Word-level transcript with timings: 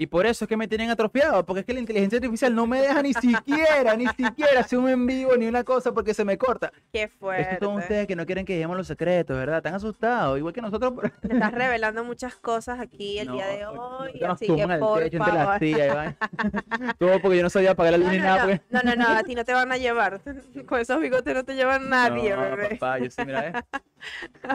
Y 0.00 0.06
por 0.06 0.24
eso 0.24 0.46
es 0.46 0.48
que 0.48 0.56
me 0.56 0.66
tienen 0.66 0.88
atrofiado, 0.88 1.44
porque 1.44 1.60
es 1.60 1.66
que 1.66 1.74
la 1.74 1.80
inteligencia 1.80 2.16
artificial 2.16 2.54
no 2.54 2.66
me 2.66 2.80
deja 2.80 3.02
ni 3.02 3.12
siquiera, 3.12 3.94
ni 3.98 4.06
siquiera 4.06 4.60
hacer 4.60 4.78
un 4.78 4.88
en 4.88 5.06
vivo 5.06 5.36
ni 5.36 5.46
una 5.46 5.62
cosa 5.62 5.92
porque 5.92 6.14
se 6.14 6.24
me 6.24 6.38
corta. 6.38 6.72
Qué 6.90 7.06
fuerte. 7.08 7.58
son 7.60 7.76
ustedes 7.76 8.06
que 8.06 8.16
no 8.16 8.24
quieren 8.24 8.46
que 8.46 8.54
dejemos 8.54 8.78
los 8.78 8.86
secretos, 8.86 9.36
¿verdad? 9.36 9.58
Están 9.58 9.74
asustados, 9.74 10.38
igual 10.38 10.54
que 10.54 10.62
nosotros. 10.62 10.94
Le 11.20 11.34
estás 11.34 11.52
revelando 11.52 12.02
muchas 12.02 12.34
cosas 12.36 12.80
aquí 12.80 13.18
el 13.18 13.26
No, 13.28 13.34
día 13.34 13.46
de 13.48 13.66
hoy, 13.66 14.22
así 14.26 14.46
que 14.46 14.66
por 14.66 14.68
las 14.70 14.78
favor. 14.78 15.10
Todo 16.98 17.20
porque 17.20 17.36
yo 17.36 17.42
no 17.42 17.50
sabía 17.50 17.72
apagar 17.72 17.92
la 17.92 17.98
No, 17.98 18.04
luz 18.04 18.12
ni 18.12 18.18
no, 18.20 18.24
nada. 18.24 18.38
no, 18.38 18.48
porque- 18.48 18.62
no, 18.70 18.80
no, 18.82 18.96
no, 18.96 19.08
a 19.18 19.22
ti 19.22 19.34
no 19.34 19.44
te 19.44 19.52
van 19.52 19.70
a 19.70 19.76
llevar. 19.76 20.22
Con 20.66 20.80
esos 20.80 20.98
bigotes 20.98 21.34
no 21.34 21.44
te 21.44 21.54
llevan 21.54 21.90
nadie, 21.90 22.34
no, 22.34 22.40
bebé. 22.40 22.68
papá, 22.76 22.98
yo 23.00 23.10
sí, 23.10 23.20
mira, 23.26 23.48
eh. 23.48 23.52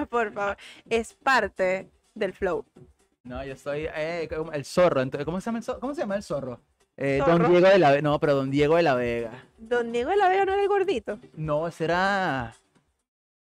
Por 0.09 0.33
favor. 0.33 0.57
Es 0.89 1.13
parte 1.13 1.87
del 2.15 2.33
flow. 2.33 2.65
No, 3.25 3.43
yo 3.43 3.55
soy 3.55 3.87
eh, 3.93 4.29
el 4.53 4.65
zorro. 4.65 5.01
entonces, 5.01 5.25
¿Cómo 5.25 5.41
se 5.41 5.45
llama 5.47 5.57
el 5.57 5.63
zorro? 5.63 5.79
¿Cómo 5.79 5.93
se 5.95 6.01
llama 6.01 6.15
el 6.15 6.23
zorro? 6.23 6.61
Eh, 6.95 7.19
¿Zorro? 7.25 7.39
Don 7.39 7.51
Diego 7.51 7.67
de 7.67 7.79
la 7.79 7.89
Vega. 7.91 8.01
No, 8.01 8.19
pero 8.19 8.35
Don 8.35 8.51
Diego 8.51 8.75
de 8.77 8.83
la 8.83 8.95
Vega. 8.95 9.43
Don 9.57 9.91
Diego 9.91 10.11
de 10.11 10.17
la 10.17 10.29
Vega 10.29 10.45
no 10.45 10.53
era 10.53 10.61
el 10.61 10.67
gordito. 10.67 11.19
No, 11.35 11.69
será. 11.71 12.55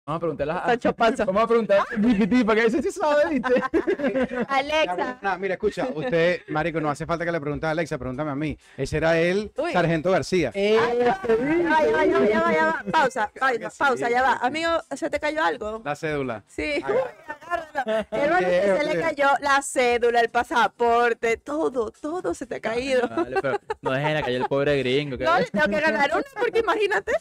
Vamos 0.05 0.17
a 0.17 0.21
preguntarle 0.21 0.53
a. 0.53 0.65
Sancho 0.67 0.93
Panza. 0.97 1.25
Vamos 1.25 1.45
a 1.45 1.47
preguntar 1.47 1.79
a 1.79 1.85
GPT 1.97 2.45
para 2.45 2.61
que 2.61 2.67
ese 2.67 2.83
sí 2.83 2.91
sabe, 2.91 3.23
¿viste? 3.31 3.63
Alexa. 4.49 5.19
No, 5.23 5.39
mira, 5.39 5.55
escucha, 5.55 5.87
usted, 5.95 6.41
Marico, 6.49 6.81
no 6.81 6.91
hace 6.91 7.07
falta 7.07 7.25
que 7.25 7.31
le 7.31 7.41
pregunte 7.41 7.67
a 7.67 7.71
Alexa, 7.71 7.99
pregúntame 7.99 8.33
a 8.33 8.35
mí. 8.35 8.59
Ese 8.77 8.97
era 8.97 9.17
él, 9.21 9.53
Uy. 9.57 9.73
Sargento 9.73 10.11
García. 10.11 10.51
Eh, 10.55 10.77
Ya 10.99 11.21
va, 11.25 11.87
ya 11.87 11.93
va, 11.93 12.05
ya 12.05 12.19
va, 12.19 12.27
ya 12.27 12.41
va, 12.43 12.53
ya 12.53 12.67
va. 12.67 12.85
Pausa, 12.91 13.31
pausa, 13.39 13.71
pausa, 13.79 14.11
ya 14.11 14.23
va. 14.23 14.33
Amigo, 14.43 14.71
¿se 14.97 15.09
te 15.09 15.21
cayó 15.21 15.45
algo? 15.45 15.83
La 15.85 15.95
cédula. 15.95 16.43
Sí, 16.49 16.83
agárralo. 16.83 18.07
Hermano, 18.11 18.49
que 18.49 18.77
se 18.81 18.85
le 18.95 19.01
cayó 19.01 19.29
la 19.41 19.63
cédula, 19.63 20.21
el 20.21 20.31
pasaporte, 20.31 21.37
todo, 21.37 21.93
todo 21.93 22.35
se 22.35 22.47
te 22.47 22.57
ha 22.57 22.61
caído. 22.61 23.09
Vale, 23.09 23.41
pero 23.41 23.61
no 23.81 23.93
dejen 23.93 24.17
a 24.17 24.23
caer 24.23 24.37
el 24.43 24.47
pobre 24.47 24.79
gringo. 24.79 25.17
que- 25.17 25.23
No, 25.25 25.39
le 25.39 25.47
tengo 25.47 25.67
que 25.67 25.81
ganar 25.81 26.11
una 26.13 26.25
porque 26.41 26.59
imagínate, 26.59 27.13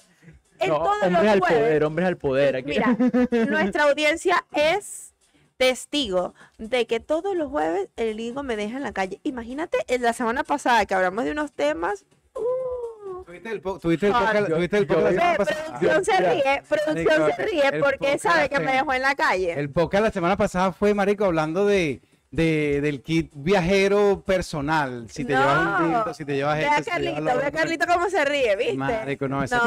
en 0.62 0.70
No, 0.70 0.78
todos 0.80 1.04
hombres 1.04 1.24
los 1.24 1.32
al 1.32 1.40
jueves. 1.40 1.60
poder, 1.60 1.84
hombres 1.84 2.08
al 2.08 2.18
poder. 2.18 2.56
Aquí. 2.58 2.68
Mira, 2.70 2.98
nuestra 3.50 3.84
audiencia 3.84 4.46
es 4.54 5.14
testigo 5.58 6.34
de 6.58 6.88
que 6.88 7.00
todos 7.00 7.36
los 7.36 7.50
jueves 7.50 7.90
el 7.96 8.14
gringo 8.16 8.44
me 8.44 8.56
deja 8.56 8.78
en 8.78 8.84
la 8.84 8.94
calle. 8.94 9.20
Imagínate, 9.24 9.78
en 9.88 10.02
la 10.02 10.14
semana 10.14 10.44
pasada 10.44 10.86
que 10.86 10.94
hablamos 10.94 11.24
de 11.26 11.32
unos 11.32 11.52
temas. 11.54 12.06
uh, 12.36 13.24
¿Tuviste 13.24 13.50
el, 13.52 13.62
po- 13.62 13.80
tuviste 13.80 14.08
el 14.08 14.14
Ay, 14.14 14.26
podcast, 14.26 14.50
yo- 14.50 14.56
tuviste 14.56 14.78
el 14.78 14.88
yo- 14.88 14.94
podcast 14.96 15.04
la 15.04 15.10
ve, 15.12 15.16
semana 15.22 15.38
pasada? 15.38 15.80
producción 15.80 16.06
se 16.06 16.18
ríe, 16.34 16.64
producción 16.68 17.32
se 17.36 17.46
ríe 17.46 17.80
porque 17.82 18.18
sabe 18.20 18.50
que 18.50 18.60
me 18.60 18.72
dejó 18.74 18.94
en 18.94 19.02
la 19.04 19.16
calle. 19.16 19.54
El 19.54 19.70
podcast 19.70 20.04
la 20.04 20.12
semana 20.12 20.36
pasada 20.38 20.72
fue, 20.74 20.94
Marico, 20.94 21.26
hablando 21.26 21.66
de, 21.66 22.02
de- 22.32 22.80
del 22.82 23.02
kit 23.02 23.30
viajero 23.36 24.24
personal. 24.26 25.06
Si 25.10 25.26
te 25.26 25.34
llevas 25.34 25.58
un 25.58 25.66
No. 25.92 25.96
tinto, 25.98 26.14
si 26.14 26.24
te 26.26 26.36
llevas 26.36 26.58
Ve 26.58 26.64
esto, 26.64 26.74
a 26.74 26.78
si 26.78 26.84
te 26.84 27.00
llevas 27.02 27.14
Carlito, 27.20 27.38
ve 27.40 27.46
a. 27.46 27.52
Carlito 27.52 27.86
cómo 27.88 28.10
se 28.10 28.24
ríe, 28.26 28.56
¿viste? 28.56 28.78
Marico, 28.78 29.28
no, 29.28 29.44
ese 29.44 29.56
No, 29.58 29.62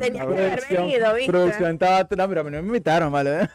que 0.00 0.18
haber 0.20 0.62
venido, 0.70 1.14
¿viste? 1.14 1.30
producción 1.30 1.72
estaba. 1.72 1.98
No, 2.16 2.28
pero 2.28 2.40
a 2.40 2.44
mí 2.44 2.50
no 2.50 2.62
me 2.62 2.66
invitaron, 2.68 3.12
¿vale? 3.12 3.50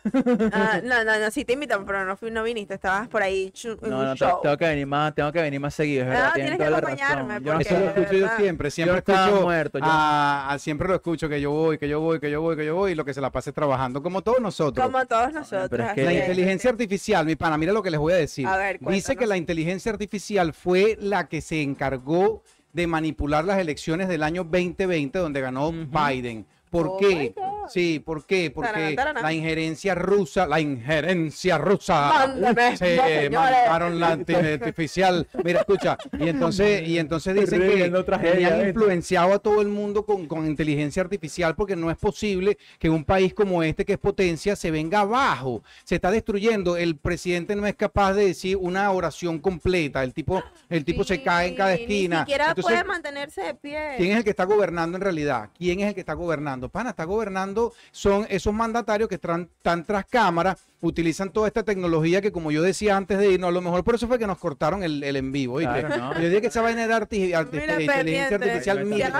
Ah, 0.52 0.80
no, 0.84 1.04
no, 1.04 1.20
no, 1.20 1.32
sí 1.32 1.44
te 1.44 1.54
invitamos, 1.54 1.86
pero 1.88 2.06
no, 2.06 2.16
fui, 2.16 2.30
no 2.30 2.44
viniste, 2.44 2.76
estabas 2.76 3.08
por 3.08 3.24
ahí 3.24 3.52
en 3.64 3.90
No, 3.90 3.98
un 4.00 4.06
no, 4.06 4.16
show. 4.16 4.40
tengo 4.44 4.58
que 4.58 4.66
venir 4.68 4.86
más, 4.86 5.16
tengo 5.16 5.32
que 5.32 5.42
venir 5.42 5.60
más 5.60 5.74
seguido, 5.74 6.04
es 6.04 6.10
verdad. 6.10 6.28
Ah, 6.30 6.34
tienen 6.36 6.52
tienes 6.58 6.66
que 6.68 6.72
la 6.72 6.78
acompañarme, 6.78 7.28
razón. 7.40 7.44
Yo 7.44 7.52
no 7.54 7.58
porque- 7.60 7.74
Eso 7.74 7.80
lo 7.80 7.88
escucho 7.90 8.14
yo 8.20 8.28
siempre, 8.38 8.72
siempre 8.72 8.98
escucho, 9.00 9.42
muerto, 9.42 9.80
yo- 9.80 9.86
a- 9.86 10.52
a- 10.54 10.60
siempre 10.60 10.88
lo 10.88 10.96
escucho 10.96 11.28
que 11.30 11.42
yo 11.42 11.50
voy, 11.52 11.78
que 11.80 11.90
yo 11.90 12.00
voy, 12.00 12.20
que 12.20 12.30
yo 12.30 12.42
voy, 12.42 12.56
que 12.56 12.66
yo 12.66 12.76
voy, 12.76 12.92
y 12.92 12.96
lo 12.96 13.04
que 13.06 13.14
se 13.16 13.22
la 13.22 13.32
pase 13.32 13.52
trabajando, 13.52 14.04
como 14.04 14.22
todos 14.22 14.40
nosotros. 14.40 14.86
Como 14.86 15.04
todos 15.08 15.34
nosotros. 15.34 15.68
pero 15.72 15.84
es 15.84 15.90
así 15.90 15.96
que- 15.96 16.06
La 16.06 16.14
inteligencia 16.14 16.70
artificial, 16.70 17.26
mi 17.26 17.36
pana, 17.36 17.58
mira 17.58 17.74
lo 17.74 17.82
que 17.82 17.90
les 17.90 18.00
voy 18.04 18.14
a 18.14 18.18
decir. 18.18 18.48
A 18.48 18.58
ver, 18.58 18.80
Dice 18.80 19.16
que 19.16 19.26
la 19.26 19.38
inteligencia 19.38 19.92
artificial 19.92 20.54
fue 20.54 20.98
la 21.00 21.28
que 21.28 21.42
se 21.42 21.62
encargó 21.62 22.44
de 22.74 22.88
manipular 22.88 23.46
las 23.46 23.60
elecciones 23.60 24.08
del 24.08 24.24
año 24.24 24.44
2020 24.44 25.20
donde 25.20 25.42
ganó. 25.42 25.72
Biden. 25.72 26.46
¿Por 26.70 26.88
Oh 26.88 26.98
qué? 26.98 27.34
Sí, 27.70 28.00
¿por 28.00 28.26
qué? 28.26 28.52
Porque 28.52 28.96
la 29.22 29.34
injerencia 29.34 29.96
rusa, 29.96 30.48
la 30.48 30.60
injerencia 30.60 31.58
rusa, 31.58 32.10
Mándame, 32.10 32.78
se 32.78 32.96
no, 32.96 33.04
señores. 33.04 33.32
mandaron 33.32 34.00
la 34.00 34.14
inteligencia 34.14 34.54
artificial. 34.66 35.28
Mira, 35.44 35.60
escucha, 35.62 35.98
y 36.20 36.30
entonces, 36.30 36.88
y 36.88 36.98
entonces 36.98 37.36
dicen 37.36 37.62
que 37.62 37.90
¿viste? 37.90 38.68
influenciado 38.70 39.34
a 39.34 39.40
todo 39.40 39.62
el 39.62 39.68
mundo 39.68 40.06
con, 40.06 40.28
con 40.28 40.46
inteligencia 40.46 41.02
artificial 41.02 41.56
porque 41.56 41.76
no 41.76 41.90
es 41.90 41.98
posible 41.98 42.58
que 42.80 42.90
un 42.90 43.04
país 43.04 43.34
como 43.34 43.64
este, 43.64 43.86
que 43.86 43.94
es 43.94 44.00
potencia, 44.00 44.56
se 44.56 44.72
venga 44.72 45.02
abajo. 45.02 45.64
Se 45.84 45.96
está 45.96 46.12
destruyendo. 46.12 46.78
El 46.78 46.98
presidente 46.98 47.56
no 47.56 47.66
es 47.68 47.76
capaz 47.76 48.14
de 48.14 48.28
decir 48.28 48.58
una 48.58 48.90
oración 48.92 49.40
completa. 49.40 50.04
El 50.04 50.14
tipo, 50.14 50.44
el 50.70 50.86
tipo 50.86 51.04
se 51.04 51.22
cae 51.22 51.50
en 51.50 51.56
cada 51.56 51.74
esquina. 51.74 52.20
Ni 52.20 52.22
siquiera 52.22 52.50
Entonces, 52.50 52.72
puede 52.72 52.84
mantenerse 52.84 53.42
de 53.42 53.56
pie. 53.56 53.94
¿Quién 53.98 54.12
es 54.12 54.18
el 54.18 54.24
que 54.24 54.30
está 54.30 54.46
gobernando 54.46 54.98
en 54.98 55.02
realidad? 55.02 55.50
¿Quién 55.58 55.80
es 55.80 55.88
el 55.88 55.94
que 55.94 56.00
está 56.00 56.14
gobernando? 56.14 56.70
Pana, 56.70 56.92
está 56.92 57.06
gobernando, 57.06 57.53
son 57.92 58.26
esos 58.30 58.54
mandatarios 58.54 59.10
que 59.10 59.16
están, 59.16 59.50
están 59.58 59.84
tras 59.86 60.06
cámara, 60.06 60.58
utilizan 60.84 61.32
toda 61.32 61.48
esta 61.48 61.64
tecnología 61.64 62.22
que, 62.22 62.32
como 62.32 62.52
yo 62.52 62.62
decía 62.62 62.98
antes 62.98 63.18
de 63.18 63.32
irnos, 63.32 63.48
a 63.48 63.52
lo 63.52 63.62
mejor 63.62 63.84
por 63.84 63.96
eso 63.96 64.08
fue 64.08 64.20
que 64.20 64.28
nos 64.28 64.38
cortaron 64.38 64.84
el, 64.84 65.02
el 65.04 65.16
en 65.16 65.32
vivo. 65.32 65.56
¿oíste? 65.56 65.80
Claro, 65.80 65.98
¿no? 65.98 66.14
Yo 66.22 66.28
dije 66.30 66.42
que 66.42 66.48
esa 66.48 66.62
vaina 66.62 66.84
era 66.84 67.00
arti- 67.00 67.32
arti- 67.34 67.60
Mira, 67.60 67.82
inteligencia 67.82 67.96
pendiente. 67.98 68.36
artificial. 68.36 68.86
Mira, 68.86 69.12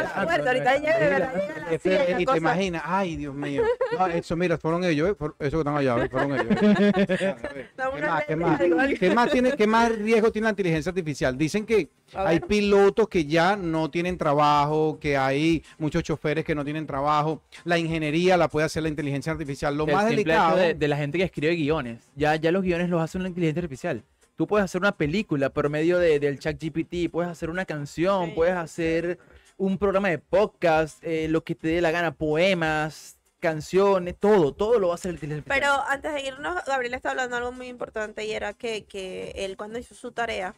y 2.20 2.26
te 2.26 2.38
imaginas, 2.38 2.82
ay 2.86 3.16
Dios 3.16 3.34
mío, 3.34 3.64
no, 3.98 4.08
eso 4.08 4.36
mira, 4.36 4.58
fueron 4.58 4.84
ellos, 4.84 5.10
¿eh? 5.12 5.16
Fueron- 5.16 5.36
eso 5.40 5.52
que 5.52 5.58
están 5.60 5.78
allá, 5.78 6.04
¿eh? 6.04 6.10
fueron 6.10 6.32
ellos. 6.34 6.48
¿Qué 7.18 8.06
más, 8.08 8.24
qué 8.26 8.36
lente, 8.36 8.36
más? 8.36 8.60
algo, 8.62 8.80
algo. 8.80 8.98
¿Qué 9.00 9.16
más 9.16 9.32
tiene, 9.32 9.52
qué 9.54 9.68
más 9.68 9.92
riesgo 9.92 10.32
tiene 10.32 10.46
la 10.46 10.50
inteligencia 10.52 10.90
artificial? 10.90 11.38
Dicen 11.38 11.66
que 11.66 11.90
hay 12.14 12.40
pilotos 12.40 13.08
que 13.08 13.26
ya 13.26 13.56
no 13.56 13.90
tienen 13.90 14.18
trabajo, 14.18 14.98
que 15.00 15.18
hay 15.18 15.64
muchos 15.78 16.04
choferes 16.04 16.44
que 16.46 16.54
no 16.56 16.64
tienen 16.64 16.86
trabajo. 16.86 17.42
La 17.64 17.78
ingeniería 17.78 18.38
la 18.38 18.48
puede 18.48 18.66
hacer 18.66 18.84
la 18.84 18.90
inteligencia 18.90 19.32
artificial. 19.32 19.76
Lo 19.76 19.86
el 19.88 19.94
más 19.94 20.06
delicado. 20.10 20.58
de, 20.58 20.74
de 20.74 20.88
la 20.88 20.98
gente 20.98 21.18
que 21.18 21.24
escribe 21.24 21.53
guiones. 21.56 22.02
Ya, 22.16 22.36
ya 22.36 22.52
los 22.52 22.64
guiones 22.64 22.90
los 22.90 23.02
hace 23.02 23.18
una 23.18 23.28
inteligencia 23.30 23.62
artificial. 23.62 24.04
Tú 24.36 24.48
puedes 24.48 24.66
hacer 24.66 24.82
una 24.82 24.96
película 24.98 25.50
por 25.52 25.70
medio 25.70 26.00
de- 26.00 26.20
del 26.20 26.40
chat 26.40 26.58
GPT, 26.60 27.10
puedes 27.10 27.30
hacer 27.32 27.50
una 27.50 27.66
canción, 27.66 28.28
Sí. 28.28 28.32
puedes 28.36 28.56
hacer 28.56 29.20
un 29.58 29.78
programa 29.78 30.10
de 30.10 30.18
podcast, 30.18 30.98
eh, 31.04 31.28
lo 31.30 31.44
que 31.44 31.54
te 31.56 31.68
dé 31.68 31.82
la 31.82 31.92
gana, 31.92 32.14
poemas, 32.16 33.18
canciones, 33.40 34.16
todo, 34.20 34.54
todo 34.54 34.80
lo 34.80 34.88
va 34.88 34.94
a 34.94 34.96
hacer 34.96 35.12
la 35.12 35.16
inteligencia 35.16 35.54
Pero 35.54 35.68
artificial. 35.68 35.94
antes 35.96 36.14
de 36.14 36.28
irnos, 36.30 36.66
Gabriel 36.66 36.94
está 36.96 37.12
hablando 37.12 37.36
de 37.36 37.40
algo 37.42 37.52
muy 37.52 37.68
importante 37.68 38.26
y 38.26 38.32
era 38.32 38.54
que, 38.54 38.86
que 38.86 39.32
él 39.36 39.58
cuando 39.58 39.78
hizo 39.78 39.94
su 39.96 40.12
tarea, 40.14 40.56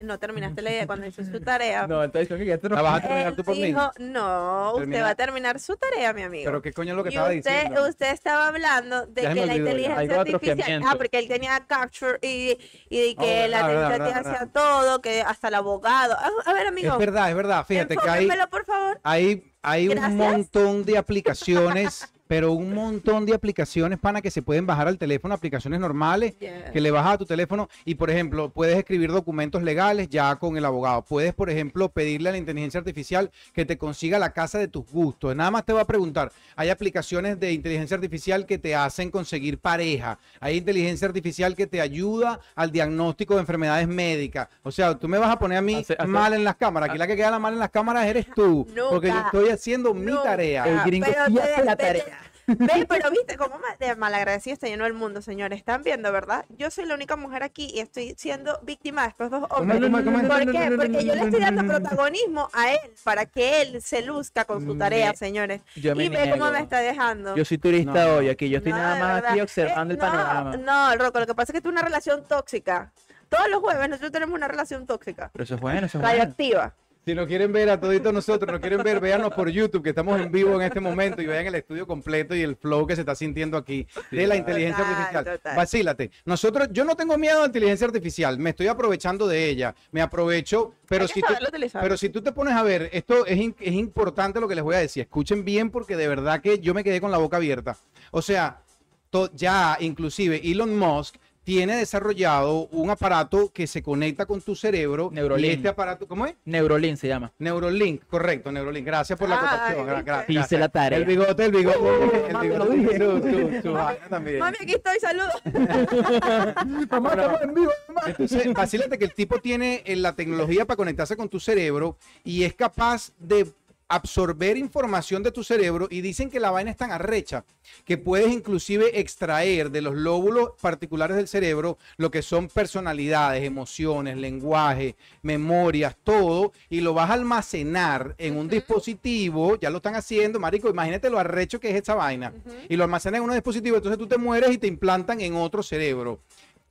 no 0.00 0.16
terminaste 0.18 0.62
la 0.62 0.70
idea, 0.70 0.86
cuando 0.86 1.06
hizo 1.06 1.24
su 1.24 1.40
tarea, 1.44 1.86
No, 1.88 2.04
entonces 2.04 2.28
creo 2.28 2.38
que 2.38 2.46
ya 2.46 2.58
te 2.58 2.68
¿La 2.68 2.82
vas 2.82 2.98
a 2.98 3.00
terminar 3.08 3.34
tú 3.34 3.42
por 3.44 3.56
mí? 3.56 3.62
dijo, 3.64 3.90
no, 3.98 4.68
usted 4.70 4.80
Termina. 4.82 5.02
va 5.02 5.08
a 5.10 5.14
terminar 5.16 5.58
su 5.58 5.76
tarea, 5.76 6.12
mi 6.12 6.22
amigo. 6.22 6.44
Pero 6.44 6.62
qué 6.62 6.72
coño 6.72 6.92
es 6.92 6.96
lo 6.96 7.02
que 7.02 7.08
y 7.10 7.14
estaba 7.14 7.28
usted, 7.34 7.52
diciendo. 7.62 7.88
usted 7.88 8.12
estaba 8.12 8.46
hablando 8.48 9.06
de 9.06 9.22
Ya 9.22 9.34
que 9.34 9.46
la 9.46 9.56
inteligencia 9.56 10.20
artificial, 10.20 10.82
ah, 10.86 10.94
porque 10.96 11.18
él 11.18 11.26
tenía 11.28 11.66
capture 11.66 12.18
y, 12.22 12.56
y 12.88 13.00
de 13.00 13.14
Oh, 13.18 13.20
que 13.22 13.48
la 13.48 13.60
inteligencia 13.60 14.20
hacía 14.34 14.46
todo, 14.52 15.00
que 15.02 15.22
hasta 15.22 15.48
el 15.48 15.54
abogado. 15.54 16.14
Ah, 16.18 16.30
A 16.46 16.52
ver, 16.52 16.68
amigo, 16.68 16.92
Es 16.92 16.98
verdad, 16.98 17.30
es 17.30 17.34
verdad. 17.36 17.66
Fíjate 17.66 17.96
que 17.96 18.08
hay, 18.08 18.28
por 18.50 18.64
favor. 18.64 19.00
hay, 19.02 19.52
hay 19.62 19.88
un 19.88 20.16
montón 20.16 20.84
de 20.84 20.96
aplicaciones, 20.98 22.12
pero 22.28 22.52
un 22.52 22.74
montón 22.74 23.26
de 23.26 23.34
aplicaciones, 23.34 23.98
pana, 23.98 24.20
que 24.20 24.30
se 24.30 24.42
pueden 24.42 24.66
bajar 24.66 24.86
al 24.86 24.98
teléfono, 24.98 25.34
aplicaciones 25.34 25.80
normales. 25.80 26.36
Yeah. 26.38 26.70
que 26.70 26.80
le 26.80 26.90
bajas 26.90 27.14
a 27.14 27.18
tu 27.18 27.24
teléfono 27.26 27.68
y, 27.84 27.94
por 27.94 28.10
ejemplo, 28.10 28.50
puedes 28.50 28.76
escribir 28.76 29.10
documentos 29.10 29.62
legales 29.62 30.08
ya 30.08 30.36
con 30.36 30.56
el 30.56 30.64
abogado. 30.64 31.02
Puedes, 31.02 31.32
por 31.34 31.48
ejemplo, 31.50 31.88
pedirle 31.88 32.28
a 32.28 32.32
la 32.32 32.38
inteligencia 32.38 32.78
artificial 32.78 33.30
que 33.54 33.64
te 33.64 33.78
consiga 33.78 34.18
la 34.18 34.32
casa 34.32 34.58
de 34.58 34.68
tus 34.68 34.84
gustos. 34.90 35.34
Nada 35.34 35.50
más 35.50 35.64
te 35.64 35.72
va 35.72 35.80
a 35.80 35.86
preguntar. 35.86 36.30
Hay 36.54 36.68
aplicaciones 36.68 37.40
de 37.40 37.52
inteligencia 37.52 37.94
artificial 37.96 38.44
que 38.46 38.58
te 38.58 38.74
hacen 38.74 39.10
conseguir 39.10 39.58
pareja. 39.58 40.18
Hay 40.40 40.58
inteligencia 40.58 41.08
artificial 41.08 41.56
que 41.56 41.66
te 41.66 41.80
ayuda 41.80 42.40
al 42.54 42.70
diagnóstico 42.70 43.34
de 43.34 43.40
enfermedades 43.40 43.88
médicas. 43.88 44.48
O 44.62 44.70
sea, 44.70 44.94
tú 44.98 45.08
me 45.08 45.16
vas 45.18 45.30
a 45.30 45.38
poner 45.38 45.58
a 45.58 45.62
mí 45.62 45.76
Hace- 45.76 45.94
hace- 45.98 46.06
mal 46.06 46.34
en 46.34 46.44
las 46.44 46.56
cámaras. 46.56 46.90
Aquí 46.90 46.98
la 46.98 47.06
que 47.06 47.16
queda 47.16 47.38
mal 47.38 47.54
en 47.54 47.58
las 47.58 47.70
cámaras 47.70 48.06
eres 48.06 48.26
tú. 48.34 48.66
porque 48.90 49.08
yo 49.08 49.18
estoy 49.20 49.48
haciendo 49.50 49.94
mi 49.94 50.12
tarea. 50.22 50.64
El 50.66 50.80
gringo 50.84 51.06
Pero 51.08 51.26
sí 51.26 51.38
hace 51.38 51.64
la 51.64 51.76
tarea. 51.76 52.17
Ve, 52.48 52.86
pero 52.88 53.10
viste 53.10 53.36
cómo 53.36 53.56
de 53.78 53.94
malagradecido 53.96 54.54
está 54.54 54.66
lleno 54.68 54.86
el 54.86 54.94
mundo, 54.94 55.20
señores. 55.20 55.58
Están 55.58 55.82
viendo, 55.82 56.10
¿verdad? 56.10 56.46
Yo 56.56 56.70
soy 56.70 56.86
la 56.86 56.94
única 56.94 57.14
mujer 57.16 57.42
aquí 57.42 57.70
y 57.74 57.80
estoy 57.80 58.14
siendo 58.16 58.58
víctima 58.62 59.02
de 59.02 59.08
estos 59.08 59.30
dos 59.30 59.44
hombres. 59.50 59.78
¿Por 59.90 60.50
qué? 60.52 60.70
Porque 60.74 61.04
yo 61.04 61.14
le 61.14 61.22
estoy 61.24 61.40
dando 61.40 61.66
protagonismo 61.66 62.48
a 62.54 62.72
él 62.72 62.78
para 63.04 63.26
que 63.26 63.60
él 63.62 63.82
se 63.82 64.02
luzca 64.02 64.44
con 64.46 64.64
su 64.64 64.76
tarea, 64.78 65.10
Me- 65.10 65.16
señores. 65.16 65.60
Yo 65.76 65.94
me 65.94 66.04
Y 66.04 66.08
ve 66.08 66.30
cómo 66.30 66.50
me 66.50 66.60
está 66.60 66.78
dejando. 66.78 67.36
Yo 67.36 67.44
soy 67.44 67.58
turista 67.58 68.04
No, 68.06 68.14
hoy 68.16 68.28
aquí, 68.30 68.48
yo 68.48 68.58
estoy 68.58 68.72
No, 68.72 68.78
nada 68.78 68.98
más 68.98 69.24
aquí 69.24 69.40
observando 69.40 69.92
Eh, 69.92 69.96
el 69.96 70.00
panorama. 70.00 70.56
No, 70.56 70.88
no, 70.90 70.96
Rocco, 71.04 71.20
lo 71.20 71.26
que 71.26 71.34
pasa 71.34 71.52
es 71.52 71.54
que 71.58 71.60
tú 71.60 71.68
una 71.68 71.82
relación 71.82 72.24
tóxica. 72.26 72.92
Todos 73.28 73.48
los 73.50 73.60
jueves 73.60 73.88
nosotros 73.90 74.10
tenemos 74.10 74.34
una 74.34 74.48
relación 74.48 74.86
tóxica, 74.86 75.28
Pero 75.32 75.44
eso 75.44 75.54
es 75.56 75.60
bueno, 75.60 75.86
eso 75.86 75.98
es 75.98 76.02
bueno. 76.02 76.08
radioactiva. 76.08 76.72
Si 77.08 77.14
nos 77.14 77.26
quieren 77.26 77.50
ver 77.54 77.70
a 77.70 77.80
toditos 77.80 78.12
nosotros, 78.12 78.52
nos 78.52 78.60
quieren 78.60 78.82
ver, 78.82 79.00
véanos 79.00 79.32
por 79.32 79.48
YouTube, 79.48 79.82
que 79.82 79.88
estamos 79.88 80.20
en 80.20 80.30
vivo 80.30 80.56
en 80.56 80.60
este 80.60 80.78
momento 80.78 81.22
y 81.22 81.26
vean 81.26 81.46
el 81.46 81.54
estudio 81.54 81.86
completo 81.86 82.36
y 82.36 82.42
el 82.42 82.54
flow 82.54 82.86
que 82.86 82.94
se 82.96 83.00
está 83.00 83.14
sintiendo 83.14 83.56
aquí 83.56 83.86
de 84.10 84.26
la 84.26 84.36
inteligencia 84.36 84.84
Total, 84.84 84.92
artificial. 85.00 85.24
total. 85.38 85.56
Vacílate. 85.56 86.10
Nosotros, 86.26 86.68
yo 86.70 86.84
no 86.84 86.96
tengo 86.96 87.16
miedo 87.16 87.38
a 87.38 87.40
la 87.40 87.46
inteligencia 87.46 87.86
artificial, 87.86 88.38
me 88.38 88.50
estoy 88.50 88.66
aprovechando 88.66 89.26
de 89.26 89.48
ella, 89.48 89.74
me 89.90 90.02
aprovecho, 90.02 90.74
pero 90.86 91.08
si 91.08 91.22
tú, 91.22 91.32
pero 91.80 91.96
si 91.96 92.10
tú 92.10 92.20
te 92.20 92.30
pones 92.32 92.52
a 92.52 92.62
ver, 92.62 92.90
esto 92.92 93.24
es, 93.24 93.38
in- 93.38 93.56
es 93.58 93.72
importante 93.72 94.38
lo 94.38 94.46
que 94.46 94.54
les 94.56 94.62
voy 94.64 94.74
a 94.74 94.80
decir. 94.80 95.00
Escuchen 95.04 95.46
bien 95.46 95.70
porque 95.70 95.96
de 95.96 96.08
verdad 96.08 96.42
que 96.42 96.58
yo 96.58 96.74
me 96.74 96.84
quedé 96.84 97.00
con 97.00 97.10
la 97.10 97.16
boca 97.16 97.38
abierta. 97.38 97.74
O 98.10 98.20
sea, 98.20 98.60
to- 99.08 99.30
ya 99.34 99.78
inclusive 99.80 100.42
Elon 100.44 100.76
Musk 100.76 101.14
tiene 101.48 101.76
desarrollado 101.76 102.66
un 102.72 102.90
aparato 102.90 103.50
que 103.54 103.66
se 103.66 103.82
conecta 103.82 104.26
con 104.26 104.42
tu 104.42 104.54
cerebro. 104.54 105.08
Neuralink. 105.10 105.48
Y 105.50 105.54
este 105.54 105.68
aparato, 105.68 106.06
¿cómo 106.06 106.26
es? 106.26 106.34
Neurolink 106.44 106.98
se 106.98 107.08
llama. 107.08 107.32
Neurolink, 107.38 108.04
correcto, 108.06 108.52
Neurolink. 108.52 108.84
Gracias 108.84 109.18
por 109.18 109.30
la 109.30 109.36
Ay, 109.40 109.46
acotación. 109.46 109.86
gra- 109.86 109.94
¿viste? 109.96 110.10
gra- 110.10 110.24
Hice 110.28 110.32
gracias. 110.34 110.60
la 110.60 110.68
tarea. 110.68 110.98
El 110.98 111.04
bigote, 111.06 111.44
el 111.46 111.52
bigote. 111.52 111.78
el 112.26 112.32
mami, 112.34 112.48
bigote. 112.50 113.62
también. 114.10 114.38
Mami, 114.40 114.56
aquí 114.60 114.72
estoy, 114.74 114.98
saludos. 115.00 115.40
Mamá, 116.90 117.10
estamos 117.12 117.40
en 117.42 117.54
vivo, 117.54 117.72
mamá. 117.88 118.00
Entonces, 118.08 118.52
vacílate 118.52 118.98
que 118.98 119.04
el 119.06 119.14
tipo 119.14 119.38
tiene 119.38 119.82
eh, 119.86 119.96
la 119.96 120.14
tecnología 120.14 120.66
para 120.66 120.76
conectarse 120.76 121.16
con 121.16 121.30
tu 121.30 121.40
cerebro 121.40 121.96
y 122.24 122.44
es 122.44 122.52
capaz 122.52 123.12
de 123.18 123.46
absorber 123.88 124.56
información 124.58 125.22
de 125.22 125.32
tu 125.32 125.42
cerebro 125.42 125.88
y 125.90 126.02
dicen 126.02 126.28
que 126.30 126.40
la 126.40 126.50
vaina 126.50 126.70
es 126.70 126.76
tan 126.76 126.92
arrecha 126.92 127.44
que 127.84 127.96
puedes 127.96 128.30
inclusive 128.30 129.00
extraer 129.00 129.70
de 129.70 129.80
los 129.80 129.94
lóbulos 129.94 130.50
particulares 130.60 131.16
del 131.16 131.26
cerebro 131.26 131.78
lo 131.96 132.10
que 132.10 132.22
son 132.22 132.48
personalidades, 132.48 133.44
emociones, 133.44 134.18
lenguaje, 134.18 134.96
memorias, 135.22 135.96
todo 136.04 136.52
y 136.68 136.82
lo 136.82 136.92
vas 136.92 137.10
a 137.10 137.14
almacenar 137.14 138.14
en 138.18 138.36
un 138.36 138.48
dispositivo, 138.48 139.58
ya 139.58 139.70
lo 139.70 139.78
están 139.78 139.96
haciendo, 139.96 140.38
marico, 140.38 140.68
imagínate 140.68 141.08
lo 141.08 141.18
arrecho 141.18 141.58
que 141.58 141.70
es 141.70 141.82
esa 141.82 141.94
vaina 141.94 142.32
y 142.68 142.76
lo 142.76 142.84
almacenan 142.84 143.22
en 143.22 143.28
un 143.28 143.34
dispositivo, 143.34 143.76
entonces 143.76 143.98
tú 143.98 144.06
te 144.06 144.18
mueres 144.18 144.52
y 144.52 144.58
te 144.58 144.66
implantan 144.66 145.20
en 145.20 145.34
otro 145.34 145.62
cerebro. 145.62 146.20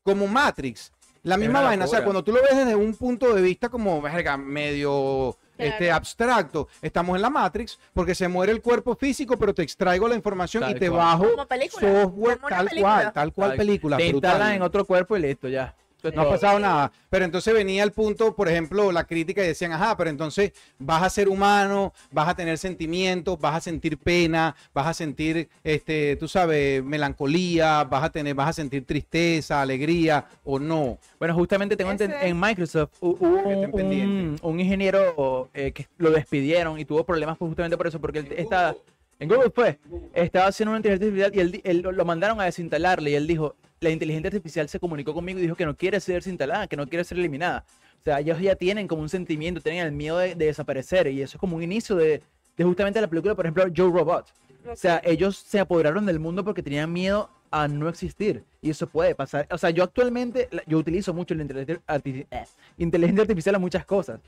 Como 0.03 0.27
Matrix. 0.27 0.93
La 1.23 1.35
misma 1.35 1.61
vaina, 1.61 1.83
o 1.83 1.87
sea, 1.87 2.03
cuando 2.03 2.23
tú 2.23 2.31
lo 2.31 2.41
ves 2.41 2.55
desde 2.55 2.75
un 2.75 2.93
punto 2.95 3.33
de 3.33 3.41
vista 3.41 3.67
como, 3.67 4.01
verga, 4.01 4.37
medio 4.37 5.37
este, 5.57 5.91
abstracto, 5.91 6.67
estamos 6.81 7.15
en 7.15 7.21
la 7.21 7.29
Matrix 7.29 7.79
porque 7.93 8.15
se 8.15 8.27
muere 8.27 8.51
el 8.51 8.61
cuerpo 8.61 8.95
físico, 8.95 9.37
pero 9.37 9.53
te 9.53 9.63
extraigo 9.63 10.07
la 10.07 10.15
información 10.15 10.61
Tal 10.61 10.71
y 10.71 10.79
te 10.79 10.89
cual. 10.89 10.99
bajo 10.99 11.31
Como 11.31 11.45
película, 11.47 11.81
software 12.03 12.39
tal 12.49 12.67
película. 12.67 12.93
cual, 13.01 13.13
tal 13.13 13.33
cual 13.33 13.55
película. 13.55 13.97
Te 13.97 14.09
brutal. 14.09 14.31
instalan 14.31 14.55
en 14.55 14.61
otro 14.61 14.85
cuerpo 14.85 15.17
y 15.17 15.21
listo, 15.21 15.47
ya. 15.47 15.73
No 16.03 16.21
ha 16.21 16.29
pasado 16.29 16.59
nada. 16.59 16.91
Pero 17.09 17.25
entonces 17.25 17.53
venía 17.53 17.83
el 17.83 17.91
punto, 17.91 18.35
por 18.35 18.47
ejemplo, 18.47 18.91
la 18.91 19.03
crítica 19.05 19.43
y 19.43 19.47
decían, 19.47 19.71
ajá, 19.73 19.97
pero 19.97 20.09
entonces 20.09 20.53
vas 20.77 21.01
a 21.03 21.09
ser 21.09 21.27
humano, 21.27 21.93
vas 22.11 22.29
a 22.29 22.35
tener 22.35 22.57
sentimientos, 22.57 23.39
vas 23.39 23.55
a 23.55 23.61
sentir 23.61 23.97
pena, 23.97 24.55
vas 24.73 24.87
a 24.87 24.93
sentir, 24.93 25.49
este, 25.63 26.15
tú 26.17 26.27
sabes, 26.27 26.83
melancolía, 26.83 27.83
vas 27.83 28.03
a 28.03 28.09
tener, 28.11 28.35
vas 28.35 28.49
a 28.49 28.53
sentir 28.53 28.85
tristeza, 28.85 29.61
alegría 29.61 30.25
o 30.43 30.59
no. 30.59 30.97
Bueno, 31.19 31.33
justamente 31.33 31.75
tengo 31.75 31.91
Ese- 31.91 32.05
en 32.27 32.39
Microsoft 32.39 32.91
hubo 33.01 33.41
un, 33.43 34.37
un 34.41 34.59
ingeniero 34.59 35.49
eh, 35.53 35.71
que 35.71 35.87
lo 35.97 36.11
despidieron 36.11 36.79
y 36.79 36.85
tuvo 36.85 37.03
problemas 37.05 37.37
pues, 37.37 37.49
justamente 37.49 37.75
por 37.77 37.87
eso, 37.87 37.99
porque 37.99 38.19
él 38.19 38.27
estaba 38.37 38.75
en 39.19 39.29
Google 39.29 39.49
fue, 39.49 39.79
estaba 40.13 40.45
haciendo 40.47 40.71
una 40.71 40.77
inteligencia 40.77 41.25
artificial 41.25 41.55
y 41.57 41.61
él, 41.67 41.79
lo 41.81 42.05
mandaron 42.05 42.39
a 42.39 42.45
desinstalarle 42.45 43.09
y 43.11 43.15
él 43.15 43.25
dijo, 43.25 43.55
la 43.79 43.89
inteligencia 43.89 44.27
artificial 44.29 44.67
se 44.69 44.79
comunicó 44.79 45.13
conmigo 45.13 45.39
y 45.39 45.43
dijo 45.43 45.55
que 45.55 45.65
no 45.65 45.75
quiere 45.75 45.99
ser 45.99 46.15
desinstalada, 46.15 46.67
que 46.67 46.75
no 46.77 46.87
quiere 46.87 47.03
ser 47.03 47.17
eliminada. 47.17 47.63
O 48.01 48.03
sea, 48.03 48.19
ellos 48.19 48.39
ya 48.39 48.55
tienen 48.55 48.87
como 48.87 49.01
un 49.01 49.09
sentimiento, 49.09 49.61
tienen 49.61 49.85
el 49.85 49.91
miedo 49.91 50.17
de, 50.17 50.35
de 50.35 50.45
desaparecer 50.45 51.07
y 51.07 51.21
eso 51.21 51.37
es 51.37 51.39
como 51.39 51.55
un 51.57 51.63
inicio 51.63 51.95
de, 51.95 52.21
de 52.55 52.63
justamente 52.63 52.99
la 53.01 53.07
película, 53.07 53.35
por 53.35 53.45
ejemplo, 53.45 53.65
Joe 53.75 53.91
Robot. 53.91 54.25
O 54.71 54.75
sea, 54.75 55.01
ellos 55.03 55.37
se 55.37 55.59
apoderaron 55.59 56.05
del 56.05 56.19
mundo 56.19 56.43
porque 56.43 56.61
tenían 56.63 56.91
miedo 56.91 57.29
a 57.51 57.67
no 57.67 57.87
existir. 57.87 58.43
Y 58.61 58.69
eso 58.69 58.87
puede 58.87 59.15
pasar. 59.15 59.47
O 59.51 59.57
sea, 59.57 59.69
yo 59.69 59.83
actualmente, 59.83 60.49
yo 60.65 60.77
utilizo 60.77 61.13
mucho 61.13 61.33
la 61.35 61.43
inteligencia, 61.43 61.81
arti- 61.87 62.25
eh, 62.29 62.45
inteligencia 62.77 63.21
artificial 63.21 63.55
a 63.55 63.59
muchas 63.59 63.85
cosas. 63.85 64.19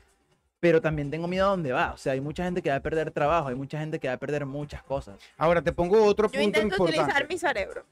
Pero 0.60 0.80
también 0.80 1.10
tengo 1.10 1.26
miedo 1.26 1.46
a 1.46 1.50
dónde 1.50 1.72
va. 1.72 1.92
O 1.92 1.96
sea, 1.96 2.12
hay 2.12 2.20
mucha 2.20 2.44
gente 2.44 2.60
que 2.62 2.70
va 2.70 2.76
a 2.76 2.80
perder 2.80 3.10
trabajo, 3.10 3.48
hay 3.48 3.54
mucha 3.54 3.78
gente 3.78 3.98
que 3.98 4.08
va 4.08 4.14
a 4.14 4.18
perder 4.18 4.44
muchas 4.46 4.82
cosas. 4.82 5.18
Ahora 5.38 5.60
te 5.62 5.72
pongo 5.72 6.02
otro 6.04 6.28
Yo 6.28 6.32
punto 6.32 6.44
intento 6.58 6.74
importante. 6.74 7.00
utilizar 7.00 7.28
mi 7.28 7.38
cerebro. 7.38 7.84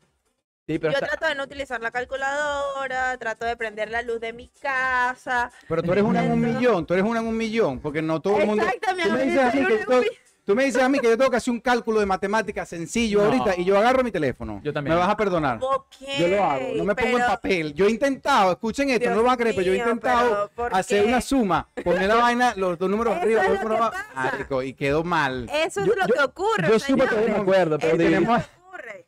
Sí, 0.69 0.79
pero 0.79 0.93
Yo 0.93 0.99
está- 0.99 1.07
trato 1.09 1.27
de 1.29 1.35
no 1.35 1.45
utilizar 1.45 1.81
la 1.81 1.91
calculadora, 1.91 3.17
trato 3.17 3.47
de 3.47 3.57
prender 3.57 3.91
la 3.91 4.03
luz 4.03 4.21
de 4.21 4.35
mi 4.35 4.49
casa. 4.61 5.51
Pero 5.67 5.83
tú 5.83 5.93
eres 5.93 6.05
una 6.05 6.23
en 6.23 6.33
un 6.33 6.41
millón, 6.43 6.85
tú 6.85 6.93
eres 6.93 7.07
una 7.07 7.21
en 7.21 7.27
un 7.27 7.37
millón, 7.39 7.81
porque 7.81 8.03
no 8.03 8.21
todo 8.21 8.39
el 8.39 8.47
mundo. 8.47 8.63
Exactamente, 8.65 9.09
Tú 9.11 9.17
me 9.17 9.25
dices 9.25 9.41
a 9.41 9.47
mí 9.47 9.53
que 9.53 9.61
yo 9.61 9.79
tengo- 9.79 10.01
millón. 10.01 10.15
tú 10.45 10.55
me 10.55 10.65
dices 10.65 10.83
a 10.83 10.89
mí 10.91 10.99
que 10.99 11.07
yo 11.09 11.17
tengo 11.17 11.31
que 11.31 11.37
hacer 11.39 11.53
un 11.53 11.61
cálculo 11.61 12.01
de 12.01 12.07
matemáticas 12.07 12.69
sencillo 12.69 13.21
No. 13.21 13.25
ahorita 13.33 13.55
y 13.57 13.65
yo 13.65 13.79
agarro 13.79 14.05
mi 14.05 14.11
teléfono. 14.11 14.61
Yo 14.63 14.71
también. 14.75 14.95
Me 14.95 15.01
vas 15.01 15.09
a 15.09 15.17
perdonar. 15.17 15.59
Yo 15.59 16.29
lo 16.29 16.45
hago, 16.45 16.67
no 16.77 16.85
me 16.85 16.95
pongo 16.95 17.19
en 17.19 17.25
papel. 17.27 17.73
Yo 17.73 17.87
he 17.87 17.91
intentado, 17.91 18.53
escuchen 18.53 18.91
esto, 18.91 19.01
Dios 19.05 19.13
no 19.13 19.23
lo 19.23 19.25
van 19.25 19.35
a 19.35 19.37
creer, 19.39 19.55
pero 19.55 19.67
yo 19.69 19.73
he 19.73 19.77
intentado 19.79 20.51
pero 20.55 20.69
¿por 20.71 20.75
hacer 20.79 21.07
una 21.07 21.23
suma, 21.23 21.67
poner 21.83 22.09
la 22.09 22.15
vaina, 22.31 22.53
los 22.57 22.79
dos 22.79 22.91
números 22.91 23.15
Eso 23.15 23.23
arriba, 23.23 23.43
es 23.45 23.49
los 23.53 23.59
lo 23.63 23.69
números 23.71 23.91
que 23.91 23.97
abajo, 24.19 24.63
y 24.63 24.75
quedó 24.75 25.03
mal. 25.03 25.49
Eso 25.51 25.81
es 25.81 25.87
Yo- 25.87 25.95
lo 25.95 26.07
yo- 26.07 26.15
que 26.15 26.21
ocurre. 26.21 26.69
yo 26.69 26.79
supe 26.79 27.07
que 27.07 27.17
no 27.17 27.37
me 27.37 27.41
acuerdo, 27.43 27.79
pero 27.79 27.97
tenemos-. 27.97 28.43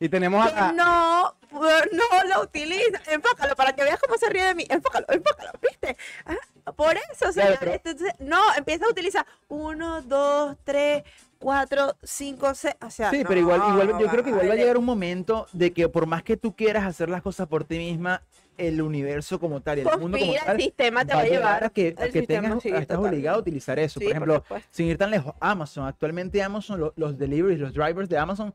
Y 0.03 0.09
tenemos 0.09 0.51
no, 0.75 1.35
no 1.53 2.35
lo 2.35 2.43
utiliza. 2.43 3.01
Enfócalo 3.11 3.55
para 3.57 3.75
que 3.75 3.83
veas 3.85 3.99
cómo 4.01 4.17
se 4.19 4.29
ríe 4.31 4.45
de 4.45 4.55
mí. 4.55 4.65
Enfócalo, 4.69 5.07
enfócalo, 5.09 5.51
¿viste? 5.63 5.97
Ah, 6.27 6.73
por 6.73 6.95
eso, 7.13 7.33
señores. 7.33 7.81
Entonces, 7.85 8.13
no, 8.19 8.41
empieza 8.57 8.87
a 8.87 8.91
utilizar 8.91 9.27
uno, 9.49 10.03
dos, 10.03 10.57
tres, 10.65 11.03
cuatro, 11.39 11.97
cinco, 12.03 12.55
seis. 12.55 12.75
O 12.81 12.91
sea, 12.91 13.11
Sí, 13.11 13.23
no, 13.23 13.29
pero 13.29 13.41
igual, 13.41 13.61
igual 13.71 14.01
yo 14.01 14.09
creo 14.09 14.25
que 14.25 14.31
igual 14.31 14.49
va 14.49 14.53
a 14.53 14.57
llegar 14.57 14.77
un 14.77 14.85
momento 14.85 15.47
de 15.53 15.73
que 15.73 15.89
por 15.89 16.07
más 16.07 16.23
que 16.23 16.37
tú 16.37 16.55
quieras 16.55 16.85
hacer 16.85 17.09
las 17.09 17.23
cosas 17.23 17.49
por 17.49 17.65
ti 17.65 17.79
misma, 17.79 18.23
el 18.59 18.83
universo 18.83 19.41
como 19.41 19.63
tal 19.63 19.79
el 19.79 19.85
mundo 19.87 20.19
como 20.19 20.33
Conspira, 20.33 20.45
tal 20.45 20.57
el 20.57 20.63
sistema 20.63 21.05
te 21.07 21.15
va 21.15 21.21
a 21.21 21.25
llevar. 21.25 21.65
a 21.65 21.71
que, 21.71 21.95
a 21.99 22.05
el 22.05 22.13
que 22.13 22.27
tengas, 22.27 22.63
sí, 22.63 22.69
estás 22.69 22.99
obligado 22.99 23.39
a 23.39 23.41
utilizar 23.41 23.79
eso. 23.79 23.99
Sí, 23.99 24.05
por 24.05 24.13
ejemplo, 24.13 24.45
sin 24.71 24.87
ir 24.89 24.99
tan 24.99 25.11
lejos, 25.11 25.35
Amazon, 25.41 25.87
actualmente 25.87 26.43
Amazon, 26.43 26.79
lo- 26.79 26.93
los 26.97 27.17
deliveries, 27.19 27.59
los 27.59 27.73
drivers 27.73 28.09
de 28.11 28.19
Amazon 28.19 28.53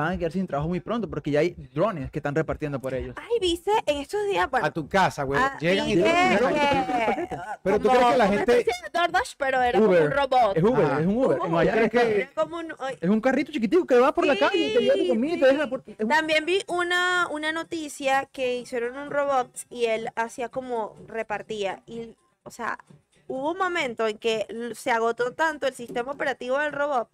van 0.00 0.12
a 0.14 0.18
quedar 0.18 0.32
sin 0.32 0.46
trabajo 0.46 0.68
muy 0.68 0.80
pronto 0.80 1.08
porque 1.08 1.30
ya 1.30 1.40
hay 1.40 1.50
drones 1.74 2.10
que 2.10 2.18
están 2.18 2.34
repartiendo 2.34 2.80
por 2.80 2.94
ellos. 2.94 3.14
Ay, 3.18 3.38
viste, 3.40 3.70
en 3.86 3.98
estos 3.98 4.26
días, 4.26 4.50
bueno, 4.50 4.66
A 4.66 4.70
tu 4.70 4.88
casa, 4.88 5.22
güey. 5.24 5.40
ah, 5.42 5.56
Llegan 5.60 5.88
y 5.88 5.96
vi 5.96 6.02
te 6.02 6.08
que- 6.08 7.28
Pero 7.62 7.78
tú 7.80 7.88
como 7.88 7.98
crees 7.98 8.12
que 8.12 8.18
la 8.18 8.28
gente- 8.28 8.66
DoorDash, 8.92 9.34
pero 9.36 9.62
era 9.62 9.78
como 9.78 9.90
un 9.92 10.10
robot. 10.10 10.56
Es 10.56 10.62
Uber, 10.62 10.84
es 11.00 11.06
un 11.06 11.16
Uber. 11.16 11.36
En 11.38 11.38
Uber, 11.38 11.38
Nueva 11.38 11.64
York 11.64 11.76
¿crees 11.76 11.90
que- 11.90 12.20
era 12.22 12.30
como 12.34 12.56
un- 12.58 12.74
ay, 12.78 12.96
es 13.00 13.10
un 13.10 13.20
carrito 13.20 13.52
chiquitico 13.52 13.86
que 13.86 13.98
va 13.98 14.12
por 14.14 14.26
la 14.26 14.36
calle 14.36 14.58
y 14.58 14.72
te 14.74 14.80
lleva 14.80 14.94
tu 14.94 15.08
comida 15.08 15.34
y 15.34 15.40
te 15.40 15.46
Sí, 15.48 15.54
deja 15.54 15.66
por... 15.68 15.82
es 15.86 15.94
un- 16.00 16.08
También 16.08 16.44
vi 16.44 16.62
una, 16.68 17.28
una 17.30 17.52
noticia 17.52 18.26
que 18.32 18.56
hicieron 18.58 18.96
un 18.96 19.10
robot 19.10 19.50
y 19.70 19.86
él 19.86 20.08
hacía 20.16 20.48
como 20.48 20.96
repartía. 21.06 21.82
Y, 21.86 22.14
o 22.44 22.50
sea, 22.50 22.78
hubo 23.26 23.52
un 23.52 23.58
momento 23.58 24.06
en 24.06 24.18
que 24.18 24.46
se 24.74 24.90
agotó 24.90 25.32
tanto 25.32 25.66
el 25.66 25.74
sistema 25.74 26.12
operativo 26.12 26.58
del 26.58 26.72
robot 26.72 27.08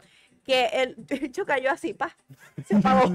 que 0.45 0.67
el 0.67 0.95
bicho 1.21 1.45
cayó 1.45 1.71
así, 1.71 1.95
pa. 1.95 2.15
Se 2.67 2.77
apagó. 2.77 3.13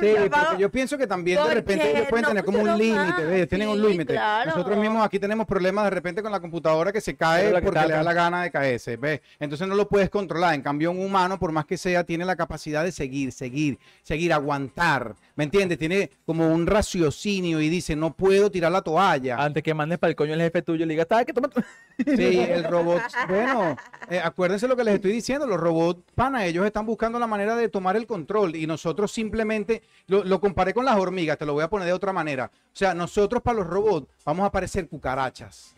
Sí, 0.00 0.16
apagó. 0.26 0.46
porque 0.48 0.62
yo 0.62 0.70
pienso 0.70 0.98
que 0.98 1.06
también 1.06 1.42
de 1.42 1.54
repente 1.54 1.90
ellos 1.90 2.06
pueden 2.08 2.22
no 2.22 2.28
tener 2.28 2.44
como 2.44 2.60
un 2.60 2.78
límite. 2.78 3.46
Tienen 3.46 3.68
un 3.68 3.80
límite. 3.82 4.12
claro. 4.12 4.50
Nosotros 4.50 4.78
mismos 4.78 5.04
aquí 5.04 5.18
tenemos 5.18 5.46
problemas 5.46 5.84
de 5.84 5.90
repente 5.90 6.22
con 6.22 6.30
la 6.30 6.40
computadora 6.40 6.92
que 6.92 7.00
se 7.00 7.16
cae 7.16 7.52
que 7.52 7.62
porque 7.62 7.80
le 7.80 7.94
da 7.94 8.02
la 8.02 8.12
gana 8.12 8.42
de 8.42 8.50
caerse, 8.50 8.96
¿ves? 8.96 9.20
Entonces 9.40 9.66
no 9.66 9.74
lo 9.74 9.88
puedes 9.88 10.10
controlar. 10.10 10.54
En 10.54 10.62
cambio, 10.62 10.90
un 10.90 11.00
humano, 11.00 11.38
por 11.38 11.52
más 11.52 11.64
que 11.64 11.76
sea, 11.76 12.04
tiene 12.04 12.24
la 12.24 12.36
capacidad 12.36 12.84
de 12.84 12.92
seguir, 12.92 13.32
seguir, 13.32 13.78
seguir, 14.02 14.32
aguantar. 14.32 15.14
¿Me 15.34 15.44
entiendes? 15.44 15.78
Tiene 15.78 16.10
como 16.26 16.52
un 16.52 16.66
raciocinio 16.66 17.60
y 17.60 17.68
dice, 17.68 17.96
no 17.96 18.14
puedo 18.14 18.50
tirar 18.50 18.72
la 18.72 18.82
toalla. 18.82 19.36
Antes 19.38 19.62
que 19.62 19.74
mandes 19.74 19.98
para 19.98 20.10
el 20.10 20.16
coño 20.16 20.34
el 20.34 20.40
jefe 20.40 20.62
tuyo 20.62 20.84
y 20.84 20.88
le 20.88 20.94
digas, 20.94 21.06
¿sabes 21.08 21.26
qué? 21.26 21.32
Toma 21.32 21.48
tu-". 21.48 21.62
Sí, 22.04 22.38
el 22.38 22.64
robot. 22.64 23.02
Bueno, 23.28 23.76
eh, 24.10 24.20
acuérdense 24.22 24.68
lo 24.68 24.76
que 24.76 24.84
les 24.84 24.94
estoy 24.94 25.12
diciendo. 25.12 25.46
Los 25.46 25.58
robots, 25.58 26.02
ellos 26.40 26.66
están 26.66 26.86
buscando 26.86 27.18
la 27.18 27.26
manera 27.26 27.56
de 27.56 27.68
tomar 27.68 27.96
el 27.96 28.06
control 28.06 28.56
y 28.56 28.66
nosotros 28.66 29.12
simplemente 29.12 29.82
lo, 30.06 30.24
lo 30.24 30.40
comparé 30.40 30.74
con 30.74 30.84
las 30.84 30.96
hormigas. 30.96 31.38
Te 31.38 31.46
lo 31.46 31.52
voy 31.52 31.62
a 31.62 31.70
poner 31.70 31.86
de 31.86 31.92
otra 31.92 32.12
manera. 32.12 32.50
O 32.54 32.76
sea, 32.76 32.94
nosotros 32.94 33.42
para 33.42 33.58
los 33.58 33.66
robots 33.66 34.08
vamos 34.24 34.46
a 34.46 34.50
parecer 34.50 34.88
cucarachas. 34.88 35.76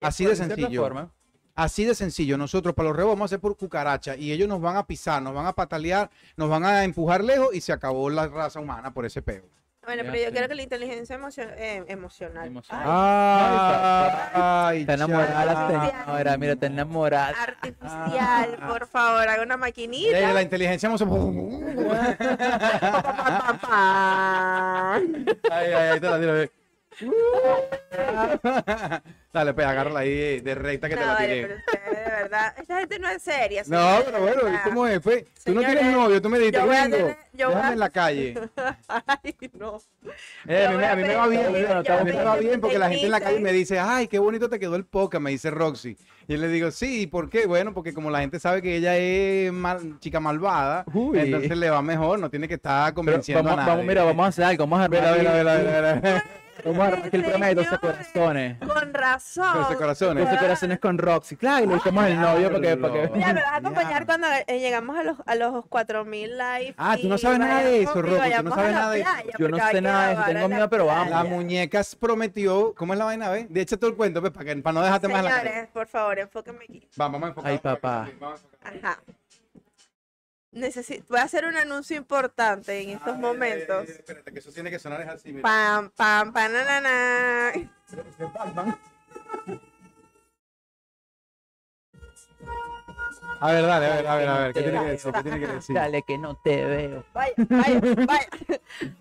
Así 0.00 0.24
de 0.24 0.36
sencillo. 0.36 1.10
Así 1.54 1.84
de 1.84 1.94
sencillo. 1.94 2.36
Nosotros 2.36 2.74
para 2.74 2.88
los 2.88 2.96
robots 2.96 3.14
vamos 3.14 3.22
a 3.22 3.26
hacer 3.26 3.40
por 3.40 3.56
cucaracha 3.56 4.16
y 4.16 4.32
ellos 4.32 4.48
nos 4.48 4.60
van 4.60 4.76
a 4.76 4.86
pisar, 4.86 5.22
nos 5.22 5.34
van 5.34 5.46
a 5.46 5.52
patalear, 5.52 6.10
nos 6.36 6.50
van 6.50 6.64
a 6.64 6.84
empujar 6.84 7.24
lejos 7.24 7.54
y 7.54 7.60
se 7.60 7.72
acabó 7.72 8.10
la 8.10 8.28
raza 8.28 8.60
humana 8.60 8.92
por 8.92 9.06
ese 9.06 9.22
peo. 9.22 9.44
Bueno, 9.86 10.02
pero 10.10 10.24
yo 10.24 10.30
creo 10.32 10.48
que 10.48 10.54
la 10.56 10.62
inteligencia 10.62 11.16
emocion- 11.16 11.54
eh, 11.56 11.84
emocional. 11.86 12.46
Emocional. 12.48 12.84
Ah, 12.86 14.66
Ay, 14.68 14.80
Está 14.80 14.94
enamorada 14.94 15.44
la 15.44 15.52
ya. 15.52 16.04
señora, 16.04 16.36
mira, 16.36 16.52
está 16.54 16.66
enamorada. 16.66 17.28
ay, 17.28 17.44
Artificial, 17.48 18.58
por 18.68 18.86
favor, 18.88 19.28
haga 19.28 19.42
una 19.42 19.56
maquinita. 19.56 20.32
La 20.32 20.42
inteligencia 20.42 20.88
emocional. 20.88 22.16
Pa, 22.80 23.02
pa, 23.02 23.58
pa. 23.62 24.96
Ay, 24.96 25.04
ay, 25.50 25.72
ay, 25.92 26.00
te 26.00 26.06
la 26.10 26.18
tiro. 26.18 26.65
Dale, 29.32 29.52
pues, 29.54 29.66
agárrala 29.66 30.00
ahí 30.00 30.40
de 30.40 30.54
recta 30.54 30.88
que 30.88 30.96
te 30.96 31.00
la 31.04 31.12
vale, 31.12 31.26
tiré. 31.42 31.56
pero 31.70 31.96
de 31.96 32.04
verdad. 32.10 32.54
Esta 32.58 32.78
gente 32.78 32.98
no 32.98 33.08
es 33.10 33.22
seria. 33.22 33.62
No, 33.66 33.98
pero 34.04 34.20
bueno, 34.20 34.40
o 34.44 34.48
¿y 34.48 34.52
sea. 34.52 34.62
¿cómo 34.64 34.86
es? 34.86 35.00
Pues, 35.00 35.24
tú 35.44 35.52
no 35.54 35.60
tienes 35.60 35.84
novio, 35.92 36.22
tú 36.22 36.28
me 36.30 36.38
dijiste, 36.38 36.58
yo 36.58 36.66
voy 36.66 36.76
a 36.76 36.82
"Gringo, 36.86 36.96
tener- 36.96 37.16
yo 37.34 37.46
voy 37.48 37.54
déjame 37.56 37.68
a- 37.68 37.72
en 37.74 37.78
la 37.78 37.90
calle. 37.90 38.34
Ay, 38.88 39.36
no. 39.52 39.78
Eh, 40.48 40.66
a, 40.66 40.70
mí, 40.70 40.76
me- 40.78 40.86
a 40.86 40.96
mí 40.96 41.02
me 41.02 41.14
va 41.14 41.26
bien, 41.28 41.46
a 41.46 41.50
mí 41.50 41.58
me 42.12 42.24
va 42.24 42.36
bien 42.36 42.60
porque 42.60 42.78
la 42.78 42.88
gente 42.88 43.04
en 43.06 43.12
la 43.12 43.20
calle 43.20 43.40
me 43.40 43.52
dice 43.52 43.78
ay, 43.78 44.08
qué 44.08 44.18
bonito 44.18 44.48
te 44.48 44.58
quedó 44.58 44.76
el 44.76 44.86
podcast, 44.86 45.22
me 45.22 45.30
dice 45.30 45.50
Roxy. 45.50 45.96
Y 46.28 46.32
yo 46.32 46.38
le 46.40 46.48
digo, 46.48 46.70
sí, 46.70 47.02
¿y 47.02 47.06
por 47.06 47.28
qué? 47.28 47.46
Bueno, 47.46 47.74
porque 47.74 47.92
como 47.92 48.10
la 48.10 48.20
gente 48.20 48.40
sabe 48.40 48.62
que 48.62 48.74
ella 48.76 48.96
es 48.96 49.52
mal- 49.52 49.98
chica 50.00 50.18
malvada, 50.18 50.84
Uy. 50.94 51.18
entonces 51.18 51.56
le 51.56 51.68
va 51.70 51.82
mejor, 51.82 52.18
no 52.18 52.30
tiene 52.30 52.48
que 52.48 52.54
estar 52.54 52.86
Pero 52.86 52.94
convenciendo 52.94 53.42
vamos, 53.44 53.58
a 53.58 53.62
nadie. 53.62 53.70
vamos, 53.72 53.86
mira, 53.86 54.02
vamos 54.04 54.24
a 54.24 54.28
hacer 54.30 54.44
algo. 54.44 54.66
Vamos 54.66 54.86
a 54.86 54.88
mira. 54.88 56.24
vamos 56.64 56.80
a 56.80 56.86
armar 56.86 57.06
aquí 57.06 57.16
el 57.16 57.22
programa 57.22 57.46
de 57.46 57.54
12 57.54 57.68
Señores. 57.68 57.80
corazones. 57.80 58.58
Con 58.58 58.94
razón. 58.94 59.54
12 59.54 59.76
corazones. 59.76 60.24
12 60.24 60.38
corazones 60.38 60.78
con 60.80 60.98
Roxy. 60.98 61.36
Claro, 61.36 61.64
y 61.64 61.68
le 61.68 61.74
buscamos 61.74 62.06
el 62.06 62.20
novio 62.20 62.52
para 62.52 62.60
que... 62.60 62.76
Para 62.76 62.92
que... 62.92 63.10
Mira, 63.14 63.32
me 63.34 63.40
vas 63.40 63.52
a 63.52 63.56
acompañar 63.56 64.06
cuando 64.06 64.26
eh, 64.46 64.58
llegamos 64.58 64.98
a 64.98 65.02
los, 65.02 65.16
a 65.26 65.34
los 65.34 65.66
4000 65.66 66.38
likes. 66.38 66.74
Ah, 66.78 66.96
tú 67.00 67.08
no 67.08 67.18
sabes 67.18 67.38
nada 67.38 67.62
de 67.62 67.82
eso, 67.82 67.98
y 67.98 68.02
Rocco, 68.02 68.22
tú 68.36 68.42
no 68.42 68.54
sabes 68.54 68.72
nada 68.72 68.90
de 68.90 69.00
eso. 69.00 69.10
Yo 69.38 69.48
no 69.48 69.56
porque 69.56 69.66
sé 69.66 69.72
que 69.72 69.80
nada 69.80 70.06
de 70.06 70.12
eso, 70.14 70.22
tengo 70.26 70.48
miedo, 70.48 70.70
pero 70.70 70.86
vamos. 70.86 71.10
La 71.10 71.20
playa. 71.20 71.36
muñecas 71.36 71.96
prometió, 71.96 72.74
¿cómo 72.74 72.92
es 72.92 72.98
la 72.98 73.04
vaina? 73.04 73.28
¿Ves? 73.30 73.46
De 73.52 73.60
hecho 73.60 73.78
todo 73.78 73.90
el 73.90 73.96
cuento, 73.96 74.20
pues, 74.20 74.32
para, 74.32 74.44
que, 74.44 74.56
para 74.56 74.74
no 74.74 74.82
dejarte 74.82 75.08
más 75.08 75.24
la. 75.24 75.40
Señores, 75.40 75.68
por 75.72 75.86
favor, 75.86 76.18
enfóquenme 76.18 76.64
aquí. 76.64 76.88
Vamos, 76.96 77.20
vamos 77.20 77.26
a 77.26 77.30
enfocar. 77.30 77.52
Ay, 77.52 77.58
papá. 77.58 78.08
Vamos 78.20 78.40
a 78.40 78.44
enfocar. 78.44 78.90
Ajá. 78.90 79.02
Necesito, 80.52 81.04
voy 81.08 81.18
a 81.18 81.24
hacer 81.24 81.44
un 81.44 81.56
anuncio 81.56 81.96
importante 81.96 82.80
en 82.80 82.90
estos 82.90 83.14
Ay, 83.14 83.20
momentos. 83.20 83.88
Espérate, 83.88 84.32
que 84.32 84.38
eso 84.38 84.50
tiene 84.52 84.70
que 84.70 84.78
sonar 84.78 85.00
es 85.02 85.08
así, 85.08 85.32
mira. 85.32 85.42
Pam, 85.42 85.90
pam, 85.90 86.32
pam, 86.32 86.52
na, 86.52 86.64
na, 86.64 86.80
na. 86.80 87.52
A 93.40 93.52
ver, 93.52 93.66
dale, 93.66 93.86
a 93.86 93.96
ver, 93.96 94.06
a 94.06 94.16
ver, 94.16 94.28
a 94.28 94.38
ver, 94.38 94.52
¿qué 94.54 94.62
tiene 94.62 94.78
que 94.80 94.86
decir? 94.90 95.12
¿Qué 95.12 95.22
tiene 95.22 95.40
que 95.40 95.46
decir? 95.46 95.76
Dale, 95.76 96.02
que 96.06 96.18
no 96.18 96.36
te 96.42 96.64
veo. 96.64 97.04
Vaya, 97.12 97.34
vaya, 97.36 97.80
vaya. 98.06 98.28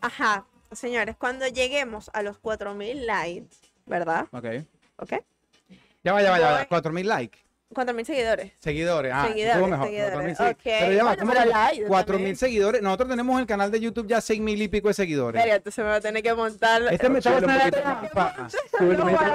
Ajá. 0.01 0.45
Señores, 0.73 1.15
cuando 1.15 1.47
lleguemos 1.47 2.09
a 2.13 2.21
los 2.21 2.37
4000 2.39 3.05
likes, 3.05 3.55
¿verdad? 3.85 4.27
Ok. 4.31 4.45
¿Ok? 4.97 5.13
Ya 6.03 6.11
va, 6.13 6.21
ya 6.21 6.31
va, 6.31 6.39
ya 6.39 6.51
va. 6.51 6.57
Voy- 6.59 6.67
4000 6.67 7.07
likes. 7.07 7.39
4000 7.75 8.05
seguidores. 8.05 8.51
Seguidores, 8.59 9.11
ah, 9.13 9.27
Seguidores, 9.27 9.53
estuvo 9.53 9.67
mejor. 9.69 9.85
seguidores, 9.87 10.13
4000 10.13 10.35
seguidores. 10.35 10.55
ok. 10.57 10.63
Pero 10.63 10.91
ya 10.93 11.03
va, 11.03 11.09
Bueno, 11.09 11.19
¿cómo 11.19 11.31
pero 11.31 11.43
que 11.43 11.49
like, 11.49 11.85
4000 11.85 12.05
también. 12.17 12.35
seguidores? 12.37 12.81
Nosotros 12.81 13.09
tenemos 13.09 13.33
en 13.35 13.39
el 13.41 13.45
canal 13.47 13.71
de 13.71 13.79
YouTube 13.79 14.07
ya 14.07 14.21
6000 14.21 14.61
y 14.61 14.67
pico 14.67 14.87
de 14.87 14.93
seguidores. 14.95 15.41
Verga, 15.41 15.55
entonces 15.57 15.83
me 15.83 15.89
va 15.91 15.95
a 15.97 16.01
tener 16.01 16.23
que 16.23 16.33
montar. 16.33 16.81
Este 16.91 17.09
me 17.09 17.19
está 17.19 17.39
más. 17.41 17.71
trampa. 17.71 18.47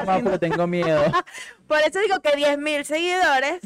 Más 0.07 0.23
porque 0.23 0.39
tengo 0.39 0.67
miedo. 0.67 1.03
Por 1.69 1.79
eso 1.81 2.01
digo 2.01 2.19
que 2.21 2.31
10.000 2.31 2.83
seguidores. 2.85 3.61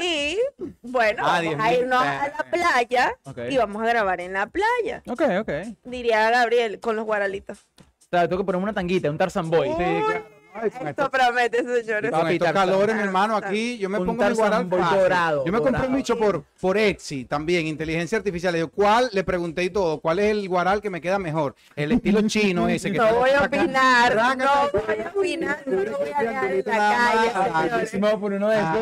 y 0.00 0.38
bueno, 0.82 1.24
Ah, 1.26 1.40
vamos 1.42 1.54
a 1.64 1.70
10.000, 1.72 1.78
irnos 1.80 2.00
a 2.02 2.04
la 2.04 2.26
eh. 2.26 2.32
playa 2.50 3.14
Ok. 3.24 3.38
y 3.50 3.56
vamos 3.56 3.82
a 3.82 3.86
grabar 3.86 4.20
en 4.20 4.32
la 4.34 4.46
playa. 4.46 5.02
Ok, 5.08 5.22
ok. 5.40 5.50
Diría 5.84 6.30
Gabriel 6.30 6.78
con 6.80 6.94
los 6.96 7.04
guaralitos. 7.04 7.58
O 7.80 8.16
sea, 8.16 8.28
tengo 8.28 8.42
que 8.42 8.46
poner 8.46 8.62
una 8.62 8.72
tanguita, 8.72 9.10
un 9.10 9.18
Tarzan 9.18 9.50
Boy. 9.50 9.68
Sí, 9.70 9.74
claro. 9.76 10.26
Ay, 10.56 10.68
Esto 10.68 10.88
esto- 10.88 11.10
promete, 11.10 11.58
señores. 11.82 12.10
Con 12.12 12.28
estos 12.28 12.52
calores, 12.52 12.94
mi 12.94 13.02
hermano, 13.02 13.36
aquí 13.36 13.76
yo 13.78 13.88
me 13.88 13.98
Un 13.98 14.06
pongo 14.06 14.24
mi 14.24 14.34
guaral 14.34 14.68
dorado, 14.70 15.44
Yo 15.44 15.52
me 15.52 15.60
compré 15.60 15.86
un 15.88 15.96
bicho 15.96 16.16
por, 16.16 16.44
por 16.60 16.78
Etsy 16.78 17.24
también, 17.24 17.66
inteligencia 17.66 18.18
artificial. 18.18 18.52
Le 18.52 18.58
digo, 18.58 18.70
¿cuál? 18.70 19.10
Le 19.12 19.24
pregunté 19.24 19.64
y 19.64 19.70
todo. 19.70 20.00
¿Cuál 20.00 20.20
es 20.20 20.30
el 20.30 20.48
guaral 20.48 20.80
que 20.80 20.90
me 20.90 21.00
queda 21.00 21.18
mejor? 21.18 21.56
El 21.74 21.90
estilo 21.90 22.20
chino 22.28 22.68
ese 22.68 22.92
que 22.92 22.98
No 22.98 23.14
voy 23.16 23.30
a 23.30 23.42
opinar, 23.42 24.14
no 24.36 24.70
voy 24.72 24.96
a 25.04 25.08
opinar, 25.14 25.62
no 25.66 25.82
lo 25.82 25.98
voy 25.98 26.10
a 26.14 26.22
dejar 26.22 26.50
en 26.52 26.62
la 26.64 26.74
calle, 26.74 27.30
señores. 27.60 27.94
me 27.94 28.00
voy 28.00 28.10
a 28.10 28.16
poner 28.18 28.38
uno 28.38 28.48
de 28.50 28.56
Ah, 28.56 28.78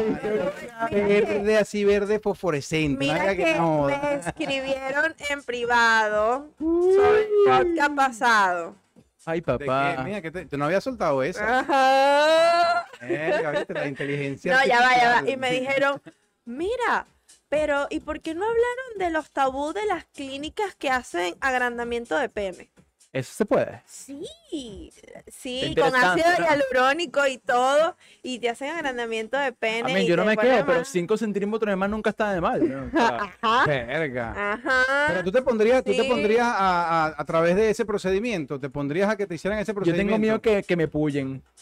estos. 0.91 1.09
verde, 1.09 1.57
así 1.59 1.85
verde 1.85 2.21
fosforescente. 2.21 2.99
Mira 2.99 3.35
que 3.35 3.55
no. 3.55 3.85
me 3.85 4.14
escribieron 4.17 5.14
en 5.31 5.43
privado 5.43 6.50
sobre 6.59 7.23
el 7.23 7.29
podcast 7.47 7.95
pasado. 7.97 8.82
Ay, 9.25 9.41
¿De 9.41 9.59
qué? 9.59 9.64
papá. 9.67 10.02
Mira, 10.05 10.21
que 10.21 10.31
te, 10.31 10.47
tú 10.47 10.57
no 10.59 10.64
había 10.64 10.81
soltado 10.81 11.23
eso. 11.23 11.41
Ajá. 11.43 12.87
Verga, 13.00 13.50
¿viste? 13.52 13.75
La 13.75 13.87
inteligencia 13.87 14.52
No, 14.55 14.64
ya 14.67 14.81
va, 14.81 14.97
ya 14.97 15.23
va. 15.23 15.31
Y 15.31 15.37
me 15.37 15.52
dijeron, 15.52 16.02
mira, 16.45 17.07
pero 17.49 17.87
¿y 17.91 18.00
por 18.00 18.21
qué 18.21 18.35
no 18.35 18.45
hablaron 18.45 18.99
de 18.99 19.11
los 19.11 19.31
tabús 19.31 19.75
de 19.75 19.87
las 19.87 20.05
clínicas 20.07 20.75
que 20.75 20.91
hacen 20.91 21.37
agrandamiento 21.41 22.17
de 22.17 22.29
pene? 22.29 22.72
Eso 23.12 23.35
se 23.35 23.45
puede. 23.45 23.83
Sí, 23.85 24.90
sí, 25.28 25.75
con 25.78 25.95
ácido 25.95 26.26
hialurónico 26.38 27.26
y 27.26 27.37
todo, 27.37 27.95
y 28.23 28.38
te 28.38 28.49
hacen 28.49 28.71
agrandamiento 28.71 29.37
de 29.37 29.45
A 29.47 29.52
pene. 29.52 29.92
mí, 29.92 30.00
y 30.00 30.07
yo 30.07 30.16
no 30.16 30.25
me 30.25 30.35
quedo, 30.35 30.64
pero 30.64 30.78
más- 30.78 30.88
5 30.88 31.19
centímetros 31.19 31.69
de 31.71 31.76
más 31.76 31.90
nunca 31.90 32.09
está 32.09 32.33
de 32.33 32.40
mal. 32.40 32.66
¿no? 32.66 32.87
O 32.87 32.90
sea, 32.90 33.19
Ajá, 33.42 33.66
Verga. 33.66 34.52
ajá. 34.54 34.85
Pero 35.09 35.25
tú 35.25 35.31
te 35.33 35.42
pondrías, 35.42 35.85
tú 35.85 35.90
te 35.92 36.02
Sí. 36.02 36.09
pondrías 36.09 36.47
a, 36.47 37.04
a, 37.09 37.14
a 37.19 37.25
través 37.26 37.54
de 37.54 37.69
ese 37.69 37.85
procedimiento, 37.85 38.59
te 38.59 38.71
pondrías 38.71 39.11
a 39.11 39.16
que 39.16 39.26
te 39.26 39.35
hicieran 39.35 39.59
ese 39.59 39.73
yo 39.73 39.75
procedimiento. 39.75 40.09
tengo 40.09 40.19
miedo 40.19 40.40
que, 40.40 40.62
que 40.62 40.76
me 40.76 40.88
pullen. 40.88 41.42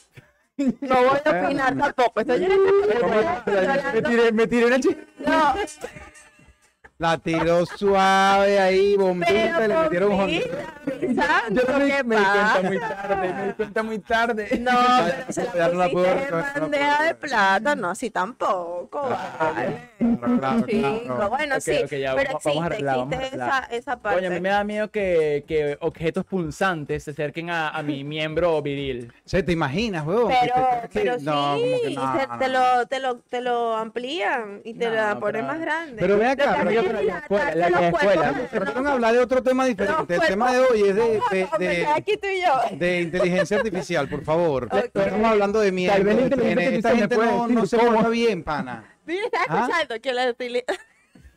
No 0.57 0.95
voy 1.05 1.19
a 1.25 1.31
opinar 1.47 1.77
tampoco. 1.77 2.21
Estoy 2.21 2.47
Me 3.95 4.03
tiré, 4.03 4.31
me 4.33 4.47
tiré 4.47 4.67
una 4.67 4.79
chi- 4.79 4.97
No, 5.27 5.55
La 6.99 7.17
tiró 7.17 7.65
suave 7.65 8.61
ahí, 8.61 8.95
bombita, 8.95 9.65
y 9.65 9.69
le 9.69 9.75
metieron 9.75 10.13
un 10.13 10.21
Yo 11.01 11.07
pensando, 11.09 11.79
me, 11.79 11.87
¿qué 11.87 12.05
me 12.05 12.17
di 12.17 12.23
cuenta 12.25 12.63
muy 12.63 12.79
tarde, 12.79 13.33
me 13.35 13.47
di 13.47 13.53
cuenta 13.55 13.83
muy 13.83 13.99
tarde. 13.99 14.49
No, 14.61 14.71
pero 15.05 15.33
se 15.33 15.59
la 15.59 15.69
no 15.69 15.91
pusiste 15.91 16.31
no 16.31 16.37
bandeja 16.61 17.03
de 17.05 17.15
plata, 17.15 17.75
no, 17.75 17.91
así 17.91 18.11
tampoco, 18.11 19.09
vale. 19.39 19.91
Claro, 19.99 20.39
claro, 20.39 20.67
Chico, 20.67 21.05
claro. 21.15 21.29
bueno, 21.31 21.61
sí, 21.61 21.73
ya, 21.91 22.15
pero 22.15 22.31
vamos- 22.33 22.45
vamos 22.45 22.63
a 22.65 22.67
existe, 22.67 22.85
vamos 22.85 23.13
existe 23.15 23.37
esa, 23.37 23.59
esa 23.71 23.97
parte. 24.01 24.19
Coño, 24.19 24.29
a 24.31 24.35
mí 24.35 24.41
me 24.41 24.49
da 24.51 24.65
miedo 24.65 24.91
que, 24.91 25.45
que 25.47 25.77
objetos 25.81 26.25
punzantes 26.25 27.05
se 27.05 27.11
acerquen 27.13 27.51
a, 27.51 27.71
a 27.71 27.83
mi 27.83 28.05
miembro 28.05 28.61
viril. 28.63 29.13
Se 29.25 29.43
te 29.43 29.53
imaginas, 29.53 30.07
huevón. 30.07 30.33
Pero, 30.41 30.55
pero 30.93 31.17
no, 31.21 31.57
sí, 31.57 31.63
que 31.85 31.95
no, 31.95 32.19
se- 32.19 32.27
no, 32.27 32.39
te, 32.39 32.49
no. 32.49 32.53
lo, 32.77 32.87
te, 32.87 33.01
lo, 33.01 33.17
te 33.19 33.41
lo 33.41 33.77
amplían 33.77 34.61
y 34.65 34.75
te 34.75 34.87
No, 34.89 34.95
la 34.95 35.19
ponen 35.19 35.43
pero- 35.43 35.47
más 35.47 35.61
grande. 35.61 35.97
Pero 36.01 36.19
ve 36.19 36.25
Lo 36.25 36.31
acá, 36.31 36.57
pero 36.59 36.71
yo- 36.71 36.83
la 36.83 37.19
escuela, 37.19 37.55
la 37.71 37.89
escuela. 37.89 38.35
Trataron 38.51 38.85
de 38.85 38.91
hablar 38.91 39.13
de 39.15 39.19
otro 39.21 39.43
tema 39.43 39.65
diferente. 39.65 40.15
El 40.15 40.21
tema 40.23 40.53
de 40.53 40.59
hoy 40.61 40.83
es 40.91 40.97
de, 40.97 41.03
de, 41.03 41.09
Vamos, 41.11 41.31
de- 41.31 41.45
hombre, 41.47 41.87
aquí 41.87 42.17
tú 42.17 42.29
y 42.29 42.41
yo. 42.43 42.77
de 42.77 43.01
inteligencia 43.03 43.57
artificial, 43.59 44.09
por 44.09 44.23
favor. 44.25 44.69
Estamos 44.73 45.25
hablando 45.27 45.61
de 45.61 45.73
miedo. 45.73 45.93
Tal 45.93 46.05
vez 46.05 46.15
la 46.15 46.21
de 46.21 46.27
inteligencia. 46.27 46.77
Esta 46.77 46.89
artificial 46.91 46.95
me 46.95 47.01
gente 47.01 47.17
puede 47.17 47.31
no, 47.31 47.43
decir 47.43 47.55
no 47.57 47.67
se 47.67 47.77
cómo. 47.79 48.11
bien, 48.11 48.43
pana. 48.45 48.97
Mira, 49.07 49.25
está 49.25 49.45
¿Ah? 49.49 49.61
escuchando 49.69 50.01
que 50.01 50.13
la 50.13 50.31
utili- 50.31 50.65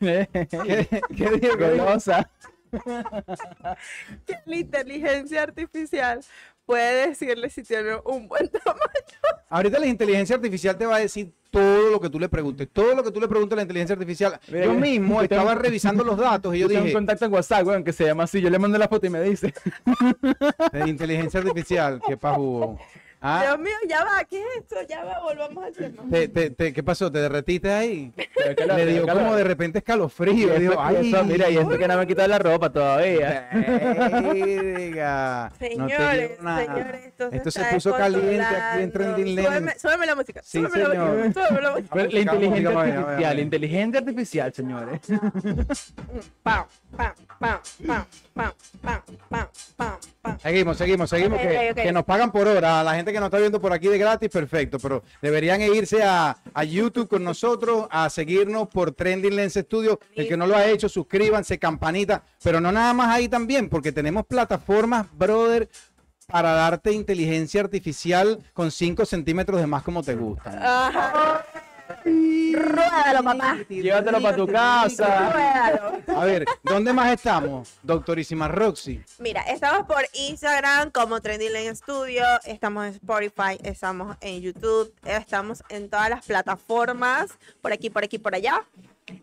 ¿Qué, 0.00 0.88
qué 1.16 1.30
digo? 1.40 1.56
Golosa. 1.58 2.30
que 4.26 4.36
la 4.44 4.56
inteligencia 4.56 5.42
artificial 5.42 6.20
puede 6.66 7.08
decirle 7.08 7.50
si 7.50 7.62
tiene 7.62 7.96
un 8.04 8.26
buen 8.28 8.48
tamaño. 8.48 8.80
Ahorita 9.48 9.78
la 9.78 9.86
inteligencia 9.86 10.36
artificial 10.36 10.76
te 10.76 10.86
va 10.86 10.96
a 10.96 10.98
decir 11.00 11.32
todo 11.50 11.90
lo 11.90 12.00
que 12.00 12.08
tú 12.10 12.18
le 12.18 12.28
preguntes. 12.28 12.68
Todo 12.72 12.94
lo 12.94 13.04
que 13.04 13.10
tú 13.12 13.20
le 13.20 13.28
preguntes 13.28 13.52
a 13.54 13.56
la 13.56 13.62
inteligencia 13.62 13.94
artificial. 13.94 14.40
Mira, 14.48 14.64
yo 14.66 14.74
mismo 14.74 15.22
yo 15.22 15.28
tengo- 15.28 15.42
estaba 15.42 15.54
revisando 15.54 16.02
los 16.04 16.16
datos 16.16 16.54
y 16.54 16.58
yo 16.58 16.64
Yo 16.64 16.68
tengo 16.68 16.80
un 16.80 16.84
dije, 16.86 16.94
contacto 16.94 17.24
en 17.26 17.32
WhatsApp, 17.32 17.66
weón, 17.66 17.84
que 17.84 17.92
se 17.92 18.04
llama 18.04 18.24
así. 18.24 18.40
Yo 18.40 18.50
le 18.50 18.58
mando 18.58 18.76
la 18.78 18.88
foto 18.88 19.06
y 19.06 19.10
me 19.10 19.22
dice. 19.22 19.54
de 20.72 20.88
inteligencia 20.88 21.40
artificial, 21.40 22.00
¿qué 22.06 22.16
pasó? 22.16 22.76
¿Ah? 23.26 23.42
Dios 23.46 23.58
mío, 23.58 23.72
ya 23.88 24.04
va, 24.04 24.22
¿qué 24.28 24.38
es 24.38 24.44
esto? 24.58 24.76
Ya 24.86 25.02
va, 25.02 25.18
volvamos 25.22 25.64
al 25.64 25.72
tema. 25.72 26.02
Te- 26.10 26.28
te- 26.28 26.50
te- 26.50 26.74
¿Qué 26.74 26.82
pasó? 26.82 27.10
¿Te 27.10 27.20
derretiste 27.20 27.72
ahí? 27.72 28.12
La- 28.66 28.76
Le 28.76 28.96
que 28.96 29.00
como 29.00 29.14
la- 29.30 29.36
de 29.36 29.44
repente 29.44 29.78
escalofrío. 29.78 30.58
Digo, 30.58 30.74
ay, 30.78 31.08
eso, 31.10 31.24
mira, 31.24 31.48
y 31.48 31.56
esto 31.56 31.78
que 31.78 31.88
no 31.88 31.96
me 31.96 32.02
he 32.02 32.06
quitado 32.06 32.28
la 32.28 32.38
ropa 32.38 32.70
todavía. 32.70 33.48
verga. 33.50 35.50
No 35.50 35.56
Señores, 35.58 36.32
señores, 36.38 37.04
esto 37.06 37.30
se, 37.30 37.36
Esto 37.38 37.50
se 37.50 37.64
puso 37.64 37.92
caliente 37.96 38.44
aquí 38.44 38.82
en. 38.82 38.92
Trending 38.92 39.34
Lens. 39.36 39.80
Súbeme, 39.80 40.04
la 40.06 40.14
música. 40.16 40.40
Sí, 40.42 40.58
súbeme 40.58 40.78
la 40.94 41.04
música. 41.04 41.32
Súbeme 41.46 41.62
la 41.62 41.70
música. 41.70 41.96
La 41.96 42.02
inteligencia 42.20 42.70
artificial, 42.70 43.16
digamos. 43.16 43.38
inteligencia 43.38 43.98
artificial, 44.00 44.52
señores. 44.54 45.00
Pam, 46.42 46.64
pam, 46.96 47.12
pam, 47.38 47.60
pam, 47.86 48.06
pam, 48.34 48.52
pam, 48.82 49.02
pam, 49.28 49.48
pam, 49.76 49.98
pam. 50.22 50.38
Seguimos, 50.40 50.76
seguimos, 50.76 51.10
seguimos. 51.10 51.38
Que, 51.38 51.92
nos 51.92 52.04
pagan 52.04 52.30
por 52.30 52.46
hora. 52.46 52.80
A 52.80 52.84
la 52.84 52.94
gente 52.94 53.12
que 53.12 53.20
nos 53.20 53.28
está 53.28 53.38
viendo 53.38 53.60
por 53.60 53.72
aquí 53.72 53.88
de 53.88 53.98
gratis, 53.98 54.30
perfecto. 54.30 54.78
Pero 54.78 55.02
deberían 55.22 55.60
irse 55.62 56.02
a, 56.02 56.36
a 56.52 56.64
YouTube 56.64 57.08
con 57.08 57.24
nosotros, 57.24 57.86
a 57.90 58.08
seguirnos 58.10 58.68
por 58.68 58.92
Trending 58.92 59.36
Lens 59.36 59.54
Studio. 59.54 60.00
El 60.14 60.28
que 60.28 60.36
no 60.36 60.46
lo 60.46 60.56
ha 60.56 60.66
hecho, 60.66 60.88
suscríbanse, 60.88 61.58
campanita. 61.58 62.22
Pero 62.42 62.60
no 62.60 62.72
nada 62.72 62.92
más 62.92 63.08
ahí 63.08 63.28
también, 63.28 63.68
porque 63.68 63.92
tenemos 63.92 64.26
plataformas, 64.26 65.06
brother, 65.12 65.68
para 66.26 66.52
darte 66.52 66.92
inteligencia 66.92 67.60
artificial 67.60 68.38
con 68.52 68.70
5 68.70 69.04
centímetros 69.04 69.60
de 69.60 69.66
más 69.66 69.82
como 69.82 70.02
te 70.02 70.14
gusta. 70.14 71.44
Ruédalo, 72.04 73.24
papá. 73.24 73.58
Llévatelo 73.68 74.20
para 74.20 74.36
tu 74.36 74.46
casa. 74.46 75.30
Ruédalo. 75.30 76.20
A 76.20 76.24
ver, 76.24 76.44
¿dónde 76.62 76.92
más 76.92 77.12
estamos, 77.12 77.74
doctorísima 77.82 78.48
Roxy? 78.48 79.02
Mira, 79.18 79.42
estamos 79.42 79.86
por 79.86 80.04
Instagram 80.12 80.90
como 80.90 81.20
Trendy 81.20 81.48
Lane 81.48 81.74
Studio, 81.74 82.24
estamos 82.44 82.86
en 82.86 82.92
Spotify, 82.92 83.58
estamos 83.62 84.16
en 84.20 84.40
YouTube, 84.40 84.94
estamos 85.04 85.62
en 85.68 85.88
todas 85.88 86.10
las 86.10 86.24
plataformas, 86.24 87.38
por 87.62 87.72
aquí, 87.72 87.90
por 87.90 88.04
aquí, 88.04 88.18
por 88.18 88.34
allá. 88.34 88.64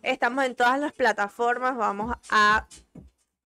Estamos 0.02 0.44
en 0.44 0.54
todas 0.54 0.78
las 0.78 0.92
plataformas, 0.92 1.76
vamos 1.76 2.16
a 2.30 2.66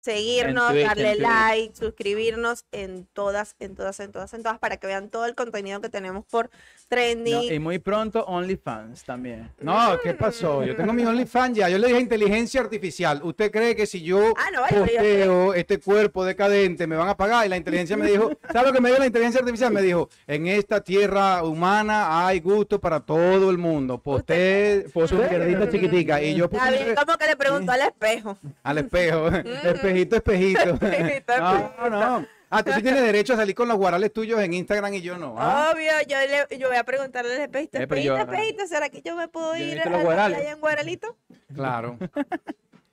seguirnos, 0.06 0.72
darle 0.74 1.16
like, 1.16 1.74
suscribirnos 1.76 2.64
en 2.72 3.06
todas, 3.12 3.56
en 3.58 3.74
todas, 3.74 3.98
en 4.00 4.12
todas, 4.12 4.32
en 4.34 4.42
todas, 4.42 4.58
para 4.58 4.76
que 4.76 4.86
vean 4.86 5.10
todo 5.10 5.26
el 5.26 5.34
contenido 5.34 5.80
que 5.80 5.88
tenemos 5.88 6.24
por 6.26 6.48
Trendy. 6.88 7.32
No, 7.32 7.42
y 7.42 7.58
muy 7.58 7.78
pronto 7.80 8.24
OnlyFans 8.24 9.02
también. 9.04 9.50
No, 9.60 9.98
¿qué 10.02 10.14
pasó? 10.14 10.62
Yo 10.64 10.76
tengo 10.76 10.92
mi 10.92 11.04
OnlyFans 11.04 11.56
ya. 11.58 11.68
Yo 11.68 11.78
le 11.78 11.88
dije 11.88 12.00
inteligencia 12.00 12.60
artificial. 12.60 13.20
¿Usted 13.24 13.50
cree 13.50 13.74
que 13.74 13.86
si 13.86 14.02
yo 14.02 14.32
Ah, 14.36 14.50
no, 14.52 14.68
yo- 14.70 14.84
posteo 14.84 15.54
este 15.54 15.80
cuerpo 15.80 16.24
decadente 16.24 16.86
me 16.86 16.94
van 16.96 17.08
a 17.08 17.16
pagar? 17.16 17.44
Y 17.44 17.48
la 17.48 17.56
inteligencia 17.56 17.96
me 17.96 18.06
dijo, 18.08 18.30
¿sabe 18.52 18.68
lo 18.68 18.72
que 18.72 18.80
me 18.80 18.90
dio 18.90 18.98
la 19.00 19.06
inteligencia 19.06 19.40
artificial? 19.40 19.72
Me 19.72 19.82
dijo, 19.82 20.08
en 20.28 20.46
esta 20.46 20.80
tierra 20.80 21.42
humana 21.42 22.26
hay 22.26 22.38
gusto 22.40 22.80
para 22.80 23.00
todo 23.00 23.50
el 23.50 23.58
mundo. 23.58 23.98
Postee 24.00 24.86
su 24.88 25.16
mierdita 25.16 25.68
chiquitica. 25.68 26.22
Y 26.22 26.36
yo 26.36 26.48
puse 26.48 26.94
como 26.94 27.18
que 27.18 27.26
le 27.26 27.36
preguntó 27.36 27.72
al 27.72 27.80
espejo. 27.80 28.38
al 28.62 28.78
espejo. 28.78 29.28
espejito, 30.00 30.16
espejito. 30.16 30.70
Espejito, 30.86 31.32
No, 31.38 31.90
no. 31.90 32.26
Ah, 32.48 32.62
tú 32.62 32.70
sí 32.72 32.80
tienes 32.82 33.02
derecho 33.02 33.32
a 33.32 33.36
salir 33.36 33.56
con 33.56 33.66
los 33.66 33.76
guarales 33.76 34.12
tuyos 34.12 34.40
en 34.40 34.54
Instagram 34.54 34.94
y 34.94 35.00
yo 35.02 35.18
no. 35.18 35.34
¿ah? 35.36 35.72
Obvio, 35.74 35.90
yo, 36.08 36.16
le, 36.48 36.58
yo 36.58 36.68
voy 36.68 36.76
a 36.76 36.84
preguntarle 36.84 37.34
al 37.34 37.40
espejito, 37.42 37.76
Eh, 37.78 37.82
espejito, 37.82 38.16
yo- 38.16 38.22
espejito, 38.22 38.66
¿será 38.68 38.88
que 38.88 39.02
yo 39.02 39.16
me 39.16 39.26
puedo 39.26 39.56
Yo 39.56 39.64
ir 39.64 39.80
a 39.80 39.90
la 39.90 40.00
playa 40.28 40.52
en 40.52 40.60
Guaralito? 40.60 41.16
Claro. 41.54 41.98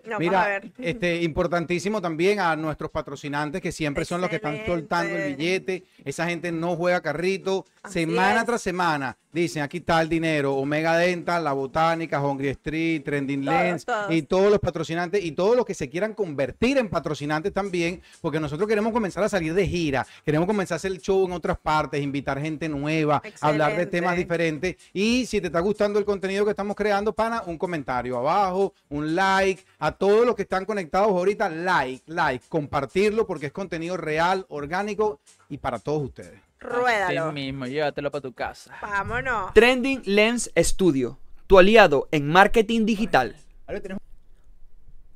No, 0.06 0.18
vamos 0.20 0.20
a 0.20 0.20
Mira, 0.20 0.48
ver. 0.50 0.72
este, 0.80 1.22
importantísimo 1.22 2.02
también 2.02 2.42
a 2.42 2.58
nuestros 2.58 2.92
patrocinantes 2.92 3.62
que 3.62 3.72
siempre 3.72 4.04
son 4.04 4.20
los 4.20 4.30
que 4.30 4.36
están 4.36 4.58
soltando 4.66 5.16
el 5.16 5.22
Excelente. 5.32 5.38
billete. 5.42 5.84
Esa 6.04 6.26
gente 6.28 6.52
no 6.52 6.76
juega 6.76 7.00
carrito. 7.00 7.66
Así 7.84 8.00
semana 8.00 8.40
es. 8.40 8.46
tras 8.46 8.62
semana 8.62 9.18
dicen 9.34 9.62
aquí 9.64 9.78
está 9.78 10.02
el 10.02 10.08
dinero. 10.08 10.56
Omega 10.56 10.96
Dental, 10.96 11.44
La 11.44 11.52
Botánica, 11.52 12.22
Hungry 12.22 12.50
Street, 12.50 13.04
Trending 13.04 13.44
Todos, 13.44 13.60
Lens 13.60 13.86
todos. 13.86 14.14
y 14.14 14.22
todos 14.22 14.50
los 14.50 14.60
patrocinantes 14.60 15.24
y 15.24 15.34
todos 15.34 15.58
los 15.58 15.66
que 15.66 15.74
se 15.74 15.90
quieran 15.90 16.14
convertir 16.14 16.78
en 16.78 16.88
patrocinantes 16.88 17.52
también, 17.52 18.02
porque 18.22 18.40
nosotros 18.40 18.70
queremos 18.70 18.94
comenzar 18.94 19.24
a 19.24 19.30
salir 19.30 19.54
de 19.54 19.68
gira, 19.68 20.08
queremos 20.24 20.48
comenzar 20.48 20.76
a 20.76 20.78
hacer 20.78 20.92
el 20.92 21.02
show 21.02 21.26
en 21.26 21.34
otras 21.34 21.58
partes, 21.58 22.02
invitar 22.02 22.40
gente 22.40 22.70
nueva, 22.70 23.22
hablar 23.42 23.76
de 23.76 23.86
temas 23.86 24.16
diferentes. 24.16 24.78
Y 24.94 25.26
si 25.26 25.42
te 25.42 25.48
está 25.48 25.60
gustando 25.60 26.00
el 26.00 26.06
contenido 26.06 26.46
que 26.46 26.52
estamos 26.52 26.76
creando, 26.76 27.12
pana, 27.12 27.44
un 27.46 27.58
comentario 27.58 28.18
abajo, 28.18 28.74
un 28.90 29.14
like, 29.14 29.66
a 29.80 29.92
todos 29.92 30.26
los 30.26 30.36
que 30.36 30.44
están 30.44 30.66
conectados 30.66 31.10
ahorita, 31.10 31.50
like, 31.50 32.04
like, 32.08 32.46
compartirlo 32.48 33.28
porque 33.28 33.48
es 33.48 33.52
contenido 33.52 33.98
real, 33.98 34.46
orgánico 34.48 35.20
y 35.50 35.58
para 35.58 35.80
todos 35.80 36.04
ustedes. 36.04 36.53
Ruédalo. 36.64 37.30
Sí 37.30 37.34
mismo, 37.34 37.66
llévatelo 37.68 38.12
para 38.12 38.22
tu 38.22 38.34
casa. 38.34 38.76
Vámonos. 38.82 39.54
Trending 39.54 40.02
Lens 40.06 40.52
Studio, 40.58 41.20
tu 41.48 41.60
aliado 41.60 42.08
en 42.12 42.28
marketing 42.28 42.86
digital. 42.86 43.36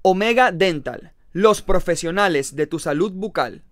Omega 0.01 0.51
Dental, 0.51 1.13
los 1.33 1.61
profesionales 1.61 2.55
de 2.55 2.67
tu 2.67 2.79
salud 2.79 3.11
bucal. 3.11 3.63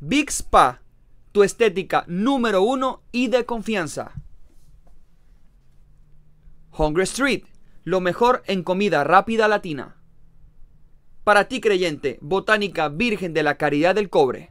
Big 0.00 0.30
Spa, 0.30 0.80
tu 1.32 1.42
estética 1.42 2.04
número 2.06 2.62
uno 2.62 3.02
y 3.12 3.28
de 3.28 3.44
confianza. 3.44 4.12
Hungry 6.76 7.02
Street, 7.02 7.44
lo 7.84 8.00
mejor 8.00 8.42
en 8.46 8.62
comida 8.62 9.04
rápida 9.04 9.48
latina. 9.48 9.96
Para 11.24 11.48
ti 11.48 11.60
creyente, 11.60 12.18
Botánica 12.22 12.88
Virgen 12.88 13.34
de 13.34 13.42
la 13.42 13.56
Caridad 13.56 13.94
del 13.94 14.08
Cobre. 14.08 14.50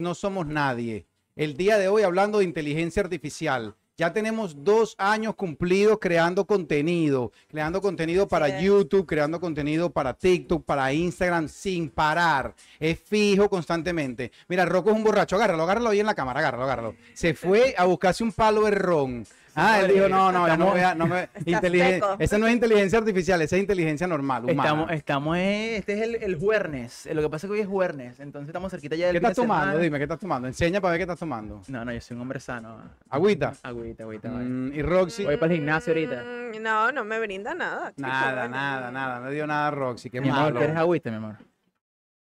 No 0.00 0.14
somos 0.14 0.46
nadie. 0.46 1.06
El 1.36 1.56
día 1.56 1.78
de 1.78 1.88
hoy 1.88 2.02
hablando 2.02 2.38
de 2.38 2.44
inteligencia 2.44 3.02
artificial. 3.02 3.76
Ya 3.96 4.14
tenemos 4.14 4.64
dos 4.64 4.94
años 4.96 5.34
cumplidos 5.34 5.98
creando 6.00 6.46
contenido, 6.46 7.32
creando 7.48 7.82
contenido 7.82 8.26
para. 8.26 8.58
YouTube, 8.58 9.04
creando 9.04 9.38
contenido 9.38 9.90
para 9.90 10.14
TikTok, 10.14 10.64
para 10.64 10.90
Instagram, 10.90 11.48
sin 11.48 11.90
parar. 11.90 12.54
Es 12.78 12.98
fijo 12.98 13.50
constantemente. 13.50 14.32
Mira, 14.48 14.64
Rocco 14.64 14.88
es 14.88 14.96
un 14.96 15.04
borracho, 15.04 15.36
agárralo, 15.36 15.64
agárralo 15.64 15.90
ahí 15.90 16.00
en 16.00 16.06
la 16.06 16.14
cámara, 16.14 16.40
agárralo, 16.40 16.64
agárralo. 16.64 16.94
Se 17.12 17.34
fue 17.34 17.74
a 17.76 17.84
buscarse 17.84 18.24
un 18.24 18.32
palo 18.32 18.62
de 18.62 18.70
ron. 18.70 19.26
Ah, 19.54 19.80
él 19.80 19.88
dijo, 19.94 20.08
no, 20.08 20.30
no, 20.32 20.46
ya 20.46 20.56
no 20.56 20.66
voy 20.66 20.80
a, 20.80 20.94
no 20.94 21.06
me, 21.06 21.28
esa 22.18 22.38
no 22.38 22.46
es 22.46 22.52
inteligencia 22.52 22.98
artificial, 22.98 23.42
esa 23.42 23.56
es 23.56 23.62
inteligencia 23.62 24.06
normal, 24.06 24.44
humana. 24.44 24.62
Estamos, 24.62 24.90
estamos 24.92 25.36
en- 25.36 25.74
este 25.74 25.92
es 25.94 26.00
el, 26.02 26.14
el 26.16 26.36
jueves. 26.38 27.08
Lo 27.12 27.22
que 27.22 27.28
pasa 27.30 27.46
es 27.46 27.50
que 27.50 27.54
hoy 27.54 27.60
es 27.60 27.66
jueves, 27.68 28.20
entonces 28.20 28.48
estamos 28.48 28.70
cerquita 28.70 28.96
ya 28.96 29.06
del 29.06 29.14
¿Qué 29.14 29.18
estás 29.18 29.36
tomando? 29.36 29.64
semana. 29.66 29.82
Dime, 29.82 29.98
¿qué 29.98 30.04
estás 30.04 30.18
tomando? 30.20 30.48
Enseña 30.48 30.80
para 30.80 30.92
ver 30.92 30.98
qué 30.98 31.02
estás 31.04 31.18
tomando. 31.18 31.62
No, 31.68 31.84
no, 31.84 31.92
yo 31.92 32.00
soy 32.00 32.14
un 32.16 32.20
hombre 32.22 32.40
sano. 32.40 32.78
Agüita. 33.08 33.52
Agüita, 33.62 34.04
agüita. 34.04 34.28
Mm, 34.28 34.72
y 34.74 34.82
Roxy. 34.82 35.24
Voy 35.24 35.36
para 35.36 35.52
el 35.52 35.58
gimnasio 35.58 35.92
ahorita. 35.92 36.22
Mm, 36.22 36.62
No, 36.62 36.92
no 36.92 37.04
me 37.04 37.18
brinda 37.20 37.54
nada. 37.54 37.90
chico, 37.90 38.08
Nada, 38.08 38.32
bueno. 38.42 38.56
nada, 38.56 38.90
nada. 38.90 39.20
No 39.20 39.30
dio 39.30 39.46
nada 39.46 39.68
a 39.68 39.70
Roxy. 39.70 40.10
Qué 40.10 40.20
Mi 40.20 40.28
amor, 40.28 40.42
malo. 40.44 40.58
¿quieres 40.58 40.76
agüita, 40.76 41.10
mi 41.10 41.16
amor? 41.16 41.36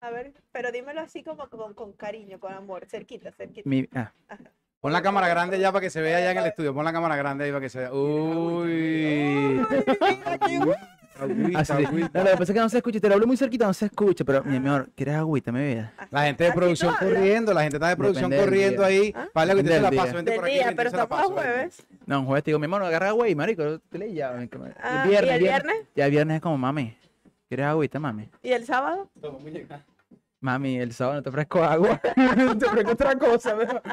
A 0.00 0.10
ver, 0.10 0.32
pero 0.52 0.70
dímelo 0.70 1.00
así 1.00 1.24
como 1.24 1.48
con, 1.48 1.74
con 1.74 1.92
cariño, 1.94 2.38
con 2.38 2.52
amor, 2.52 2.86
cerquita, 2.86 3.32
cerquita. 3.32 3.68
Mi, 3.68 3.88
ah, 3.94 4.12
Pon 4.86 4.92
la 4.92 5.02
cámara 5.02 5.26
grande 5.26 5.58
ya 5.58 5.72
para 5.72 5.80
que 5.80 5.90
se 5.90 6.00
vea 6.00 6.18
allá 6.18 6.30
en 6.30 6.38
el 6.38 6.46
estudio. 6.46 6.72
Pon 6.72 6.84
la 6.84 6.92
cámara 6.92 7.16
grande 7.16 7.42
ahí 7.42 7.50
para 7.50 7.60
que 7.60 7.68
se 7.68 7.80
vea. 7.80 7.92
Uy. 7.92 9.60
Agüita, 11.18 11.58
así. 11.58 11.72
agüita. 11.72 12.10
No, 12.14 12.22
lo 12.24 12.30
que 12.30 12.36
pasa 12.36 12.42
es 12.44 12.54
que 12.54 12.60
no 12.60 12.68
se 12.68 12.76
escucha. 12.76 13.00
Te 13.00 13.08
lo 13.08 13.14
hablo 13.14 13.26
muy 13.26 13.36
cerquita, 13.36 13.66
no 13.66 13.74
se 13.74 13.86
escucha. 13.86 14.24
Pero, 14.24 14.44
mi 14.44 14.54
amor, 14.58 14.88
¿quieres 14.94 15.16
agüita, 15.16 15.50
mi 15.50 15.64
vida? 15.74 15.92
La 16.12 16.22
gente 16.26 16.44
de 16.44 16.52
producción 16.52 16.94
corriendo, 17.00 17.52
la 17.52 17.62
gente 17.62 17.78
está 17.78 17.88
de 17.88 17.96
producción 17.96 18.30
Depende 18.30 18.48
corriendo 18.48 18.84
ahí. 18.84 19.12
¿Ah? 19.16 19.26
Vale, 19.34 19.56
que 19.56 19.64
te 19.64 19.80
la 19.80 19.90
paso. 19.90 20.14
Vente 20.14 20.30
Del 20.30 20.38
por 20.38 20.44
aquí. 20.48 20.54
día, 20.54 20.66
vente, 20.66 20.76
pero 20.76 20.90
se 20.90 20.96
la 20.98 21.02
estamos 21.02 21.18
a 21.18 21.22
paso, 21.22 21.34
vente. 21.34 21.50
jueves. 21.50 21.86
No, 22.06 22.20
un 22.20 22.26
jueves 22.26 22.44
te 22.44 22.50
digo, 22.52 22.60
mi 22.60 22.66
amor, 22.66 22.84
agarra 22.84 23.08
agua 23.08 23.28
y 23.28 23.34
marico, 23.34 23.80
¿qué 23.90 23.98
le 23.98 24.14
llaman? 24.14 24.48
Ah, 24.80 25.02
El 25.02 25.06
¿y 25.06 25.10
viernes, 25.10 25.34
el 25.34 25.42
viernes? 25.42 25.76
Ya 25.96 26.06
viernes 26.06 26.36
es 26.36 26.40
como, 26.42 26.58
mami, 26.58 26.96
¿quieres 27.48 27.66
agüita, 27.66 27.98
mami? 27.98 28.28
¿Y 28.40 28.52
el 28.52 28.64
sábado? 28.64 29.10
Mami, 30.46 30.78
el 30.78 30.92
sábado 30.92 31.16
no 31.16 31.22
te 31.24 31.28
ofrezco 31.30 31.64
agua, 31.64 32.00
te 32.58 32.66
ofrezco 32.66 32.92
otra 32.92 33.18
cosa. 33.18 33.56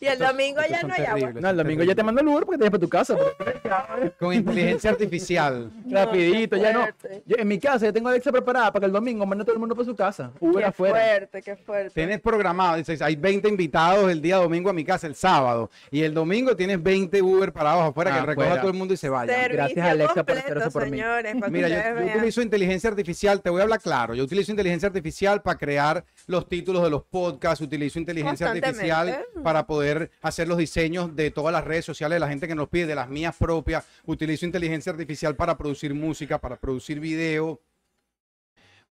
Y 0.00 0.06
el 0.06 0.18
domingo 0.18 0.60
Estos 0.60 0.80
ya 0.80 0.86
no 0.86 0.94
hay 0.94 1.04
agua. 1.04 1.40
No, 1.40 1.50
el 1.50 1.56
domingo 1.56 1.82
ya 1.84 1.94
te 1.94 2.02
mando 2.02 2.20
el 2.20 2.28
Uber 2.28 2.44
porque 2.44 2.58
te 2.58 2.64
llevas 2.64 2.70
para 2.72 2.80
tu 2.80 2.88
casa. 2.88 3.16
pero- 3.38 4.12
Con 4.18 4.32
inteligencia 4.34 4.90
artificial. 4.90 5.70
Rapidito, 5.90 6.56
qué 6.56 6.62
ya 6.62 6.72
no. 6.72 6.86
Yo, 7.26 7.36
en 7.38 7.48
mi 7.48 7.58
casa, 7.58 7.86
yo 7.86 7.92
tengo 7.92 8.08
Alexa 8.08 8.30
preparada 8.32 8.72
para 8.72 8.80
que 8.80 8.86
el 8.86 8.92
domingo 8.92 9.24
mande 9.26 9.42
a 9.42 9.44
todo 9.44 9.54
el 9.54 9.60
mundo 9.60 9.74
para 9.74 9.86
su 9.86 9.94
casa. 9.96 10.30
Uber 10.40 10.58
Qué 10.64 10.68
afuera. 10.68 10.94
fuerte, 10.94 11.42
qué 11.42 11.56
fuerte. 11.56 11.90
Tienes 11.94 12.20
programado, 12.20 12.76
dices, 12.76 13.00
hay 13.02 13.16
20 13.16 13.48
invitados 13.48 14.10
el 14.10 14.20
día 14.20 14.36
domingo 14.36 14.70
a 14.70 14.72
mi 14.72 14.84
casa, 14.84 15.06
el 15.06 15.14
sábado. 15.14 15.70
Y 15.90 16.02
el 16.02 16.12
domingo 16.14 16.54
tienes 16.56 16.82
20 16.82 17.22
Uber 17.22 17.52
parados 17.52 17.84
afuera 17.90 18.12
que 18.12 18.18
Ah, 18.20 18.26
recoja 18.26 18.52
a 18.54 18.60
todo 18.60 18.70
el 18.70 18.76
mundo 18.76 18.94
y 18.94 18.96
se. 18.96 19.08
Servicio 19.08 19.48
Gracias, 19.52 19.86
Alexa, 19.86 20.24
por 20.24 20.38
hacer 20.38 20.58
eso 20.58 20.70
por 20.70 20.84
mí. 20.84 20.90
señores, 20.98 21.36
que 21.42 21.50
Mira, 21.50 21.68
yo, 21.68 22.06
utilizo 22.18 22.42
inteligencia 22.42 22.90
artificial, 22.90 23.40
te 23.40 23.50
voy 23.50 23.60
a 23.60 23.64
hablar 23.64 23.80
claro, 23.80 24.14
yo 24.14 24.24
utilizo 24.24 24.50
inteligencia 24.50 24.86
artificial 24.88 25.23
para 25.42 25.58
crear 25.58 26.04
los 26.26 26.48
títulos 26.48 26.82
de 26.82 26.90
los 26.90 27.02
podcasts, 27.04 27.60
utilizo 27.62 27.98
inteligencia 27.98 28.46
artificial 28.50 29.24
para 29.42 29.66
poder 29.66 30.10
hacer 30.22 30.48
los 30.48 30.58
diseños 30.58 31.14
de 31.16 31.30
todas 31.30 31.52
las 31.52 31.64
redes 31.64 31.84
sociales 31.84 32.16
de 32.16 32.20
la 32.20 32.28
gente 32.28 32.46
que 32.48 32.54
nos 32.54 32.68
pide, 32.68 32.86
de 32.86 32.94
las 32.94 33.08
mías 33.08 33.34
propias, 33.38 33.84
utilizo 34.04 34.46
inteligencia 34.46 34.92
artificial 34.92 35.34
para 35.36 35.56
producir 35.56 35.94
música, 35.94 36.38
para 36.40 36.56
producir 36.56 37.00
video, 37.00 37.60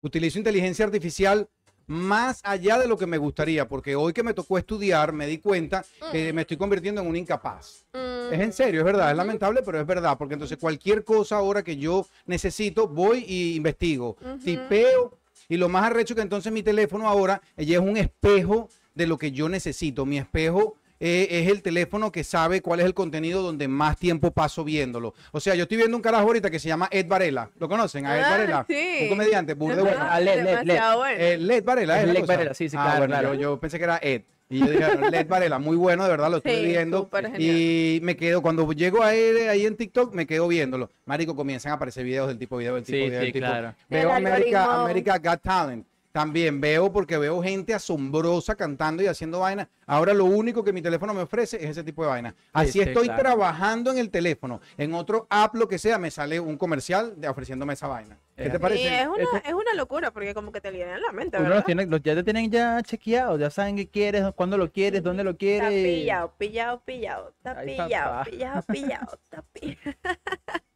utilizo 0.01 0.39
inteligencia 0.39 0.85
artificial 0.85 1.49
más 1.87 2.41
allá 2.45 2.79
de 2.79 2.87
lo 2.87 2.97
que 2.97 3.07
me 3.07 3.19
gustaría, 3.19 3.67
porque 3.69 3.97
hoy 3.97 4.13
que 4.13 4.23
me 4.23 4.35
tocó 4.35 4.57
estudiar 4.57 5.13
me 5.13 5.27
di 5.27 5.39
cuenta 5.39 5.85
que 6.13 6.33
me 6.33 6.43
estoy 6.43 6.57
convirtiendo 6.57 7.01
en 7.01 7.09
un 7.09 7.17
incapaz. 7.17 7.85
Mm, 7.93 8.33
Es 8.33 8.41
en 8.41 8.53
serio, 8.53 8.81
es 8.81 8.85
verdad, 8.85 9.11
es 9.11 9.17
lamentable, 9.17 9.63
pero 9.63 9.81
es 9.81 9.87
verdad, 9.87 10.17
porque 10.17 10.35
entonces 10.35 10.57
cualquier 10.59 11.05
cosa 11.05 11.37
ahora 11.37 11.63
que 11.63 11.77
yo 11.77 12.07
necesito, 12.25 12.89
voy 12.89 13.25
y 13.27 13.57
investigo, 13.57 14.17
tipeo, 14.45 15.19
y 15.53 15.59
lo 15.59 15.69
más 15.69 15.85
arrecho 15.85 16.15
que 16.15 16.23
entonces 16.23 16.51
mi 16.51 16.63
teléfono 16.63 17.07
ahora 17.09 17.43
ella 17.59 17.75
es 17.75 17.81
un 17.83 17.97
espejo 17.99 18.71
de 18.95 19.07
lo 19.07 19.19
que 19.19 19.33
yo 19.33 19.49
necesito. 19.51 20.07
Mi 20.07 20.17
espejo 20.17 20.77
eh, 20.99 21.27
es 21.31 21.49
el 21.51 21.61
teléfono 21.63 22.11
que 22.11 22.25
sabe 22.25 22.63
cuál 22.63 22.81
es 22.81 22.87
el 22.87 22.95
contenido 22.95 23.43
donde 23.43 23.69
más 23.69 23.99
tiempo 23.99 24.31
paso 24.31 24.65
viéndolo. 24.65 25.13
O 25.33 25.41
sea, 25.41 25.55
yo 25.55 25.65
estoy 25.65 25.77
viendo 25.77 25.97
un 25.97 26.03
carajo 26.03 26.27
ahorita 26.29 26.49
que 26.51 26.59
se 26.59 26.69
llama 26.69 26.89
Ed 26.91 27.07
Varela. 27.07 27.51
¿Lo 27.59 27.69
conocen? 27.69 28.07
A 28.07 28.17
Ed 28.19 28.23
Ah, 28.25 28.31
Varela. 28.31 28.67
sí. 28.69 28.99
Un 29.03 29.09
comediante, 29.11 29.53
burde 29.55 29.83
bueno. 29.83 29.97
Ah, 30.01 30.21
Led, 30.21 30.43
Led, 30.43 30.63
Led. 30.63 30.81
bueno. 30.97 31.19
Eh, 31.21 31.37
Led 31.39 31.65
Varela, 31.65 31.97
Es 31.97 32.01
¿es 32.03 32.07
la 32.07 32.13
Led? 32.15 32.27
Varela, 32.27 32.55
sí, 32.55 32.69
sí, 32.71 32.77
Ah, 32.79 32.83
claro, 32.85 32.99
bueno, 33.01 33.13
claro. 33.15 33.35
Yo, 33.35 33.41
yo 33.41 33.61
pensé 33.61 33.77
que 33.79 33.85
era 33.85 33.99
Ed. 34.03 34.23
Y 34.53 34.59
yo 34.61 34.67
dije, 34.71 34.97
"No, 35.01 35.09
Led 35.11 35.27
Varela, 35.27 35.59
muy 35.59 35.77
bueno, 35.77 36.05
de 36.05 36.11
verdad, 36.11 36.31
lo 36.31 36.37
estoy 36.37 36.57
Sí, 36.57 36.65
viendo. 36.67 37.09
Y 37.39 38.01
me 38.03 38.17
quedo, 38.17 38.43
cuando 38.43 38.71
llego 38.73 39.03
a 39.03 39.15
él 39.15 39.49
ahí 39.49 39.65
en 39.67 39.77
TikTok, 39.77 40.13
me 40.15 40.27
quedo 40.27 40.47
viéndolo. 40.47 40.91
Marico, 41.07 41.35
comienzan 41.35 41.73
a 41.73 41.77
aparecer 41.77 42.05
videos 42.05 42.29
del 42.29 42.39
tipo 42.39 42.59
video, 42.59 42.75
del 42.75 42.85
tipo 42.85 42.97
Sí, 42.99 43.03
video, 43.05 43.21
sí, 43.21 43.25
del 43.27 43.33
tipo. 43.33 43.47
claro. 43.47 43.75
Veo 43.89 44.13
América. 44.13 44.83
América 44.85 45.19
Got 45.19 45.41
Talent. 45.43 45.87
También 46.13 46.61
veo 46.61 46.93
porque 46.93 47.17
veo 47.17 47.43
gente 47.43 47.73
asombrosa 47.73 48.55
cantando 48.55 49.03
y 49.03 49.07
haciendo 49.07 49.41
vaina. 49.41 49.69
Ahora 49.87 50.13
lo 50.13 50.27
único 50.27 50.63
que 50.63 50.73
mi 50.73 50.83
teléfono 50.83 51.15
me 51.15 51.23
ofrece 51.23 51.57
es 51.57 51.71
ese 51.71 51.83
tipo 51.83 52.03
de 52.03 52.09
vaina. 52.11 52.35
Así 52.53 52.73
sí, 52.73 52.81
estoy 52.81 53.07
claro. 53.07 53.23
trabajando 53.23 53.91
en 53.91 53.97
el 53.99 54.11
teléfono. 54.11 54.61
En 54.77 54.93
otro 54.93 55.27
app, 55.31 55.55
lo 55.55 55.67
que 55.69 55.79
sea, 55.79 55.97
me 55.99 56.11
sale 56.11 56.39
un 56.39 56.59
comercial 56.59 57.19
de 57.19 57.29
ofreciéndome 57.29 57.73
esa 57.73 57.87
vaina. 57.89 58.19
¿Qué 58.37 58.45
Eh, 58.47 58.51
te 58.51 58.57
Y 58.57 58.61
parece? 58.61 59.01
es 59.03 59.07
una, 59.09 59.23
Esto- 59.23 59.37
es 59.49 59.55
una 59.55 59.75
locura 59.75 60.11
porque 60.11 60.35
como 60.35 60.53
que 60.53 60.61
te 60.61 60.71
liberan 60.71 61.01
la 61.01 61.13
mente, 61.13 61.41
los 61.41 61.65
tiene, 61.65 61.87
los 61.87 62.03
ya 62.03 62.15
te 62.15 62.23
tienen 62.23 62.51
ya 62.51 62.83
chequeados, 62.83 63.41
ya 63.41 63.49
saben 63.51 63.77
qué 63.77 63.89
quieres, 63.89 64.25
cuándo 64.37 64.59
lo 64.59 64.71
quieres, 64.71 65.03
dónde 65.03 65.25
lo 65.25 65.31
Está 65.31 65.39
quieres. 65.39 65.85
pillado, 65.85 66.33
pillado, 66.37 66.81
pillado, 66.85 67.29
está 67.31 67.59
Ay, 67.59 67.67
pillado, 67.69 68.25
pillado, 68.25 68.63
pillado, 68.65 69.19
está 69.23 69.43
pillado. 69.53 69.81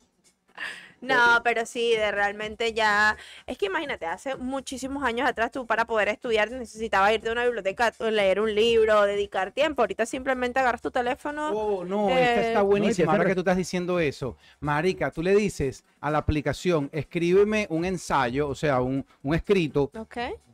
No, 1.01 1.41
pero 1.45 1.67
sí, 1.67 1.91
de 1.95 2.11
realmente 2.11 2.73
ya, 2.73 3.17
es 3.47 3.59
que 3.59 3.67
imagínate, 3.67 4.07
hace 4.07 4.35
muchísimos 4.37 5.03
años 5.05 5.29
atrás 5.29 5.51
tú 5.53 5.67
para 5.67 5.85
poder 5.87 6.09
estudiar 6.09 6.51
necesitabas 6.51 7.13
irte 7.13 7.29
a 7.29 7.33
una 7.33 7.45
biblioteca, 7.45 7.93
leer 8.11 8.41
un 8.41 8.55
libro, 8.55 9.03
dedicar 9.03 9.53
tiempo, 9.53 9.83
ahorita 9.83 10.07
simplemente 10.07 10.59
agarras 10.59 10.81
tu 10.83 10.91
teléfono, 10.91 11.51
Oh, 11.51 11.85
no, 11.85 12.09
Eh, 12.11 12.23
esta 12.23 12.41
está 12.49 12.61
y 12.61 12.65
buenísima. 12.65 13.13
Ahora 13.13 13.27
que 13.27 13.35
tú 13.35 13.41
estás 13.41 13.57
diciendo 13.57 14.01
eso, 14.01 14.37
Marica, 14.61 15.11
tú 15.11 15.23
le 15.23 15.35
dices 15.35 15.85
a 16.01 16.11
la 16.11 16.19
aplicación, 16.19 16.89
escríbeme 16.93 17.67
un 17.71 17.85
ensayo, 17.85 18.49
o 18.49 18.55
sea, 18.55 18.81
un, 18.81 19.05
un 19.23 19.35
escrito 19.35 19.91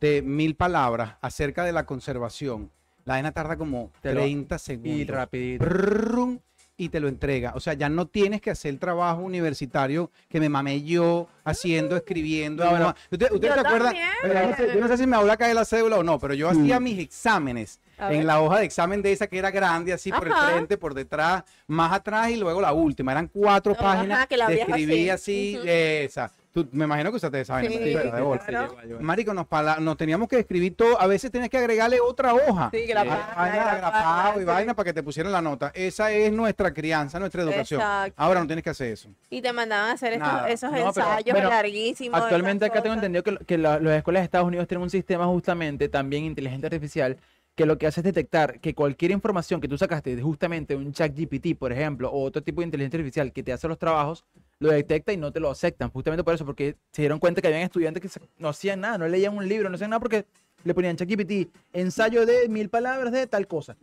de 0.00 0.22
mil 0.22 0.54
palabras 0.56 1.16
acerca 1.20 1.64
de 1.64 1.72
la 1.72 1.86
conservación. 1.86 2.70
La 3.04 3.14
vaina 3.14 3.32
tarda 3.32 3.56
como 3.56 3.90
Te 4.00 4.12
lo- 4.12 4.20
30 4.20 4.58
segundos. 4.58 4.92
Y 4.96 5.04
rapidito. 5.06 5.64
Prrrrum, 5.64 6.38
y 6.82 6.88
te 6.88 6.98
lo 6.98 7.06
entrega. 7.06 7.52
O 7.54 7.60
sea, 7.60 7.74
ya 7.74 7.88
no 7.88 8.06
tienes 8.06 8.40
que 8.40 8.50
hacer 8.50 8.70
el 8.70 8.80
trabajo 8.80 9.20
universitario 9.22 10.10
que 10.28 10.40
me 10.40 10.48
mamé 10.48 10.82
yo 10.82 11.28
haciendo, 11.44 11.96
escribiendo. 11.96 12.64
No, 12.64 12.76
no. 12.76 12.94
¿Usted, 13.10 13.30
usted 13.30 13.48
Yo 13.48 13.54
se 13.54 13.60
acuerda? 13.60 13.92
no, 13.92 14.56
sé, 14.56 14.70
yo 14.74 14.80
no 14.80 14.88
sé 14.88 14.96
si 14.96 15.06
me 15.06 15.16
habla 15.16 15.34
acá 15.34 15.46
de 15.46 15.54
la 15.54 15.64
cédula 15.64 15.98
o 15.98 16.02
no, 16.02 16.18
pero 16.18 16.34
yo 16.34 16.48
hacía 16.48 16.80
mis 16.80 16.98
exámenes 16.98 17.80
en 17.98 18.26
la 18.26 18.40
hoja 18.40 18.58
de 18.58 18.64
examen 18.64 19.00
de 19.00 19.12
esa 19.12 19.28
que 19.28 19.38
era 19.38 19.52
grande, 19.52 19.92
así 19.92 20.10
por 20.10 20.26
el 20.26 20.34
frente, 20.34 20.76
por 20.76 20.92
detrás, 20.92 21.44
más 21.68 21.92
atrás 21.92 22.30
y 22.30 22.36
luego 22.36 22.60
la 22.60 22.72
última. 22.72 23.12
Eran 23.12 23.28
cuatro 23.28 23.74
Ajá, 23.74 23.82
páginas. 23.82 24.26
que 24.26 24.36
la 24.36 24.48
de 24.48 24.60
escribí 24.62 25.08
así. 25.08 25.54
así, 25.54 25.58
Ujú. 25.58 25.68
esa. 25.68 26.32
Tú- 26.52 26.68
me 26.72 26.84
imagino 26.84 27.10
que 27.10 27.16
usaste 27.16 27.40
esa 27.40 27.54
vaina, 27.54 27.70
Sí, 27.70 27.94
bola. 28.22 28.38
claro. 28.44 28.76
Marico, 29.00 29.32
nos, 29.32 29.46
pala- 29.46 29.78
nos 29.80 29.96
teníamos 29.96 30.28
que 30.28 30.38
escribir 30.38 30.76
todo. 30.76 31.00
A 31.00 31.06
veces 31.06 31.30
tenías 31.30 31.48
que 31.48 31.56
agregarle 31.56 31.98
otra 31.98 32.34
hoja. 32.34 32.68
Sí, 32.70 32.84
que 32.86 32.92
la 32.92 33.00
Ah, 33.00 33.04
página, 33.06 33.34
vaina 33.36 33.56
de 33.58 33.64
la 33.64 33.72
agrapado 33.72 34.40
y 34.40 34.44
vaina 34.44 34.74
para 34.74 34.84
que 34.84 34.92
te 34.92 35.02
pusieran 35.02 35.32
la 35.32 35.40
nota. 35.40 35.72
Esa 35.74 36.12
es 36.12 36.30
nuestra 36.30 36.74
crianza, 36.74 37.18
nuestra 37.18 37.42
educación. 37.42 37.80
Exacto. 37.80 38.14
Ahora 38.22 38.40
no 38.40 38.46
tienes 38.46 38.62
que 38.62 38.68
hacer 38.70 38.92
eso. 38.92 39.08
Y 39.30 39.40
te 39.40 39.50
mandaban 39.52 39.88
a 39.88 39.92
hacer 39.94 40.12
estos- 40.12 40.46
esos 40.48 40.70
No, 40.70 40.76
pero, 40.76 40.88
ensayos 40.88 41.32
bueno, 41.32 41.48
larguísimos. 41.48 42.20
Actualmente 42.20 42.66
acá 42.66 42.82
tengo 42.82 42.94
entendido 42.96 43.22
que, 43.22 43.38
que 43.46 43.56
la- 43.56 43.78
las 43.80 43.96
escuelas 43.96 44.20
de 44.20 44.24
Estados 44.24 44.46
Unidos 44.46 44.68
tienen 44.68 44.82
un 44.82 44.90
sistema 44.90 45.24
justamente 45.26 45.88
también 45.88 46.24
inteligencia 46.24 46.66
artificial 46.66 47.16
que 47.54 47.64
lo 47.66 47.76
que 47.78 47.86
hace 47.86 48.00
es 48.00 48.04
detectar 48.04 48.60
que 48.60 48.74
cualquier 48.74 49.10
información 49.10 49.60
que 49.60 49.68
tú 49.68 49.76
sacaste 49.78 50.16
de 50.16 50.22
justamente 50.22 50.74
un 50.76 50.92
chat 50.92 51.14
GPT, 51.14 51.54
por 51.54 51.72
ejemplo, 51.72 52.10
o 52.10 52.24
otro 52.24 52.42
tipo 52.42 52.60
de 52.60 52.66
inteligencia 52.66 52.98
artificial 52.98 53.32
que 53.32 53.42
te 53.42 53.52
hace 53.52 53.68
los 53.68 53.78
trabajos, 53.78 54.24
lo 54.62 54.70
detecta 54.72 55.12
y 55.12 55.16
no 55.16 55.30
te 55.32 55.40
lo 55.40 55.50
aceptan. 55.50 55.90
Justamente 55.90 56.24
por 56.24 56.34
eso, 56.34 56.44
porque 56.46 56.76
se 56.92 57.02
dieron 57.02 57.18
cuenta 57.18 57.40
que 57.40 57.48
habían 57.48 57.62
estudiantes 57.62 58.02
que 58.02 58.20
no 58.38 58.48
hacían 58.48 58.80
nada, 58.80 58.98
no 58.98 59.08
leían 59.08 59.36
un 59.36 59.46
libro, 59.48 59.68
no 59.68 59.74
hacían 59.74 59.90
nada 59.90 60.00
porque 60.00 60.24
le 60.64 60.74
ponían 60.74 60.96
chat 60.96 61.08
GPT, 61.08 61.48
ensayo 61.72 62.24
de 62.24 62.48
mil 62.48 62.68
palabras 62.68 63.12
de 63.12 63.26
tal 63.26 63.46
cosa. 63.46 63.76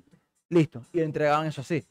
Listo. 0.50 0.82
Y 0.94 0.98
le 0.98 1.04
entregaban 1.04 1.46
eso 1.48 1.62
así. 1.62 1.84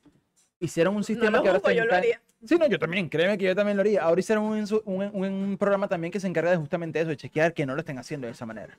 Hicieron 0.60 0.96
un 0.96 1.04
sistema 1.04 1.38
lo 1.38 1.42
que 1.42 1.48
ahora 1.50 1.58
está 1.58 1.72
yo 1.72 1.84
lo 1.84 1.94
haría. 1.94 2.20
Sí, 2.44 2.56
no, 2.56 2.66
yo 2.66 2.78
también, 2.78 3.08
créeme 3.08 3.36
que 3.36 3.44
yo 3.44 3.54
también 3.54 3.76
lo 3.76 3.80
haría. 3.82 4.02
Ahora 4.02 4.20
hicieron 4.20 4.44
un, 4.44 4.64
un- 4.84 5.24
un 5.24 5.56
programa 5.58 5.88
también 5.88 6.10
que 6.12 6.20
se 6.20 6.26
encarga 6.26 6.50
de 6.52 6.56
justamente 6.56 7.00
eso, 7.00 7.08
de 7.10 7.16
chequear 7.16 7.52
que 7.52 7.66
no 7.66 7.74
lo 7.74 7.80
estén 7.80 7.98
haciendo 7.98 8.26
de 8.26 8.32
esa 8.32 8.46
manera. 8.46 8.76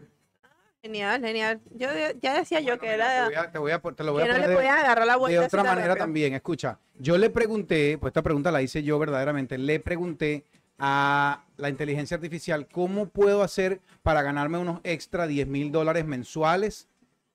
Genial, 0.82 1.20
genial. 1.22 1.60
Yo 1.76 1.90
ya 2.22 2.38
decía 2.40 2.62
yo 2.62 2.80
que 2.80 2.88
era 2.88 3.26
voy 3.26 3.36
a- 3.36 3.52
te 3.52 3.60
voy 3.60 3.72
a 3.72 3.82
pon- 3.82 3.96
te 3.96 4.04
lo 4.04 4.14
voy 4.14 4.24
a 4.24 4.28
que 4.28 4.32
no 4.32 4.38
le 4.40 4.48
de- 4.48 4.70
agarrar 4.70 5.06
la 5.06 5.18
vuelta 5.18 5.42
de 5.42 5.46
otra 5.46 5.64
manera 5.64 5.88
rápido. 5.90 6.04
también. 6.06 6.34
Escucha, 6.34 6.80
yo 6.98 7.18
le 7.18 7.30
pregunté, 7.30 7.98
pues 7.98 8.12
esta 8.12 8.22
pregunta 8.22 8.50
la 8.50 8.62
hice 8.62 8.82
yo 8.82 8.98
verdaderamente, 8.98 9.58
le 9.58 9.82
pregunté 9.82 10.46
a 10.78 11.44
la 11.58 11.68
inteligencia 11.68 12.16
artificial 12.16 12.66
cómo 12.72 13.10
puedo 13.10 13.44
hacer 13.44 13.82
para 14.04 14.22
ganarme 14.22 14.58
unos 14.58 14.80
extra 14.86 15.28
10 15.28 15.46
mil 15.48 15.74
dólares 15.74 16.06
mensuales 16.06 16.88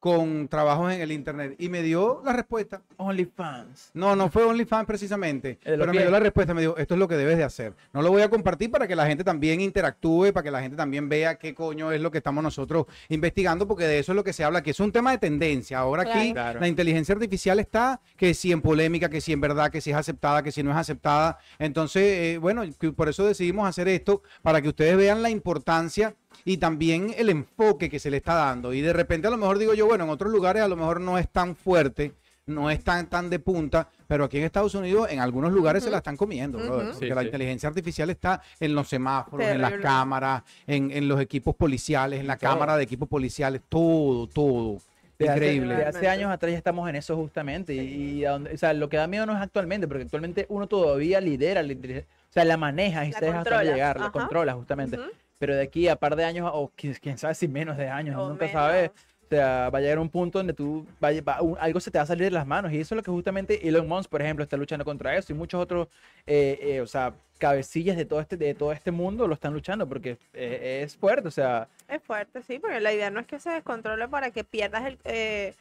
con 0.04 0.48
trabajos 0.48 0.92
en 0.92 1.00
el 1.00 1.12
internet 1.12 1.56
y 1.58 1.70
me 1.70 1.80
dio 1.80 2.20
la 2.26 2.34
respuesta. 2.34 2.82
OnlyFans. 2.98 3.92
No, 3.94 4.14
no 4.14 4.28
fue 4.28 4.44
OnlyFans 4.44 4.84
precisamente, 4.86 5.58
los 5.64 5.78
pero 5.78 5.94
me 5.94 6.02
dio 6.02 6.10
la 6.10 6.20
respuesta, 6.20 6.52
me 6.52 6.60
dijo, 6.60 6.76
esto 6.76 6.92
es 6.92 7.00
lo 7.00 7.08
que 7.08 7.16
debes 7.16 7.38
de 7.38 7.44
hacer. 7.44 7.72
No 7.94 8.02
lo 8.02 8.10
voy 8.10 8.20
a 8.20 8.28
compartir 8.28 8.70
para 8.70 8.86
que 8.86 8.94
la 8.94 9.06
gente 9.06 9.24
también 9.24 9.62
interactúe, 9.62 10.30
para 10.34 10.44
que 10.44 10.50
la 10.50 10.60
gente 10.60 10.76
también 10.76 11.08
vea 11.08 11.36
qué 11.36 11.54
coño 11.54 11.90
es 11.90 12.02
lo 12.02 12.10
que 12.10 12.18
estamos 12.18 12.44
nosotros 12.44 12.84
investigando, 13.08 13.66
porque 13.66 13.84
de 13.84 13.98
eso 13.98 14.12
es 14.12 14.16
lo 14.16 14.24
que 14.24 14.34
se 14.34 14.44
habla, 14.44 14.62
que 14.62 14.72
es 14.72 14.80
un 14.80 14.92
tema 14.92 15.10
de 15.10 15.16
tendencia. 15.16 15.78
Ahora 15.78 16.02
aquí 16.02 16.32
Claro. 16.34 16.60
la 16.60 16.68
inteligencia 16.68 17.14
artificial 17.14 17.58
está, 17.58 18.02
que 18.18 18.34
si 18.34 18.52
en 18.52 18.60
polémica, 18.60 19.08
que 19.08 19.22
si 19.22 19.32
en 19.32 19.40
verdad, 19.40 19.70
que 19.70 19.80
si 19.80 19.90
es 19.90 19.96
aceptada, 19.96 20.42
que 20.42 20.52
si 20.52 20.62
no 20.62 20.70
es 20.70 20.76
aceptada. 20.76 21.38
Entonces, 21.58 22.02
eh, 22.02 22.38
bueno, 22.38 22.62
por 22.94 23.08
eso 23.08 23.24
decidimos 23.24 23.66
hacer 23.66 23.88
esto, 23.88 24.20
para 24.42 24.60
que 24.60 24.68
ustedes 24.68 24.98
vean 24.98 25.22
la 25.22 25.30
importancia 25.30 26.14
y 26.44 26.56
también 26.58 27.14
el 27.16 27.28
enfoque 27.30 27.88
que 27.90 27.98
se 27.98 28.10
le 28.10 28.16
está 28.18 28.34
dando. 28.34 28.72
Y 28.72 28.80
de 28.80 28.92
repente 28.92 29.26
a 29.26 29.30
lo 29.30 29.36
mejor 29.36 29.58
digo 29.58 29.74
yo, 29.74 29.86
bueno, 29.86 30.04
en 30.04 30.10
otros 30.10 30.32
lugares 30.32 30.62
a 30.62 30.68
lo 30.68 30.76
mejor 30.76 31.00
no 31.00 31.18
es 31.18 31.28
tan 31.28 31.54
fuerte, 31.56 32.12
no 32.46 32.70
es 32.70 32.84
tan, 32.84 33.06
tan 33.08 33.30
de 33.30 33.38
punta, 33.38 33.88
pero 34.06 34.24
aquí 34.24 34.36
en 34.38 34.44
Estados 34.44 34.74
Unidos 34.74 35.08
en 35.10 35.20
algunos 35.20 35.50
lugares 35.52 35.82
se 35.82 35.90
la 35.90 35.98
están 35.98 36.16
comiendo, 36.16 36.58
brother, 36.58 36.88
porque 36.92 37.06
Sí, 37.08 37.14
la 37.14 37.20
sí. 37.22 37.26
inteligencia 37.26 37.68
artificial 37.70 38.10
está 38.10 38.42
en 38.60 38.74
los 38.74 38.86
semáforos, 38.88 39.46
en 39.46 39.60
las 39.62 39.70
Terrible. 39.70 39.88
cámaras, 39.88 40.42
en, 40.66 40.90
en 40.90 41.08
los 41.08 41.20
equipos 41.20 41.54
policiales, 41.54 42.20
en 42.20 42.26
la 42.26 42.36
Todo. 42.36 42.50
cámara 42.50 42.76
de 42.76 42.82
equipos 42.84 43.08
policiales, 43.08 43.62
todo, 43.68 44.26
todo. 44.26 44.78
De 45.18 45.28
hace- 45.28 45.36
Increíble. 45.38 45.76
de 45.76 45.84
hace 45.86 46.08
años 46.08 46.30
atrás 46.30 46.50
ya 46.52 46.58
estamos 46.58 46.86
en 46.90 46.96
eso 46.96 47.16
justamente. 47.16 47.72
Y, 47.72 47.78
y 48.18 48.24
a 48.24 48.32
donde- 48.32 48.52
o 48.52 48.58
sea, 48.58 48.74
lo 48.74 48.88
que 48.88 48.96
da 48.96 49.06
miedo 49.06 49.24
no 49.26 49.32
es 49.34 49.40
actualmente, 49.40 49.86
porque 49.88 50.02
actualmente 50.02 50.44
uno 50.48 50.66
todavía 50.66 51.20
lidera 51.20 51.62
la 51.62 51.72
inteligencia. 51.72 52.10
O 52.28 52.32
sea, 52.34 52.44
la 52.44 52.56
maneja 52.56 53.06
y 53.06 53.12
La 53.12 53.20
sabes 53.20 53.28
hasta 53.34 53.36
dónde 53.50 53.50
controla, 53.50 53.72
llegar, 53.74 54.00
la 54.00 54.10
controla 54.10 54.52
justamente. 54.54 54.98
Ujú. 54.98 55.08
Pero 55.38 55.54
de 55.56 55.62
aquí 55.62 55.88
a 55.88 55.96
par 55.96 56.16
de 56.16 56.24
años, 56.24 56.50
o 56.52 56.70
quién, 56.76 56.94
quién 56.94 57.18
sabe 57.18 57.34
si 57.34 57.48
menos 57.48 57.76
de 57.76 57.88
años, 57.88 58.16
O 58.18 58.28
nunca 58.28 58.46
menos. 58.46 58.52
sabes. 58.60 58.90
O 58.90 59.26
sea, 59.28 59.70
va 59.70 59.78
a 59.78 59.80
llegar 59.80 59.98
un 59.98 60.10
punto 60.10 60.38
donde 60.38 60.52
tú, 60.52 60.86
vaya- 61.00 61.22
va- 61.22 61.40
un- 61.42 61.56
algo 61.58 61.80
se 61.80 61.90
te 61.90 61.98
va 61.98 62.02
a 62.04 62.06
salir 62.06 62.24
de 62.24 62.30
las 62.30 62.46
manos. 62.46 62.70
Y 62.72 62.78
eso 62.80 62.94
es 62.94 62.96
lo 62.98 63.02
que 63.02 63.10
justamente 63.10 63.66
Elon 63.66 63.88
Musk, 63.88 64.10
por 64.10 64.20
ejemplo, 64.22 64.42
está 64.44 64.56
luchando 64.56 64.84
contra 64.84 65.16
eso. 65.16 65.32
Y 65.32 65.36
muchos 65.36 65.60
otros, 65.60 65.88
eh, 66.26 66.58
eh, 66.60 66.80
o 66.80 66.86
sea, 66.86 67.14
cabecillas 67.38 67.96
de 67.96 68.04
todo 68.04 68.20
este, 68.20 68.36
de 68.36 68.54
todo 68.54 68.70
este 68.70 68.90
mundo 68.92 69.26
lo 69.26 69.34
están 69.34 69.52
luchando 69.54 69.88
porque 69.88 70.18
eh, 70.34 70.82
es 70.84 70.94
fuerte. 70.96 71.26
O 71.28 71.30
sea, 71.32 71.68
Es 71.88 72.02
fuerte, 72.02 72.42
sí, 72.42 72.58
porque 72.58 72.80
la 72.80 72.92
idea 72.92 73.10
no 73.10 73.18
es 73.18 73.26
que 73.26 73.40
se 73.40 73.50
descontrole 73.50 74.06
para 74.08 74.30
que 74.30 74.44
pierdas 74.44 74.84
el, 74.86 74.98
eh, 75.04 75.54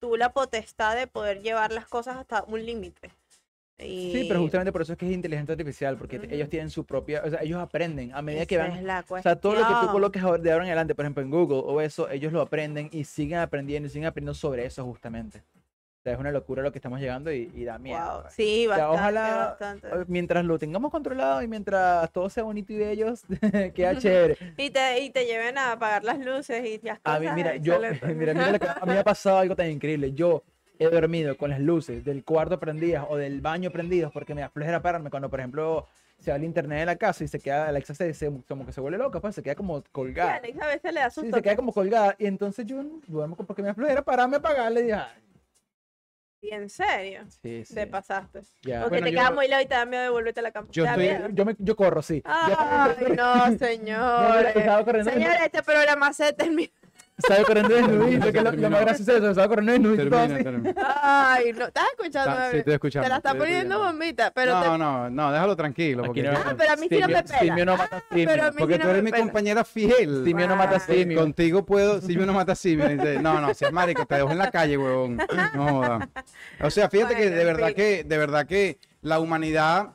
tú 0.00 0.16
la 0.16 0.32
potestad 0.32 0.96
de 0.96 1.06
poder 1.06 1.40
llevar 1.42 1.72
las 1.72 1.86
cosas 1.86 2.16
hasta 2.16 2.42
un 2.44 2.64
límite. 2.64 3.10
Y 3.82 4.12
sí, 4.12 4.24
pero 4.24 4.40
justamente 4.40 4.72
por 4.72 4.82
eso 4.82 4.92
es 4.92 4.98
que 4.98 5.06
es 5.06 5.12
inteligencia 5.12 5.52
artificial, 5.52 5.96
porque 5.96 6.16
Ujú. 6.16 6.26
ellos 6.30 6.48
tienen 6.48 6.70
su 6.70 6.84
propia, 6.84 7.22
o 7.24 7.30
sea, 7.30 7.40
ellos 7.42 7.58
aprenden 7.60 8.12
a 8.14 8.22
medida 8.22 8.46
que 8.46 8.56
esa 8.56 8.68
van. 8.68 8.78
es 8.78 8.82
la 8.84 9.04
O 9.08 9.22
sea, 9.22 9.36
todo 9.36 9.54
lo 9.54 9.66
que 9.66 9.74
tú 9.86 9.92
coloques 9.92 10.22
de 10.22 10.52
ahora 10.52 10.64
en 10.64 10.70
adelante, 10.70 10.94
por 10.94 11.04
ejemplo, 11.04 11.22
en 11.22 11.30
Google 11.30 11.62
o 11.64 11.80
eso, 11.80 12.10
ellos 12.10 12.32
lo 12.32 12.40
aprenden 12.40 12.88
y 12.92 13.04
siguen 13.04 13.38
aprendiendo 13.38 13.86
y 13.86 13.90
siguen 13.90 14.06
aprendiendo 14.06 14.34
sobre 14.34 14.64
eso 14.66 14.84
justamente. 14.84 15.42
O 16.00 16.02
sea, 16.02 16.14
es 16.14 16.18
una 16.18 16.32
locura 16.32 16.62
lo 16.62 16.72
que 16.72 16.78
estamos 16.78 16.98
llegando 16.98 17.30
y, 17.30 17.50
y 17.54 17.64
da 17.64 17.78
miedo. 17.78 17.98
Wow, 17.98 18.22
pues. 18.22 18.34
sí, 18.34 18.66
O 18.66 18.74
sea, 18.74 18.88
bastante, 18.88 19.18
ojalá 19.20 19.46
bastante. 19.50 19.88
mientras 20.08 20.44
lo 20.46 20.58
tengamos 20.58 20.90
controlado 20.90 21.42
y 21.42 21.46
mientras 21.48 22.10
todo 22.10 22.30
sea 22.30 22.42
bonito 22.42 22.72
y 22.72 22.76
bello, 22.76 23.12
queda 23.74 23.98
chévere. 23.98 24.38
Y 24.56 24.70
te, 24.70 25.00
y 25.00 25.10
te 25.10 25.26
lleven 25.26 25.58
a 25.58 25.72
apagar 25.72 26.02
las 26.04 26.18
luces 26.18 26.64
y 26.66 26.80
las 26.86 27.00
A 27.00 27.18
cosas. 27.18 27.20
mí, 27.20 27.28
mira, 27.34 27.56
yo, 27.56 27.78
mira, 28.16 28.32
mira 28.32 28.58
que- 28.58 28.66
a 28.80 28.86
mí 28.86 28.92
me 28.92 28.98
ha 28.98 29.04
pasado 29.04 29.38
algo 29.38 29.54
tan 29.54 29.70
increíble. 29.70 30.12
Yo 30.14 30.42
he 30.80 30.88
dormido 30.88 31.36
con 31.36 31.50
las 31.50 31.60
luces 31.60 32.04
del 32.04 32.24
cuarto 32.24 32.58
prendidas 32.58 33.04
o 33.08 33.16
del 33.16 33.40
baño 33.42 33.70
prendidas 33.70 34.10
porque 34.12 34.34
me 34.34 34.40
da 34.40 34.48
flojera 34.48 34.80
pararme 34.80 35.10
cuando, 35.10 35.28
por 35.28 35.38
ejemplo, 35.40 35.86
se 36.18 36.30
va 36.30 36.36
el 36.38 36.44
internet 36.44 36.80
de 36.80 36.86
la 36.86 36.96
casa 36.96 37.22
y 37.22 37.28
se 37.28 37.38
queda, 37.38 37.68
Alexa 37.68 37.94
se, 37.94 38.12
se- 38.14 38.32
como 38.48 38.64
que 38.64 38.72
se 38.72 38.80
vuelve 38.80 38.96
loca, 38.98 39.20
pues 39.20 39.34
se 39.34 39.42
queda 39.42 39.54
como 39.54 39.78
Sí, 39.80 39.84
colgada. 39.92 40.34
Alex 40.36 40.60
a 40.60 40.66
veces 40.66 40.92
le 40.94 41.00
da 41.00 41.10
Sí, 41.10 41.30
se 41.30 41.42
queda 41.42 41.56
como 41.56 41.72
colgada 41.72 42.16
y 42.18 42.26
entonces 42.26 42.64
yo 42.66 42.82
duermo 43.06 43.36
porque 43.36 43.60
me 43.62 43.68
da 43.68 43.74
flojera 43.74 44.02
pararme 44.02 44.36
a 44.36 44.38
apagarle 44.38 44.80
y 44.80 44.84
dije, 44.84 44.94
"Ay, 44.96 45.22
Y 46.42 46.54
en 46.54 46.70
serio, 46.70 47.20
sí, 47.42 47.62
sí, 47.66 47.74
te 47.74 47.86
pasaste. 47.86 48.40
ya". 48.62 48.80
Porque 48.80 48.94
Bueno, 49.00 49.06
te 49.08 49.12
yo- 49.12 49.18
quedas 49.18 49.34
muy 49.34 49.46
lejos 49.48 49.64
y 49.64 49.68
te 49.68 49.74
da 49.74 49.84
miedo 49.84 50.02
de 50.04 50.08
volverte 50.08 50.40
a 50.40 50.42
la 50.42 50.50
cama. 50.52 50.68
Yo 50.70 50.84
¿Te 50.84 50.88
da 50.88 50.96
estoy- 51.12 51.34
yo, 51.34 51.44
me- 51.44 51.56
yo 51.58 51.76
corro, 51.76 52.00
sí. 52.00 52.22
Ay, 52.24 52.54
no, 53.14 53.46
No, 53.50 53.58
señores. 53.58 54.54
corriendo, 54.84 55.10
Señores, 55.10 55.38
este 55.44 55.62
programa 55.62 56.10
se 56.14 56.32
termina. 56.32 56.70
Estaba 57.22 57.44
corriendo 57.44 57.74
desnudito, 57.74 58.32
que 58.32 58.38
es 58.38 58.44
lo, 58.44 58.52
lo 58.52 58.70
más 58.70 58.80
gracioso 58.80 59.12
de 59.12 59.18
eso, 59.18 59.30
estaba 59.30 59.48
corriendo 59.48 59.72
desnudito. 59.90 60.16
Termina, 60.16 60.42
termina. 60.42 60.74
Ay, 61.02 61.52
no. 61.52 61.66
¿Estás 61.66 61.84
escuchando? 61.96 62.30
Está- 62.32 62.50
sí, 62.50 62.56
estoy 62.58 62.74
escuchando. 62.74 63.04
Te 63.04 63.08
la 63.10 63.16
está 63.16 63.34
poniendo 63.34 63.78
bombita, 63.78 64.30
pero 64.32 64.52
no, 64.54 64.62
te... 64.72 64.78
no, 64.78 65.10
no, 65.10 65.32
déjalo 65.32 65.56
tranquilo. 65.56 66.02
Porque, 66.04 66.22
no- 66.22 66.30
Ah, 66.32 66.54
pero 66.56 66.72
a 66.72 66.76
mí 66.76 66.86
sí 66.88 66.98
no 66.98 67.08
me 67.08 67.22
pela. 67.22 67.38
Simio 67.40 67.64
no 67.66 67.76
mata 67.76 67.96
Ah, 67.98 68.02
simio. 68.10 68.26
pero 68.28 68.42
a 68.44 68.50
mí 68.50 68.56
porque 68.58 68.74
sí 68.74 68.80
tú 68.80 68.88
eres 68.88 69.02
mi 69.02 69.10
compañera 69.12 69.64
fiel. 69.64 70.22
Simio 70.24 70.48
no 70.48 70.56
mata 70.56 70.78
simio. 70.80 71.18
Contigo 71.20 71.64
puedo, 71.66 72.00
simio 72.00 72.26
no 72.26 72.32
mata 72.32 72.54
simio. 72.54 72.88
Dice, 72.88 73.20
no, 73.20 73.40
no, 73.40 73.52
seas 73.54 73.72
marico, 73.72 74.06
te 74.06 74.14
dejo 74.16 74.30
en 74.30 74.38
la 74.38 74.50
calle, 74.50 74.76
huevón. 74.78 75.18
No 75.54 75.68
joda. 75.68 76.08
O 76.62 76.70
sea, 76.70 76.88
fíjate 76.88 77.14
que 77.16 77.30
de 77.30 77.44
verdad 77.44 77.72
que, 77.72 78.04
de 78.04 78.18
verdad 78.18 78.46
que 78.46 78.78
la 79.02 79.18
humanidad 79.20 79.90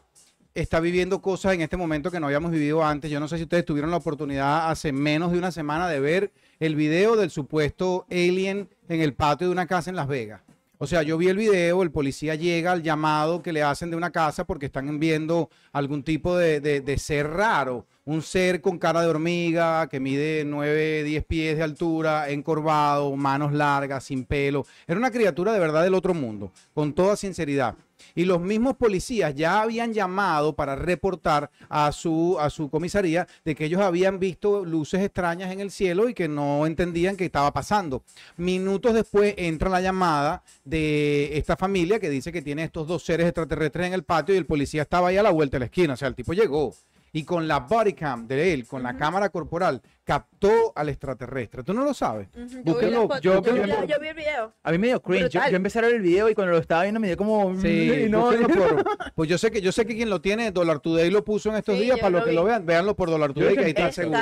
está 0.53 0.79
viviendo 0.79 1.21
cosas 1.21 1.53
en 1.53 1.61
este 1.61 1.75
momento 1.77 2.09
que 2.11 2.19
no 2.19 2.27
habíamos 2.27 2.51
vivido 2.51 2.83
antes. 2.85 3.11
Yo 3.11 3.19
no 3.19 3.27
sé 3.27 3.37
si 3.37 3.43
ustedes 3.43 3.65
tuvieron 3.65 3.91
la 3.91 3.97
oportunidad 3.97 4.69
hace 4.71 4.91
menos 4.93 5.31
de 5.31 5.37
una 5.37 5.51
semana 5.51 5.87
de 5.89 5.99
ver 5.99 6.31
el 6.59 6.75
video 6.75 7.15
del 7.15 7.29
supuesto 7.29 8.05
alien 8.09 8.69
en 8.87 9.01
el 9.01 9.13
patio 9.13 9.47
de 9.47 9.53
una 9.53 9.67
casa 9.67 9.89
en 9.89 9.95
Las 9.95 10.07
Vegas. 10.07 10.41
O 10.77 10.87
sea, 10.87 11.03
yo 11.03 11.17
vi 11.17 11.29
el 11.29 11.37
video, 11.37 11.83
el 11.83 11.91
policía 11.91 12.35
llega 12.35 12.73
al 12.73 12.83
llamado 12.83 13.41
que 13.41 13.53
le 13.53 13.63
hacen 13.63 13.89
de 13.89 13.95
una 13.95 14.11
casa 14.11 14.45
porque 14.45 14.65
están 14.65 14.99
viendo 14.99 15.49
algún 15.71 16.03
tipo 16.03 16.35
de, 16.35 16.95
ser 16.97 17.29
raro. 17.29 17.85
Un 18.03 18.21
ser 18.21 18.61
con 18.61 18.77
cara 18.77 19.01
de 19.01 19.07
hormiga, 19.07 19.87
que 19.87 19.99
mide 19.99 20.43
9, 20.45 21.03
10 21.03 21.25
pies 21.25 21.57
de 21.57 21.63
altura, 21.63 22.29
encorvado, 22.29 23.15
manos 23.15 23.53
largas, 23.53 24.03
sin 24.03 24.25
pelo. 24.25 24.65
Era 24.85 24.99
una 24.99 25.11
criatura 25.11 25.53
de 25.53 25.59
verdad 25.59 25.81
del 25.81 25.95
otro 25.95 26.13
mundo, 26.13 26.51
con 26.73 26.93
toda 26.93 27.15
sinceridad. 27.15 27.75
Y 28.15 28.25
los 28.25 28.41
mismos 28.41 28.75
policías 28.77 29.35
ya 29.35 29.61
habían 29.61 29.93
llamado 29.93 30.55
para 30.55 30.75
reportar 30.75 31.51
a 31.69 31.91
su, 31.91 32.37
a 32.39 32.49
su 32.49 32.69
comisaría 32.69 33.27
de 33.43 33.55
que 33.55 33.65
ellos 33.65 33.81
habían 33.81 34.19
visto 34.19 34.65
luces 34.65 35.01
extrañas 35.01 35.51
en 35.51 35.59
el 35.59 35.69
cielo 35.69 36.09
y 36.09 36.13
que 36.13 36.27
no 36.27 36.65
entendían 36.65 37.17
qué 37.17 37.25
estaba 37.25 37.53
pasando. 37.53 38.03
Minutos 38.37 38.93
después 38.93 39.35
entra 39.37 39.69
la 39.69 39.81
llamada 39.81 40.43
de 40.63 41.37
esta 41.37 41.57
familia 41.57 41.99
que 41.99 42.09
dice 42.09 42.31
que 42.31 42.41
tiene 42.41 42.63
estos 42.63 42.87
dos 42.87 43.03
seres 43.03 43.27
extraterrestres 43.27 43.87
en 43.87 43.93
el 43.93 44.03
patio 44.03 44.33
y 44.33 44.37
el 44.37 44.45
policía 44.45 44.83
estaba 44.83 45.09
ahí 45.09 45.17
a 45.17 45.23
la 45.23 45.31
vuelta 45.31 45.55
de 45.55 45.59
la 45.59 45.65
esquina. 45.65 45.93
O 45.93 45.97
sea, 45.97 46.07
el 46.07 46.15
tipo 46.15 46.33
llegó 46.33 46.73
y 47.15 47.23
con 47.23 47.47
la 47.47 47.59
body 47.61 47.93
cam 47.93 48.27
de 48.27 48.53
él, 48.53 48.67
con 48.67 48.83
la 48.83 48.97
cámara 48.97 49.29
corporal, 49.29 49.81
captó 50.03 50.73
al 50.75 50.89
extraterrestre. 50.89 51.63
¿Tú 51.63 51.73
no 51.73 51.85
lo 51.85 51.93
sabes? 51.93 52.27
Yo 52.35 52.41
vi 52.45 52.61
Búsquenlo. 52.63 52.91
las 52.91 53.01
fotos, 53.07 53.21
Yo- 53.21 53.41
yo, 53.41 53.53
vi 53.53 53.59
yo- 53.61 53.65
la- 53.67 53.85
yo 53.85 53.99
vi 54.01 54.07
el 54.09 54.15
video. 54.15 54.53
A 54.63 54.71
mí 54.73 54.77
me 54.77 54.87
dio 54.87 55.01
cringe. 55.01 55.29
Yo, 55.29 55.39
empecé 55.55 55.79
a 55.79 55.83
ver 55.83 55.95
el 55.95 56.01
video 56.01 56.29
y 56.29 56.35
cuando 56.35 56.51
lo 56.51 56.59
estaba 56.59 56.81
viendo 56.83 56.99
me 56.99 57.07
dio 57.07 57.15
como. 57.15 57.55
Sí, 57.61 58.07
no, 58.09 58.31
por- 58.31 58.83
pues 59.15 59.29
yo 59.29 59.37
sé 59.37 59.49
que 59.49 59.61
yo 59.61 59.71
sé 59.71 59.85
que 59.85 59.95
quien 59.95 60.09
lo 60.09 60.19
tiene, 60.19 60.51
Dollar 60.51 60.79
Today 60.81 61.09
lo 61.09 61.23
puso 61.23 61.49
en 61.51 61.55
estos 61.55 61.75
Sí, 61.77 61.83
días 61.85 61.97
para 61.99 62.09
lo 62.09 62.17
los 62.17 62.25
que 62.25 62.31
vi. 62.31 62.35
lo 62.35 62.43
vean, 62.43 62.65
véanlo 62.65 62.97
por 62.97 63.09
Dollar 63.09 63.33
Today 63.33 63.55
que 63.55 63.63
ahí 63.63 63.69
está 63.69 63.91
seguro. 63.93 64.19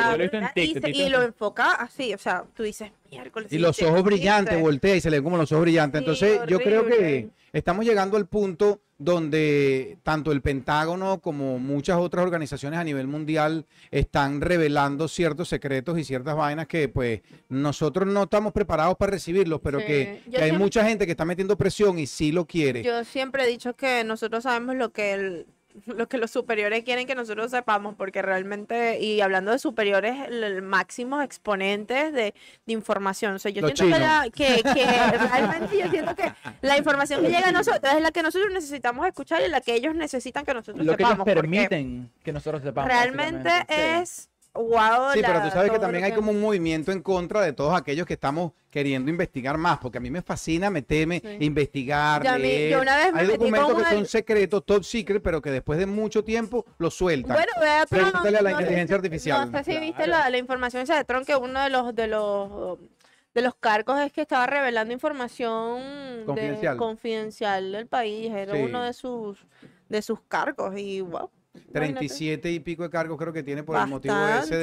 y, 0.85 1.09
lo 1.09 1.23
enfoca 1.23 1.71
así, 1.73 2.13
o 2.13 2.17
sea, 2.19 2.43
tú 2.53 2.61
dices, 2.61 2.91
miércoles. 3.09 3.51
Y 3.51 3.57
los 3.57 3.81
ojos 3.81 3.91
fuiste". 4.01 4.09
brillantes, 4.09 4.61
voltea 4.61 4.95
y 4.95 5.01
se 5.01 5.09
le 5.09 5.17
ven 5.17 5.23
como 5.23 5.37
los 5.37 5.51
ojos 5.51 5.63
brillantes. 5.63 5.99
Sí, 5.99 6.03
Entonces, 6.05 6.41
yo 6.47 6.59
creo 6.59 6.85
que 6.85 7.29
estamos 7.51 7.85
llegando 7.85 8.17
al 8.17 8.27
punto 8.27 8.81
donde 9.03 9.97
tanto 10.03 10.31
el 10.31 10.41
Pentágono 10.41 11.19
como 11.19 11.59
muchas 11.59 11.97
otras 11.97 12.23
organizaciones 12.25 12.79
a 12.79 12.83
nivel 12.83 13.07
mundial 13.07 13.65
están 13.91 14.41
revelando 14.41 15.07
ciertos 15.07 15.49
secretos 15.49 15.97
y 15.99 16.03
ciertas 16.03 16.35
vainas 16.35 16.67
que 16.67 16.87
pues 16.87 17.21
nosotros 17.49 18.07
no 18.07 18.23
estamos 18.23 18.53
preparados 18.53 18.95
para 18.97 19.11
recibirlos, 19.11 19.59
pero 19.61 19.79
Sí. 19.79 19.85
que, 19.85 19.99
hay 20.01 20.21
siempre- 20.31 20.57
mucha 20.57 20.85
gente 20.85 21.05
que 21.05 21.11
está 21.11 21.25
metiendo 21.25 21.57
presión 21.57 21.99
y 21.99 22.07
sí 22.07 22.31
lo 22.31 22.45
quiere. 22.45 22.83
Yo 22.83 23.03
siempre 23.03 23.43
he 23.43 23.47
dicho 23.47 23.75
que 23.75 24.03
nosotros 24.03 24.43
sabemos 24.43 24.75
lo 24.75 24.91
que 24.91 25.13
el- 25.13 25.45
lo 25.85 26.07
que 26.07 26.17
los 26.17 26.31
superiores 26.31 26.83
quieren 26.83 27.07
que 27.07 27.15
nosotros 27.15 27.51
sepamos, 27.51 27.95
porque 27.95 28.21
realmente, 28.21 28.99
y 28.99 29.21
hablando 29.21 29.51
de 29.51 29.59
superiores, 29.59 30.15
máximos 30.61 31.23
exponentes 31.23 32.13
de, 32.13 32.33
de 32.65 32.73
información. 32.73 33.33
O 33.35 33.39
sea, 33.39 33.51
yo 33.51 33.61
Los 33.61 33.71
siento 33.77 33.95
que, 33.95 33.99
la- 34.01 34.29
que, 34.33 34.63
que 34.73 34.85
realmente 35.31 35.77
yo 35.79 35.89
siento 35.89 36.15
que 36.15 36.31
la 36.61 36.77
información 36.77 37.21
que 37.21 37.29
llega 37.29 37.49
a 37.49 37.51
nosotros 37.51 37.93
es 37.93 38.01
la 38.01 38.11
que 38.11 38.23
nosotros 38.23 38.51
necesitamos 38.51 39.05
escuchar 39.07 39.41
y 39.45 39.49
la 39.49 39.61
que 39.61 39.73
ellos 39.75 39.95
necesitan 39.95 40.45
que 40.45 40.53
nosotros 40.53 40.85
Lo 40.85 40.95
que 40.95 41.03
ellos 41.03 41.09
sepamos. 41.11 41.25
permiten 41.25 42.11
que 42.23 42.31
nosotros 42.33 42.61
sepamos. 42.63 42.89
Realmente 42.91 43.49
es 43.69 44.29
wow. 44.53 45.11
Sí, 45.13 45.21
la- 45.21 45.27
pero 45.27 45.41
tú 45.43 45.49
sabes 45.51 45.71
que 45.71 45.79
también 45.79 46.03
hay 46.03 46.11
que- 46.11 46.17
como 46.17 46.31
un 46.31 46.39
movimiento 46.41 46.91
en 46.91 47.01
contra 47.01 47.41
de 47.41 47.53
todos 47.53 47.75
aquellos 47.75 48.05
que 48.05 48.13
estamos 48.13 48.51
queriendo 48.69 49.09
investigar 49.11 49.57
más, 49.57 49.77
porque 49.79 49.97
a 49.97 50.01
mí 50.01 50.09
me 50.09 50.21
fascina 50.21 50.69
meterme, 50.69 51.21
Sí. 51.23 51.37
investigar, 51.45 52.21
mí- 52.39 52.69
yo 52.69 52.81
una 52.81 52.97
vez 52.97 53.13
me 53.13 53.19
hay 53.21 53.27
metí 53.27 53.37
documentos 53.39 53.73
con 53.73 53.83
que 53.83 53.89
un- 53.89 53.95
son 53.97 54.05
secretos, 54.05 54.65
top 54.65 54.83
secret, 54.83 55.21
pero 55.23 55.41
que 55.41 55.51
después 55.51 55.77
de 55.79 55.85
mucho 55.85 56.23
tiempo 56.23 56.65
los 56.77 56.93
sueltan. 56.95 57.35
Bueno, 57.35 57.51
vea, 57.61 57.85
pero 57.89 58.03
Pregúntale 58.05 58.37
a 58.37 58.41
la 58.41 58.49
no 58.51 58.57
sé- 58.57 58.63
inteligencia 58.63 58.95
artificial. 58.95 59.51
No 59.51 59.57
sé 59.63 59.71
si 59.71 59.79
viste 59.79 60.07
la, 60.07 60.29
la 60.29 60.37
información 60.37 60.83
esa 60.83 60.95
de 60.97 61.03
Tron 61.03 61.23
que 61.25 61.35
uno 61.35 61.61
de 61.61 61.69
los 61.69 61.93
de 61.95 62.07
los 62.07 62.77
de 63.33 63.41
los 63.41 63.55
cargos 63.55 63.99
es 63.99 64.11
que 64.11 64.21
estaba 64.21 64.45
revelando 64.45 64.93
información 64.93 65.79
de- 66.19 66.23
Confidencial. 66.25 66.77
confidencial 66.77 67.71
del 67.71 67.87
país, 67.87 68.31
era 68.31 68.53
Sí. 68.53 68.61
uno 68.61 68.83
de 68.83 68.93
sus 68.93 69.45
de 69.89 70.01
sus 70.01 70.19
cargos 70.27 70.77
y 70.77 71.01
wow. 71.01 71.29
Imagínate. 71.53 71.73
37 71.73 72.51
y 72.51 72.59
pico 72.59 72.83
de 72.83 72.89
cargos 72.89 73.17
creo 73.17 73.33
que 73.33 73.43
tiene 73.43 73.63
por 73.63 73.77
el 73.77 73.87
motivo 73.87 74.15
ese 74.41 74.55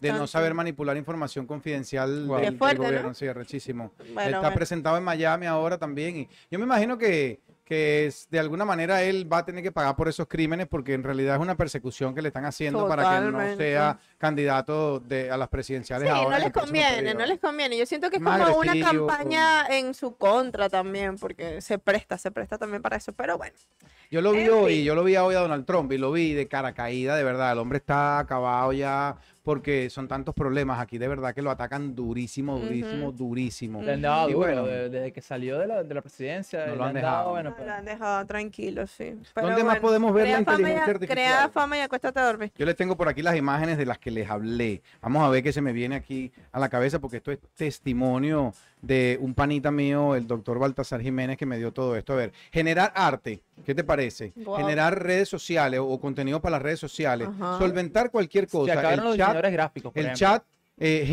de, 0.00 0.12
no 0.12 0.26
saber 0.26 0.54
manipular 0.54 0.96
información 0.96 1.46
confidencial 1.46 2.26
Wow. 2.26 2.38
del, 2.40 2.58
fuerte, 2.58 2.78
¿no? 2.78 2.84
gobierno. 2.84 3.14
Sí, 3.14 3.26
arrechísimo. 3.26 3.92
Bueno, 3.98 4.20
Está 4.22 4.40
bueno. 4.40 4.54
presentado 4.54 4.96
en 4.96 5.04
Miami 5.04 5.46
ahora 5.46 5.78
también. 5.78 6.16
Y 6.16 6.28
yo 6.50 6.58
me 6.58 6.64
imagino 6.64 6.98
que, 6.98 7.40
que 7.64 8.06
es- 8.06 8.28
de 8.30 8.38
alguna 8.38 8.64
manera 8.66 9.02
él 9.02 9.26
va 9.32 9.38
a 9.38 9.44
tener 9.46 9.62
que 9.62 9.72
pagar 9.72 9.96
por 9.96 10.06
esos 10.08 10.26
crímenes 10.28 10.66
porque 10.68 10.92
en 10.92 11.02
realidad 11.02 11.36
es 11.36 11.40
una 11.40 11.56
persecución 11.56 12.14
que 12.14 12.20
le 12.20 12.28
están 12.28 12.44
haciendo 12.44 12.86
para 12.86 13.02
que 13.20 13.30
no 13.30 13.56
sea 13.56 13.98
candidato 14.18 15.00
de, 15.00 15.30
a 15.30 15.36
las 15.36 15.48
presidenciales 15.48 16.08
Sí, 16.08 16.14
ahora. 16.14 16.38
no 16.38 16.44
les 16.44 16.52
conviene, 16.52 16.96
periodo. 16.96 17.18
no 17.18 17.26
les 17.26 17.38
conviene. 17.40 17.78
Yo 17.78 17.86
siento 17.86 18.10
que 18.10 18.16
es 18.16 18.22
como 18.22 18.58
una 18.58 18.80
campaña 18.80 19.66
en 19.68 19.94
su 19.94 20.16
contra 20.16 20.68
también, 20.68 21.16
porque 21.16 21.60
se 21.62 21.78
presta, 21.78 22.18
se 22.18 22.30
presta 22.30 22.58
también 22.58 22.82
para 22.82 22.96
eso. 22.96 23.12
Pero 23.12 23.38
bueno, 23.38 23.56
Yo 24.10 24.20
lo 24.20 24.32
vi 24.32 24.42
En 24.42 24.50
hoy, 24.50 24.74
fin. 24.76 24.84
yo 24.84 24.94
lo 24.94 25.02
vi 25.02 25.16
hoy 25.16 25.34
a 25.34 25.40
Donald 25.40 25.64
Trump 25.64 25.90
y 25.92 25.98
lo 25.98 26.12
vi 26.12 26.34
de 26.34 26.46
cara 26.46 26.74
caída, 26.74 27.16
de 27.16 27.24
verdad. 27.24 27.52
El 27.52 27.58
hombre 27.58 27.78
está 27.78 28.18
acabado 28.18 28.72
ya 28.72 29.16
porque 29.44 29.90
son 29.90 30.08
tantos 30.08 30.34
problemas 30.34 30.80
aquí, 30.80 30.96
de 30.96 31.06
verdad 31.06 31.34
que 31.34 31.42
lo 31.42 31.50
atacan 31.50 31.94
durísimo, 31.94 32.58
durísimo, 32.58 33.12
durísimo. 33.12 33.82
Le 33.82 33.92
han 33.92 34.00
dado 34.02 34.30
Y 34.30 34.32
duro, 34.32 34.46
bueno. 34.46 34.64
de- 34.66 34.88
desde 34.88 35.12
que 35.12 35.20
salió 35.20 35.58
de 35.58 35.66
la, 35.66 35.82
de 35.84 35.94
la 35.94 36.00
presidencia. 36.00 36.66
No 36.66 36.76
lo 36.76 36.84
han 36.84 36.94
dejado. 36.94 37.16
dado, 37.18 37.30
bueno, 37.30 37.50
lo 37.50 37.56
pero- 37.56 37.72
han 37.74 37.84
dejado 37.84 38.26
tranquilo, 38.26 38.86
sí. 38.86 39.14
Pero 39.34 39.46
¿Dónde 39.48 39.62
más 39.62 39.78
podemos 39.80 40.14
ver 40.14 40.28
la 40.30 40.38
inteligencia 40.38 40.84
artificial? 40.84 41.14
Crea 41.14 41.48
fama 41.50 41.76
y 41.76 41.80
acuéstate 41.82 42.18
a 42.18 42.24
dormir. 42.24 42.52
Yo 42.56 42.64
les 42.64 42.74
tengo 42.74 42.96
por 42.96 43.06
aquí 43.08 43.20
las 43.20 43.36
imágenes 43.36 43.76
de 43.76 43.84
las 43.84 43.98
que 43.98 44.10
les 44.10 44.28
hablé. 44.30 44.82
Vamos 45.02 45.22
a 45.22 45.28
ver 45.28 45.42
qué 45.42 45.52
se 45.52 45.60
me 45.60 45.72
viene 45.74 45.94
aquí 45.96 46.32
a 46.50 46.58
la 46.58 46.70
cabeza 46.70 46.98
porque 46.98 47.18
esto 47.18 47.30
es 47.30 47.38
testimonio 47.54 48.54
de 48.86 49.18
un 49.20 49.34
panita 49.34 49.70
mío, 49.70 50.14
el 50.14 50.26
doctor 50.26 50.58
Baltasar 50.58 51.00
Jiménez, 51.00 51.36
que 51.36 51.46
me 51.46 51.58
dio 51.58 51.72
todo 51.72 51.96
esto. 51.96 52.12
A 52.12 52.16
ver, 52.16 52.32
generar 52.52 52.92
arte, 52.94 53.40
¿qué 53.64 53.74
te 53.74 53.84
parece? 53.84 54.32
Wow. 54.36 54.56
Generar 54.56 55.02
redes 55.02 55.28
sociales 55.28 55.80
o, 55.80 55.86
o 55.86 56.00
contenido 56.00 56.40
para 56.40 56.52
las 56.52 56.62
redes 56.62 56.80
sociales, 56.80 57.28
Ajá. 57.28 57.58
solventar 57.58 58.10
cualquier 58.10 58.48
cosa. 58.48 58.72
el 58.72 58.76
los 58.76 58.84
chat, 58.94 59.12
diseñadores 59.12 59.52
gráficos. 59.52 59.92
por 59.92 60.00
el 60.00 60.06
ejemplo. 60.06 60.26
chat 60.26 60.44
eh, 60.78 61.06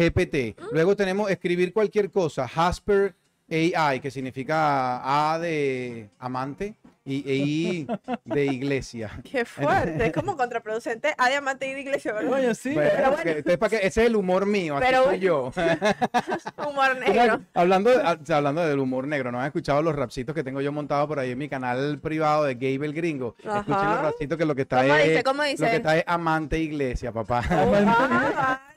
GPT. 0.55 0.73
Luego 0.73 0.95
tenemos 0.95 1.29
escribir 1.29 1.71
cualquier 1.73 2.09
cosa, 2.11 2.49
Hasper 2.53 3.15
AI, 3.49 3.99
que 3.99 4.09
significa 4.11 5.33
A 5.33 5.39
de 5.39 6.09
amante 6.19 6.75
y 7.03 7.23
e 7.29 7.35
I 7.35 7.87
de 8.25 8.45
iglesia. 8.45 9.09
Qué 9.31 9.43
fuerte, 9.45 10.05
es 10.07 10.13
como 10.13 10.37
contraproducente 10.37 11.13
a 11.17 11.29
diamante 11.29 11.67
y 11.67 11.73
de 11.73 11.81
iglesia, 11.81 12.13
¿verdad? 12.13 12.29
Coño, 12.29 12.53
sí. 12.53 12.73
Bueno, 12.73 12.89
pero 12.95 13.11
porque- 13.11 13.29
entonces, 13.31 13.57
para 13.57 13.69
que, 13.71 13.75
ese 13.87 14.01
es 14.01 14.07
el 14.07 14.15
humor 14.15 14.45
mío, 14.45 14.77
así 14.77 14.85
Pero 14.87 15.03
soy 15.05 15.19
yo. 15.19 15.51
Humor 16.69 16.97
negro. 16.99 17.41
hablando, 17.53 17.89
de- 17.89 18.03
ah, 18.03 18.17
hablando 18.35 18.65
del 18.67 18.79
humor 18.79 19.07
negro, 19.07 19.31
¿no 19.31 19.39
han 19.39 19.47
escuchado 19.47 19.81
los 19.81 19.95
rapcitos 19.95 20.35
que 20.35 20.43
tengo 20.43 20.61
yo 20.61 20.71
montados 20.71 21.07
por 21.07 21.17
ahí 21.19 21.31
en 21.31 21.37
mi 21.37 21.49
canal 21.49 21.99
privado 21.99 22.43
de 22.43 22.53
Gabe 22.55 22.85
el 22.85 22.93
Gringo? 22.93 23.35
Escuchen 23.39 23.63
los 23.67 23.77
Ajá. 23.77 24.01
rapcitos 24.03 24.37
que 24.37 24.45
lo 24.45 24.55
que 24.55 24.61
está 24.63 24.81
¿Cómo 24.81 24.95
es, 24.95 25.09
dice? 25.09 25.23
¿Cómo 25.23 25.37
lo 25.41 25.43
que 25.45 25.51
dice? 25.51 25.75
está 25.77 25.97
es 25.97 26.03
amante 26.07 26.59
iglesia, 26.59 27.11
papá. 27.11 27.41
Ah, 27.49 27.65
vale, 27.65 27.85
qué 27.85 28.70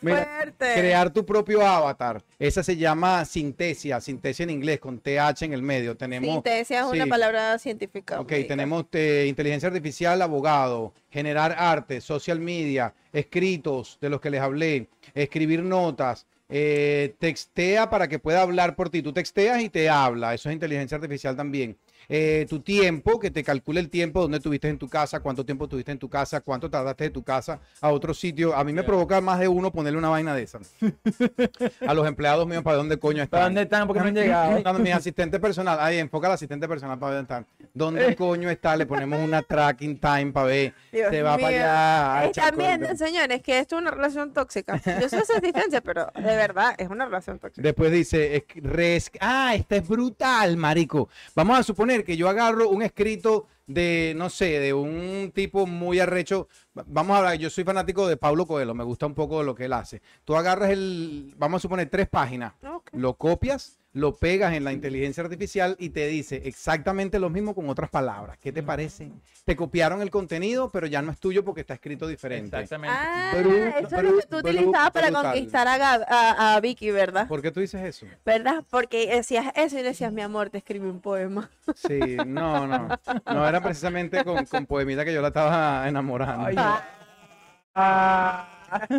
Mira. 0.00 0.52
Crear 0.58 1.10
tu 1.10 1.24
propio 1.24 1.66
avatar. 1.66 2.22
Esa 2.38 2.62
se 2.62 2.76
llama 2.76 3.24
sintesia, 3.24 4.00
sintesia 4.00 4.44
en 4.44 4.50
inglés, 4.50 4.80
con 4.80 5.00
TH 5.00 5.42
en 5.42 5.52
el 5.52 5.62
medio. 5.62 5.96
Tenemos, 5.96 6.34
Sintesia 6.34 6.80
es 6.80 6.86
una 6.86 7.06
palabra 7.06 7.58
científica. 7.58 8.20
Ok, 8.20 8.30
médica. 8.32 8.48
tenemos 8.48 8.84
eh, 8.92 9.26
inteligencia 9.28 9.68
artificial, 9.68 10.20
abogado, 10.22 10.92
generar 11.10 11.54
arte, 11.58 12.00
social 12.00 12.40
media, 12.40 12.94
escritos 13.12 13.98
de 14.00 14.10
los 14.10 14.20
que 14.20 14.30
les 14.30 14.40
hablé, 14.40 14.88
escribir 15.14 15.62
notas, 15.62 16.26
eh, 16.48 17.14
textea 17.18 17.90
para 17.90 18.08
que 18.08 18.18
pueda 18.18 18.42
hablar 18.42 18.76
por 18.76 18.90
ti. 18.90 19.02
Tú 19.02 19.12
texteas 19.12 19.62
y 19.62 19.68
te 19.68 19.88
habla, 19.88 20.34
eso 20.34 20.48
es 20.48 20.54
inteligencia 20.54 20.96
artificial 20.96 21.36
también. 21.36 21.76
Eh, 22.08 22.46
tu 22.48 22.60
tiempo, 22.60 23.18
que 23.18 23.30
te 23.30 23.42
calcule 23.42 23.80
el 23.80 23.90
tiempo, 23.90 24.20
dónde 24.20 24.36
estuviste 24.38 24.68
en 24.68 24.78
tu 24.78 24.88
casa, 24.88 25.20
cuánto 25.20 25.44
tiempo 25.44 25.64
estuviste 25.64 25.92
en 25.92 25.98
tu 25.98 26.08
casa, 26.08 26.40
cuánto 26.40 26.70
tardaste 26.70 27.04
de 27.04 27.10
tu 27.10 27.22
casa 27.22 27.60
a 27.80 27.90
otro 27.90 28.14
sitio. 28.14 28.54
A 28.54 28.62
mí 28.64 28.72
me 28.72 28.82
provoca 28.82 29.20
más 29.20 29.38
de 29.38 29.48
uno 29.48 29.72
ponerle 29.72 29.98
una 29.98 30.08
vaina 30.08 30.34
de 30.34 30.42
esa. 30.42 30.58
a 31.86 31.94
los 31.94 32.06
empleados 32.06 32.46
míos, 32.46 32.62
¿para 32.62 32.76
dónde 32.76 32.98
coño 32.98 33.22
están? 33.22 33.38
¿Para 33.38 33.44
dónde 33.46 33.62
están? 33.62 33.86
Porque 33.86 34.00
no 34.00 34.06
han 34.08 34.14
llegado. 34.62 34.78
Mi 34.78 34.90
asistente 34.90 35.40
personal, 35.40 35.78
ahí 35.80 35.98
enfoca 35.98 36.26
al 36.28 36.34
asistente 36.34 36.68
personal 36.68 36.98
para 36.98 37.14
ver 37.14 37.26
dónde 37.26 37.34
están. 37.34 37.70
¿Dónde 37.74 38.16
coño 38.16 38.50
está? 38.50 38.76
Le 38.76 38.86
ponemos 38.86 39.18
una 39.20 39.42
tracking 39.42 39.98
time 39.98 40.32
para 40.32 40.46
ver. 40.46 40.74
Dios 40.92 41.10
se 41.10 41.22
va 41.22 41.36
mío. 41.36 41.46
para 41.46 42.20
allá. 42.20 42.32
También, 42.32 42.96
señores, 42.96 43.42
que 43.42 43.58
esto 43.58 43.76
es 43.76 43.82
una 43.82 43.90
relación 43.90 44.32
tóxica. 44.32 44.80
Yo 45.00 45.08
soy 45.08 45.20
asistencia, 45.20 45.80
pero 45.80 46.06
de 46.14 46.22
verdad 46.22 46.74
es 46.78 46.88
una 46.88 47.04
relación 47.06 47.38
tóxica. 47.38 47.62
Después 47.62 47.90
dice, 47.92 48.44
res- 48.56 49.10
ah, 49.20 49.54
esta 49.54 49.76
es 49.76 49.88
brutal, 49.88 50.56
marico. 50.56 51.08
Vamos 51.34 51.58
a 51.58 51.62
suponer 51.62 51.95
que 52.04 52.16
yo 52.16 52.28
agarro 52.28 52.68
un 52.68 52.82
escrito 52.82 53.46
de, 53.66 54.14
no 54.16 54.30
sé, 54.30 54.60
de 54.60 54.72
un 54.74 55.32
tipo 55.34 55.66
muy 55.66 55.98
arrecho. 55.98 56.48
Va- 56.76 56.84
Vamos 56.86 57.14
a 57.14 57.18
hablar, 57.18 57.34
yo 57.36 57.50
soy 57.50 57.64
fanático 57.64 58.06
de 58.06 58.16
Paulo 58.16 58.46
Coelho, 58.46 58.74
me 58.74 58.84
gusta 58.84 59.06
un 59.06 59.14
poco 59.14 59.42
lo 59.42 59.54
que 59.54 59.64
él 59.64 59.72
hace. 59.72 60.02
Tú 60.24 60.36
agarras 60.36 60.70
el, 60.70 61.34
vamos 61.36 61.60
a 61.60 61.62
suponer, 61.62 61.88
tres 61.90 62.08
páginas, 62.08 62.52
lo 62.92 63.14
copias, 63.14 63.78
lo 63.96 64.14
pegas 64.14 64.52
en 64.52 64.62
la 64.62 64.72
inteligencia 64.74 65.22
artificial 65.24 65.74
y 65.78 65.88
te 65.88 66.06
dice 66.06 66.42
exactamente 66.44 67.18
lo 67.18 67.30
mismo 67.30 67.54
con 67.54 67.70
otras 67.70 67.88
palabras. 67.88 68.36
¿Qué 68.36 68.52
te 68.52 68.62
parece? 68.62 69.10
Te 69.46 69.56
copiaron 69.56 70.02
el 70.02 70.10
contenido, 70.10 70.70
pero 70.70 70.86
ya 70.86 71.00
no 71.00 71.10
es 71.10 71.18
tuyo 71.18 71.42
porque 71.46 71.62
está 71.62 71.72
escrito 71.72 72.06
diferente. 72.06 72.58
Exactamente. 72.58 72.94
Ah, 72.94 73.32
Bruto, 73.38 73.56
eso 73.56 73.96
es 73.96 74.02
lo 74.02 74.18
que 74.18 74.26
tú 74.26 74.36
utilizabas 74.36 74.90
para 74.90 75.10
conquistar 75.10 75.66
a, 75.66 75.78
Gab- 75.78 76.04
a, 76.08 76.56
a 76.56 76.60
Vicky, 76.60 76.90
¿verdad? 76.90 77.26
¿Por 77.26 77.40
qué 77.40 77.50
tú 77.50 77.60
dices 77.60 77.82
eso? 77.82 78.04
¿Verdad? 78.26 78.64
Porque 78.68 79.06
decías 79.08 79.46
eso 79.56 79.78
y 79.78 79.82
decías, 79.82 80.12
mi 80.12 80.20
amor, 80.20 80.50
te 80.50 80.58
escribí 80.58 80.86
un 80.86 81.00
poema. 81.00 81.48
Sí, 81.74 82.18
no, 82.26 82.66
no. 82.66 82.88
No 83.32 83.48
era 83.48 83.62
precisamente 83.62 84.22
con, 84.24 84.44
con 84.44 84.66
poemita 84.66 85.06
que 85.06 85.14
yo 85.14 85.22
la 85.22 85.28
estaba 85.28 85.88
enamorando. 85.88 86.44
Ay, 86.46 86.54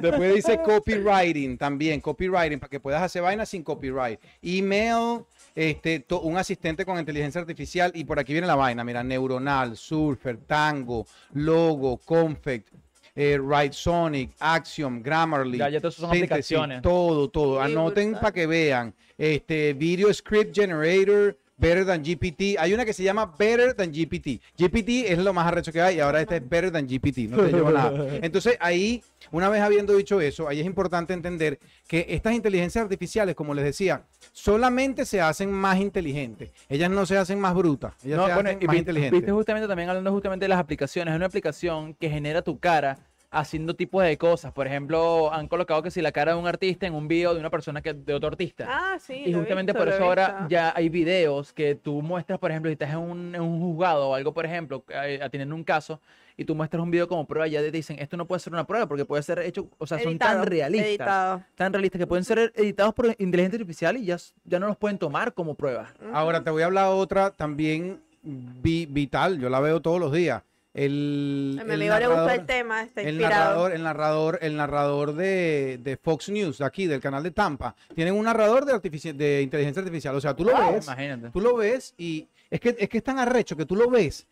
Después 0.01 0.35
dice 0.35 0.61
copywriting 0.63 1.57
también, 1.57 1.99
copywriting, 2.01 2.59
para 2.59 2.69
que 2.69 2.79
puedas 2.79 3.01
hacer 3.01 3.21
vainas 3.21 3.49
sin 3.49 3.63
copyright. 3.63 4.19
Email, 4.41 5.21
este, 5.55 5.99
to- 6.01 6.21
un 6.21 6.37
asistente 6.37 6.85
con 6.85 6.97
inteligencia 6.99 7.41
artificial 7.41 7.91
y 7.95 8.03
por 8.05 8.19
aquí 8.19 8.33
viene 8.33 8.47
la 8.47 8.55
vaina, 8.55 8.83
mira, 8.83 9.03
neuronal, 9.03 9.75
surfer, 9.77 10.37
tango, 10.37 11.05
logo, 11.33 11.97
confect, 11.97 12.69
eh, 13.15 13.39
Write 13.39 13.73
Sonic, 13.73 14.31
Axiom, 14.39 15.01
Grammarly, 15.01 15.57
Ya, 15.57 15.69
ya 15.69 15.79
todas 15.81 15.95
son 15.95 16.09
aplicaciones. 16.09 16.81
todo, 16.81 17.29
todo. 17.29 17.59
Anoten 17.61 18.13
para 18.13 18.31
que 18.31 18.45
vean. 18.45 18.93
Este, 19.17 19.73
Video 19.73 20.13
Script 20.13 20.55
Generator, 20.55 21.35
Better 21.57 21.85
Than 21.85 22.03
GPT. 22.03 22.57
Hay 22.59 22.73
una 22.73 22.85
que 22.85 22.93
se 22.93 23.03
llama 23.03 23.33
Better 23.37 23.73
Than 23.73 23.91
GPT. 23.91 24.39
GPT 24.57 25.09
es 25.11 25.17
lo 25.17 25.33
más 25.33 25.47
arrecho 25.47 25.71
que 25.73 25.81
hay 25.81 25.97
y 25.97 25.99
ahora 25.99 26.21
esta 26.21 26.35
es 26.35 26.47
Better 26.47 26.71
Than 26.71 26.87
GPT. 26.87 27.17
No 27.29 27.37
te 27.37 27.51
llevo 27.51 27.71
nada. 27.71 27.91
Entonces 28.21 28.57
ahí, 28.59 29.03
una 29.31 29.49
vez 29.49 29.61
habiendo 29.61 29.95
dicho 29.95 30.21
eso, 30.21 30.47
ahí 30.47 30.59
es 30.59 30.65
importante 30.65 31.13
entender 31.13 31.59
que 31.87 32.05
estas 32.09 32.33
inteligencias 32.33 32.83
artificiales, 32.83 33.33
como 33.35 33.53
les 33.55 33.65
decía, 33.65 34.03
solamente 34.31 35.05
se 35.05 35.19
hacen 35.19 35.51
más 35.51 35.79
inteligentes. 35.79 36.51
Ellas 36.69 36.91
no 36.91 37.05
se 37.05 37.17
hacen 37.17 37.39
más 37.39 37.55
brutas. 37.55 37.93
Ellas 38.05 38.17
No, 38.17 38.27
se 38.27 38.33
bueno, 38.35 38.49
hacen 38.49 38.61
y 38.61 38.65
más 38.67 38.73
vi- 38.73 38.79
inteligentes. 38.79 39.19
viste 39.19 39.31
justamente 39.31 39.67
también 39.67 39.89
hablando 39.89 40.11
justamente 40.11 40.43
de 40.45 40.49
las 40.49 40.59
aplicaciones, 40.59 41.11
es 41.11 41.15
una 41.17 41.25
aplicación 41.25 41.95
que 41.95 42.09
genera 42.09 42.41
tu 42.43 42.59
cara 42.59 42.99
haciendo 43.29 43.75
tipos 43.75 44.03
de 44.03 44.17
cosas. 44.17 44.53
Por 44.53 44.67
ejemplo, 44.67 45.33
han 45.33 45.47
colocado 45.47 45.83
que 45.83 45.91
si 45.91 46.01
la 46.01 46.11
cara 46.11 46.33
de 46.33 46.39
un 46.39 46.47
artista 46.47 46.87
en 46.87 46.93
un 46.93 47.07
video 47.07 47.33
de 47.33 47.39
una 47.39 47.49
persona 47.49 47.81
que 47.81 47.93
de 47.93 48.13
otro 48.13 48.29
artista. 48.29 48.65
Ah, 48.69 48.97
sí. 48.99 49.23
y 49.25 49.33
justamente 49.33 49.73
por 49.73 49.87
eso 49.89 50.03
ahora 50.03 50.47
ya 50.49 50.71
hay 50.75 50.89
videos 50.89 51.51
que 51.53 51.75
tú 51.75 52.01
muestras, 52.01 52.39
por 52.39 52.51
ejemplo, 52.51 52.69
si 52.69 52.73
estás 52.73 52.91
en 52.91 52.97
un, 52.99 53.35
en 53.35 53.41
un 53.41 53.59
juzgado 53.59 54.09
o 54.09 54.15
algo, 54.15 54.33
por 54.33 54.45
ejemplo, 54.45 54.83
eh, 54.89 55.19
atendiendo 55.21 55.55
un 55.55 55.63
caso, 55.63 55.99
y 56.39 56.45
tú 56.45 56.53
muestras 56.53 56.81
un 56.83 56.91
video 56.91 57.07
como 57.07 57.25
prueba, 57.25 57.47
ya 57.47 57.59
te 57.61 57.71
dicen, 57.71 57.97
esto 57.99 58.15
no 58.15 58.25
puede 58.27 58.39
ser 58.39 58.53
una 58.53 58.65
prueba 58.65 58.85
porque 58.87 59.05
puede 59.05 59.23
ser 59.23 59.39
hecho, 59.39 59.67
o 59.79 59.87
sea, 59.87 59.99
son 59.99 60.17
tan 60.19 60.45
realistas, 60.45 60.87
Editado. 60.89 61.43
tan 61.55 61.73
realistas 61.73 61.99
que 61.99 62.07
pueden 62.07 62.23
ser 62.23 62.53
editados 62.55 62.93
por 62.93 63.07
inteligencia 63.17 63.57
artificial 63.57 63.97
y 63.97 64.05
ya, 64.05 64.17
ya 64.45 64.59
no 64.59 64.67
los 64.67 64.77
pueden 64.77 64.99
tomar 64.99 65.33
como 65.33 65.55
prueba. 65.55 65.87
Ahora 66.13 66.43
te 66.43 66.51
voy 66.51 66.61
a 66.61 66.67
hablar 66.67 66.89
otra 66.89 67.31
también 67.31 67.99
vi- 68.23 68.85
vital, 68.85 69.39
yo 69.39 69.49
la 69.49 69.59
veo 69.59 69.81
todos 69.81 69.99
los 69.99 70.11
días. 70.13 70.43
El, 70.73 71.59
narrador- 71.65 72.31
el 72.31 72.45
tema, 72.45 72.83
está 72.83 73.01
el 73.01 73.15
inspirado. 73.15 73.33
narrador, 73.45 73.71
el 73.73 73.83
narrador, 73.83 74.39
el 74.41 74.55
narrador 74.55 75.13
de, 75.15 75.79
de 75.81 75.97
Fox 75.97 76.29
News, 76.29 76.61
aquí 76.61 76.85
del 76.85 77.01
canal 77.01 77.23
de 77.23 77.31
Tampa, 77.31 77.75
tienen 77.95 78.13
un 78.13 78.25
narrador 78.25 78.63
de, 78.65 78.73
artifici- 78.73 79.13
de 79.13 79.41
inteligencia 79.41 79.81
artificial. 79.81 80.15
O 80.15 80.21
sea, 80.21 80.35
tú 80.35 80.43
lo 80.45 80.51
Wow, 80.55 80.73
ves, 80.73 80.85
Imagínate. 80.85 81.29
tú 81.31 81.41
lo 81.41 81.55
ves 81.55 81.93
y 81.97 82.27
es 82.51 82.59
que, 82.59 82.75
es 82.77 82.89
que 82.89 82.97
es 82.99 83.03
tan 83.03 83.17
arrecho 83.17 83.55
que 83.57 83.65
tú 83.65 83.75
lo 83.75 83.89
ves. 83.89 84.27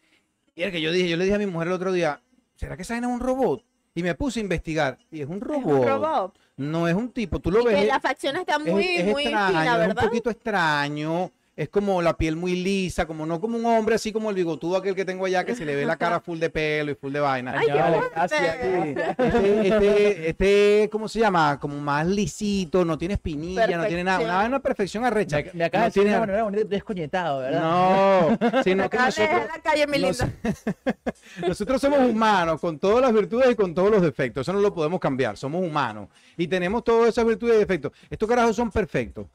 Y 0.56 0.64
es 0.64 0.72
que 0.72 0.82
yo 0.82 0.92
dije, 0.92 1.10
yo 1.10 1.18
le 1.18 1.24
dije 1.24 1.36
a 1.36 1.40
mi 1.40 1.48
mujer 1.48 1.68
el 1.70 1.74
otro 1.74 1.92
día, 1.92 2.22
¿será 2.56 2.76
que 2.76 2.84
esa 2.84 2.96
es 2.98 3.04
un 3.04 3.20
robot? 3.20 3.64
Y 3.96 4.04
me 4.04 4.14
puse 4.14 4.40
a 4.40 4.44
investigar 4.44 4.98
y 5.10 5.22
es 5.22 5.28
un 5.28 5.42
robot. 5.42 5.66
Es 5.80 5.82
un 5.82 5.88
robot. 5.88 6.40
No 6.58 6.88
es 6.88 6.94
un 6.96 7.10
tipo, 7.12 7.40
tú 7.40 7.50
lo 7.52 7.62
Y 7.62 7.66
ves. 7.66 7.76
que 7.76 7.82
es- 7.84 7.88
la 7.88 8.00
facción 8.00 8.36
está 8.36 8.58
es- 8.58 8.72
muy, 8.72 8.86
es 8.86 9.06
muy 9.06 9.24
extraño, 9.24 9.48
fina, 9.60 9.74
es 9.74 9.80
¿verdad? 9.88 10.04
un 10.04 10.10
poquito 10.10 10.30
extraño. 10.30 11.32
Es 11.58 11.70
como 11.70 12.02
la 12.02 12.18
piel 12.18 12.36
muy 12.36 12.54
lisa, 12.62 13.06
como 13.08 13.26
no 13.26 13.40
como 13.40 13.58
un 13.58 13.66
hombre 13.66 13.96
así 13.96 14.12
como 14.12 14.30
el 14.30 14.36
bigotudo 14.36 14.76
aquel 14.76 14.94
que 14.94 15.06
tengo 15.06 15.26
allá 15.26 15.46
que 15.46 15.56
se 15.56 15.64
le 15.64 15.74
ve 15.74 15.86
la 15.86 15.96
cara 15.96 16.20
full 16.20 16.38
de 16.38 16.50
pelo 16.50 16.92
y 16.92 16.96
full 16.96 17.14
de 17.14 17.22
vaina. 17.22 17.56
Ay. 17.58 17.68
Este, 19.18 19.68
este, 19.68 20.30
este, 20.30 20.90
¿cómo 20.92 21.08
se 21.08 21.20
llama? 21.20 21.58
Como 21.60 21.80
más 21.80 22.06
lisito, 22.08 22.84
no 22.84 22.98
tiene 22.98 23.14
espinilla, 23.14 23.68
no 23.78 23.86
tiene 23.88 24.04
nada. 24.04 24.20
Una, 24.20 24.26
Perfección. 24.28 24.48
una 24.52 24.60
perfección 24.62 25.06
arrecha. 25.06 25.38
Me, 25.38 25.52
me 25.54 25.64
acabas 25.64 25.86
No 25.88 25.88
de 25.88 25.92
tiene- 25.94 26.10
una 26.18 26.20
manera 26.26 26.44
bonita, 26.44 26.64
descoñetado, 26.66 27.40
¿verdad? 27.40 27.62
No, 27.62 28.62
sino 28.64 28.90
que 28.90 28.98
nosotros, 28.98 29.42
la 29.56 29.62
calle, 29.62 29.88
mi 29.88 30.00
nos- 30.00 30.24
nosotros 31.48 31.82
somos 31.82 32.00
humanos 32.00 32.60
con 32.60 32.80
todas 32.80 33.02
las 33.02 33.14
virtudes 33.14 33.52
y 33.52 33.56
con 33.56 33.74
todos 33.74 33.92
los 33.92 34.02
defectos. 34.02 34.42
Eso 34.42 34.54
no 34.54 34.60
lo 34.60 34.74
podemos 34.74 35.00
cambiar. 35.00 35.38
Somos 35.38 35.64
humanos 35.66 36.10
y 36.38 36.48
tenemos 36.48 36.84
todas 36.84 37.10
esas 37.10 37.26
virtudes 37.26 37.56
y 37.56 37.60
defectos. 37.60 37.92
Estos 38.10 38.28
carajos 38.28 38.56
son 38.56 38.70
perfectos. 38.72 39.26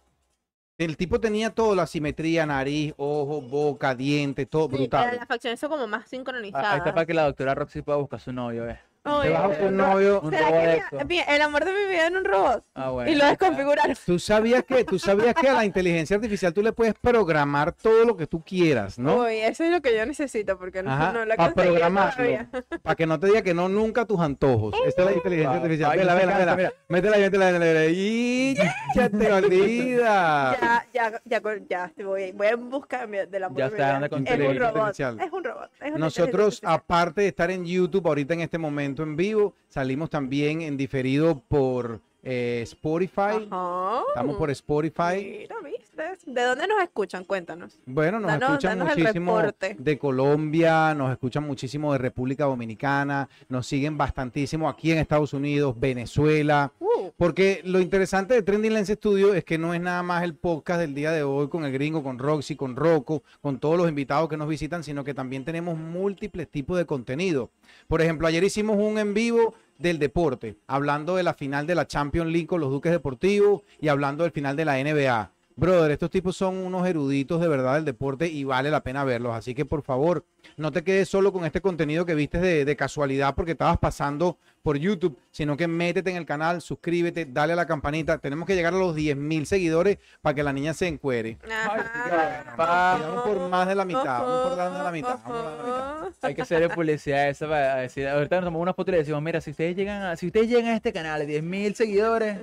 El 0.81 0.97
tipo 0.97 1.21
tenía 1.21 1.51
todo, 1.51 1.75
la 1.75 1.87
simetría, 1.87 2.47
nariz, 2.47 2.95
ojo, 2.97 3.43
boca, 3.43 3.95
dientes, 3.95 4.49
todo 4.49 4.67
Sí, 4.71 4.77
brutal. 4.77 5.15
las 5.15 5.29
facciones 5.29 5.61
son 5.61 5.69
como 5.69 5.87
más 5.87 6.01
Ah, 6.01 6.05
Ahí 6.05 6.09
sincronizadas. 6.09 6.79
está 6.79 6.95
para 6.95 7.05
que 7.05 7.13
la 7.13 7.25
doctora 7.25 7.55
Roxy 7.55 7.83
pueda 7.83 7.99
buscar 7.99 8.19
su 8.19 8.33
novio, 8.33 8.65
¿ves? 8.65 8.79
Oye, 9.03 9.29
Te 9.29 9.31
vas 9.31 9.59
a 9.59 9.71
novio. 9.71 10.21
Un 10.21 10.31
¿Será 10.31 10.51
robot 10.51 11.05
mira, 11.09 11.25
el 11.25 11.41
amor 11.41 11.65
de 11.65 11.73
mi 11.73 11.87
vida 11.91 12.07
en 12.07 12.17
un 12.19 12.25
robot? 12.25 12.65
Ah, 12.75 12.91
bueno. 12.91 13.11
Y 13.11 13.15
lo 13.15 13.25
desconfiguraron. 13.25 13.97
Tú 14.05 14.19
sabías 14.19 14.63
que, 14.65 14.85
tú 14.85 14.99
sabías 14.99 15.35
que 15.35 15.49
a 15.49 15.55
la 15.55 15.65
inteligencia 15.65 16.17
artificial 16.17 16.53
tú 16.53 16.63
le 16.63 16.73
puedes 16.73 16.93
programar 17.01 17.73
todo 17.73 18.05
lo 18.05 18.15
que 18.15 18.27
tú 18.27 18.45
quieras, 18.45 18.99
¿no? 18.99 19.21
Uy, 19.23 19.37
eso 19.37 19.65
es 19.65 19.71
lo 19.71 19.81
que 19.81 19.97
yo 19.97 20.05
necesito 20.05 20.59
porque 20.59 20.83
no, 20.83 20.91
Ajá, 20.93 21.13
no 21.13 21.25
lo 21.25 21.35
para 21.35 21.55
programarlo. 21.55 22.47
Para 22.83 22.95
que 22.97 23.07
no 23.07 23.19
te 23.19 23.29
diga 23.29 23.41
que 23.43 23.55
no 23.55 23.69
nunca 23.71 24.05
tus 24.05 24.21
antojos. 24.21 24.75
Esa 24.87 25.01
es 25.01 25.07
la 25.07 25.13
inteligencia 25.13 25.57
artificial. 25.57 25.91
ay, 25.93 25.99
Vela, 25.99 26.15
vela, 26.15 26.39
vela. 26.39 26.57
mira. 26.57 26.73
Métela, 26.89 27.17
ahí, 27.17 27.23
métela, 27.23 27.47
ahí, 27.47 27.53
métela. 27.55 27.85
Y 27.87 28.55
ya 28.95 29.09
te 29.09 29.33
olvida. 29.33 30.57
Ya, 30.61 30.87
ya, 30.93 31.21
ya, 31.25 31.43
ya, 31.69 31.93
te 31.97 32.05
voy, 32.05 32.33
voy 32.33 32.47
en 32.49 32.69
busca 32.71 33.01
de 33.01 33.07
mi- 33.07 33.31
del 33.31 33.45
amor 33.45 33.59
Ya 33.59 33.65
de 33.65 33.71
mi 33.71 33.77
está, 33.81 33.99
vida. 33.99 34.07
Es 34.07 34.49
un 34.49 34.59
robot. 34.59 34.77
artificial. 34.77 35.21
Es 35.21 35.33
un 35.33 35.45
robot. 35.45 35.71
es 35.81 35.93
Nosotros, 35.99 36.61
aparte 36.65 37.23
de 37.23 37.29
estar 37.29 37.51
en 37.51 37.65
YouTube 37.65 38.07
ahorita 38.07 38.35
en 38.35 38.41
este 38.41 38.59
momento 38.59 38.90
en 38.97 39.17
vivo, 39.17 39.55
salimos 39.69 40.11
también 40.11 40.63
en 40.63 40.77
diferido 40.77 41.41
por 41.49 42.01
eh, 42.23 42.61
Spotify. 42.63 43.47
Ajá. 43.51 44.03
Estamos 44.09 44.37
por 44.37 44.51
Spotify. 44.51 45.39
Mira, 45.41 45.57
¿viste? 45.65 46.31
¿De 46.31 46.43
dónde 46.45 46.67
nos 46.67 46.83
escuchan? 46.83 47.25
Cuéntanos. 47.25 47.79
Bueno, 47.87 48.21
nos 48.21 48.31
Danos- 48.31 48.51
escuchan 48.51 48.79
danos 48.79 48.97
muchísimo 48.97 49.43
de 49.79 49.99
Colombia, 49.99 50.95
nos 50.95 51.11
escuchan 51.13 51.45
muchísimo 51.45 51.93
de 51.93 51.99
República 51.99 52.45
Dominicana, 52.45 53.29
nos 53.49 53.67
siguen 53.67 53.99
bastantísimo 53.99 54.69
aquí 54.69 54.93
en 54.93 54.99
Estados 54.99 55.33
Unidos, 55.35 55.75
Venezuela. 55.79 56.73
Uh, 56.79 57.11
Porque 57.17 57.61
lo 57.65 57.81
interesante 57.81 58.35
de 58.35 58.43
Trending 58.43 58.73
Lens 58.75 58.89
Studio 58.89 59.35
es 59.35 59.45
que 59.45 59.59
no 59.59 59.75
es 59.75 59.81
nada 59.81 60.03
más 60.03 60.23
el 60.23 60.35
podcast 60.35 60.81
del 60.81 60.95
día 60.95 61.13
de 61.13 61.23
hoy 61.23 61.49
con 61.49 61.65
el 61.65 61.73
gringo, 61.73 62.03
con 62.03 62.19
Roxy, 62.19 62.57
con 62.57 62.77
Rocco, 62.77 63.23
con 63.41 63.59
todos 63.59 63.77
los 63.77 63.89
invitados 63.89 64.29
que 64.29 64.37
nos 64.37 64.49
visitan, 64.49 64.83
sino 64.85 65.05
que 65.05 65.15
también 65.15 65.45
tenemos 65.45 65.77
múltiples 65.79 66.49
tipos 66.49 66.79
de 66.79 66.87
contenido. 66.87 67.51
Por 67.89 68.01
ejemplo, 68.01 68.27
ayer 68.27 68.43
hicimos 68.45 68.77
un 68.79 68.99
en 68.99 69.15
vivo 69.15 69.55
del 69.81 69.99
deporte, 69.99 70.59
hablando 70.67 71.17
de 71.17 71.23
la 71.23 71.35
final 71.35 71.67
de 71.67 71.75
la 71.75 71.87
Champions 71.87 72.31
League 72.31 72.47
con 72.47 72.61
los 72.61 72.71
Duques 72.71 72.93
Deportivos 72.93 73.63
y 73.81 73.89
hablando 73.89 74.25
del 74.25 74.33
final 74.33 74.55
de 74.55 74.65
la 74.67 74.77
NBA. 74.77 75.33
Brother, 75.57 75.91
estos 75.91 76.11
tipos 76.11 76.37
son 76.37 76.57
unos 76.57 76.87
eruditos 76.87 77.41
de 77.41 77.49
verdad 77.49 77.75
del 77.75 77.85
deporte 77.85 78.29
y 78.29 78.45
vale 78.45 78.71
la 78.71 78.83
pena 78.83 79.05
verlos. 79.05 79.35
Así 79.35 79.55
que 79.55 79.65
por 79.65 79.83
favor, 79.83 80.25
no 80.57 80.71
te 80.71 80.85
quedes 80.85 81.09
solo 81.09 81.33
con 81.33 81.45
este 81.45 81.61
contenido 81.61 82.07
que 82.07 82.15
viste 82.15 82.39
de, 82.39 82.65
de 82.65 82.77
casualidad 82.77 83.35
porque 83.35 83.53
estabas 83.53 83.79
pasando 83.79 84.39
por 84.63 84.77
YouTube, 84.77 85.19
sino 85.31 85.57
que 85.57 85.67
métete 85.67 86.11
en 86.11 86.17
el 86.17 86.27
canal, 86.27 86.61
suscríbete, 86.61 87.25
dale 87.27 87.55
a 87.55 87.57
la 87.57 87.67
campanita. 87.67 88.19
Tenemos 88.19 88.47
que 88.47 88.55
llegar 88.55 88.75
a 88.75 88.79
los 88.79 88.95
10 88.95 89.17
mil 89.17 89.47
seguidores 89.47 89.99
para 90.21 90.35
que 90.35 90.43
la 90.43 90.53
niña 90.53 90.75
se 90.75 90.87
encuere. 90.87 91.39
ajá. 91.49 92.55
Vamos 92.57 93.23
por 93.23 93.49
más 93.49 93.67
de 93.69 93.75
la 93.75 93.85
mitad, 93.85 94.05
vamos 94.21 94.49
por 94.49 94.57
más 94.59 94.73
de 94.79 94.85
la 94.85 94.91
mitad. 94.93 95.09
vamos 95.09 95.23
por 95.23 95.35
más 95.45 95.53
de 95.53 95.57
la 95.59 95.95
mitad. 96.09 96.15
Hay 96.23 96.35
que 96.35 96.43
hacer 96.43 96.69
publicidad 96.71 97.29
esa 97.29 97.49
para 97.49 97.77
decir, 97.77 98.07
ahorita 98.09 98.37
nos 98.37 98.45
tomamos 98.47 98.63
una 98.63 98.75
foto 98.75 98.91
y 98.91 98.93
le 98.93 98.99
decimos, 98.99 99.23
mira, 99.23 99.41
si 99.41 99.51
ustedes 99.53 99.77
llegan 99.77 100.03
a, 100.03 100.17
si 100.17 100.27
ustedes 100.27 100.49
llegan 100.49 100.67
a 100.73 100.77
este 100.77 100.93
canal, 100.93 101.23
10.000 101.27 101.75
seguidores, 101.75 102.39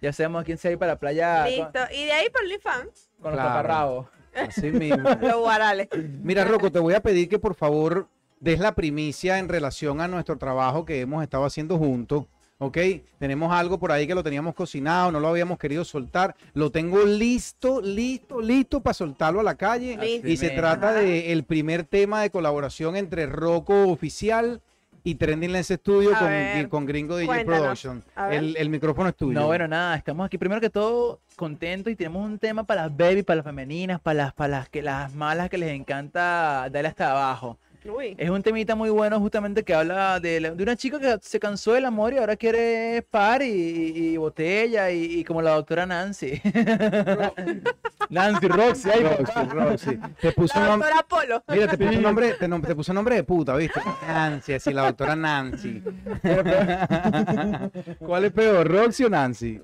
ya 0.00 0.12
sabemos 0.12 0.42
a 0.42 0.44
quién 0.44 0.58
se 0.58 0.68
va 0.68 0.70
a 0.70 0.72
ir 0.74 0.78
para 0.78 0.92
la 0.92 0.98
playa 0.98 1.42
con, 1.44 1.50
Listo. 1.52 1.78
Y 1.94 2.04
de 2.04 2.12
ahí 2.12 2.30
por 2.30 2.42
OnlyFans, 2.42 3.10
con 3.20 3.32
los 3.32 3.40
Claro. 3.40 3.48
taparrabos. 3.48 4.06
Así 4.34 4.70
mismo. 4.70 5.08
los 5.20 5.36
guarales. 5.40 5.88
Mira, 6.22 6.44
Rocco, 6.44 6.70
te 6.70 6.78
voy 6.78 6.94
a 6.94 7.00
pedir 7.00 7.28
que 7.28 7.38
por 7.38 7.54
favor 7.54 8.08
des 8.42 8.58
la 8.58 8.74
primicia 8.74 9.38
en 9.38 9.48
relación 9.48 10.00
a 10.00 10.08
nuestro 10.08 10.36
trabajo 10.36 10.84
que 10.84 11.00
hemos 11.00 11.22
estado 11.22 11.44
haciendo 11.44 11.78
juntos. 11.78 12.26
¿Ok? 12.58 12.78
Tenemos 13.18 13.52
algo 13.52 13.78
por 13.78 13.90
ahí 13.90 14.06
que 14.06 14.14
lo 14.14 14.22
teníamos 14.22 14.54
cocinado, 14.54 15.10
no 15.10 15.18
lo 15.18 15.28
habíamos 15.28 15.58
querido 15.58 15.84
soltar. 15.84 16.36
Lo 16.54 16.70
tengo 16.70 17.04
listo, 17.04 17.80
listo, 17.80 18.40
listo 18.40 18.80
para 18.80 18.94
soltarlo 18.94 19.40
a 19.40 19.42
la 19.42 19.56
calle. 19.56 19.96
Listo. 19.96 20.28
Y 20.28 20.36
se 20.36 20.50
trata 20.50 20.92
del 20.92 21.44
primer 21.44 21.84
tema 21.84 22.22
de 22.22 22.30
colaboración 22.30 22.96
entre 22.96 23.26
Rocco 23.26 23.88
Oficial 23.88 24.60
y 25.04 25.16
Trending 25.16 25.52
Lens 25.52 25.68
Studio 25.68 26.10
con, 26.16 26.68
con 26.68 26.86
Gringo 26.86 27.16
DJ 27.16 27.26
cuéntanos. 27.26 27.80
Production. 27.80 28.04
El 28.30 28.68
micrófono 28.70 29.08
es 29.08 29.16
tuyo. 29.16 29.38
No, 29.40 29.46
bueno, 29.46 29.66
nada, 29.66 29.96
estamos 29.96 30.26
aquí 30.26 30.38
primero 30.38 30.60
que 30.60 30.70
todo 30.70 31.20
contentos 31.34 31.92
y 31.92 31.96
tenemos 31.96 32.24
un 32.24 32.38
tema 32.38 32.64
para 32.64 32.82
las 32.82 32.96
baby, 32.96 33.22
para 33.24 33.36
las 33.36 33.44
femeninas, 33.44 34.00
para 34.00 34.14
las, 34.14 34.32
para 34.34 34.58
las 34.58 34.68
que 34.68 34.82
las 34.82 35.12
malas 35.14 35.48
que 35.50 35.58
les 35.58 35.70
encanta 35.70 36.68
darle 36.70 36.88
hasta 36.88 37.10
abajo. 37.10 37.58
Uy. 37.84 38.14
Es 38.16 38.30
un 38.30 38.42
temita 38.42 38.74
muy 38.76 38.90
bueno 38.90 39.18
justamente 39.18 39.64
que 39.64 39.74
habla 39.74 40.20
de, 40.20 40.40
la- 40.40 40.50
de 40.52 40.62
una 40.62 40.76
chica 40.76 41.00
que 41.00 41.16
se 41.20 41.40
cansó 41.40 41.72
del 41.72 41.84
amor 41.84 42.12
y 42.12 42.18
ahora 42.18 42.36
quiere 42.36 43.02
par 43.10 43.42
y, 43.42 43.46
y- 43.48 44.08
y 44.12 44.16
botella 44.16 44.90
y, 44.90 45.18
y 45.20 45.24
como 45.24 45.42
la 45.42 45.52
doctora 45.52 45.84
Nancy. 45.86 46.40
Nancy 48.10 48.46
Roxy, 48.48 48.90
ay, 48.90 49.02
Roxy. 49.04 49.40
Roxy. 49.50 49.98
Te 50.20 50.32
puso 50.32 50.54
La 50.58 50.64
un 50.64 50.68
nombre. 50.70 50.88
doctora 50.90 51.08
Polo. 51.08 51.42
Mira, 51.48 51.66
te 51.68 51.78
puso 51.78 52.00
nombre, 52.00 52.34
te, 52.34 52.48
nom- 52.48 52.66
te 52.66 52.74
puso 52.74 52.92
nombre 52.92 53.14
de 53.16 53.24
puta, 53.24 53.56
¿viste? 53.56 53.80
Nancy, 54.06 54.52
así, 54.54 54.72
la 54.72 54.82
doctora 54.86 55.16
Nancy. 55.16 55.82
¿Cuál 57.98 58.24
es 58.26 58.32
peor, 58.32 58.68
Roxy 58.70 59.04
o 59.04 59.08
Nancy? 59.10 59.60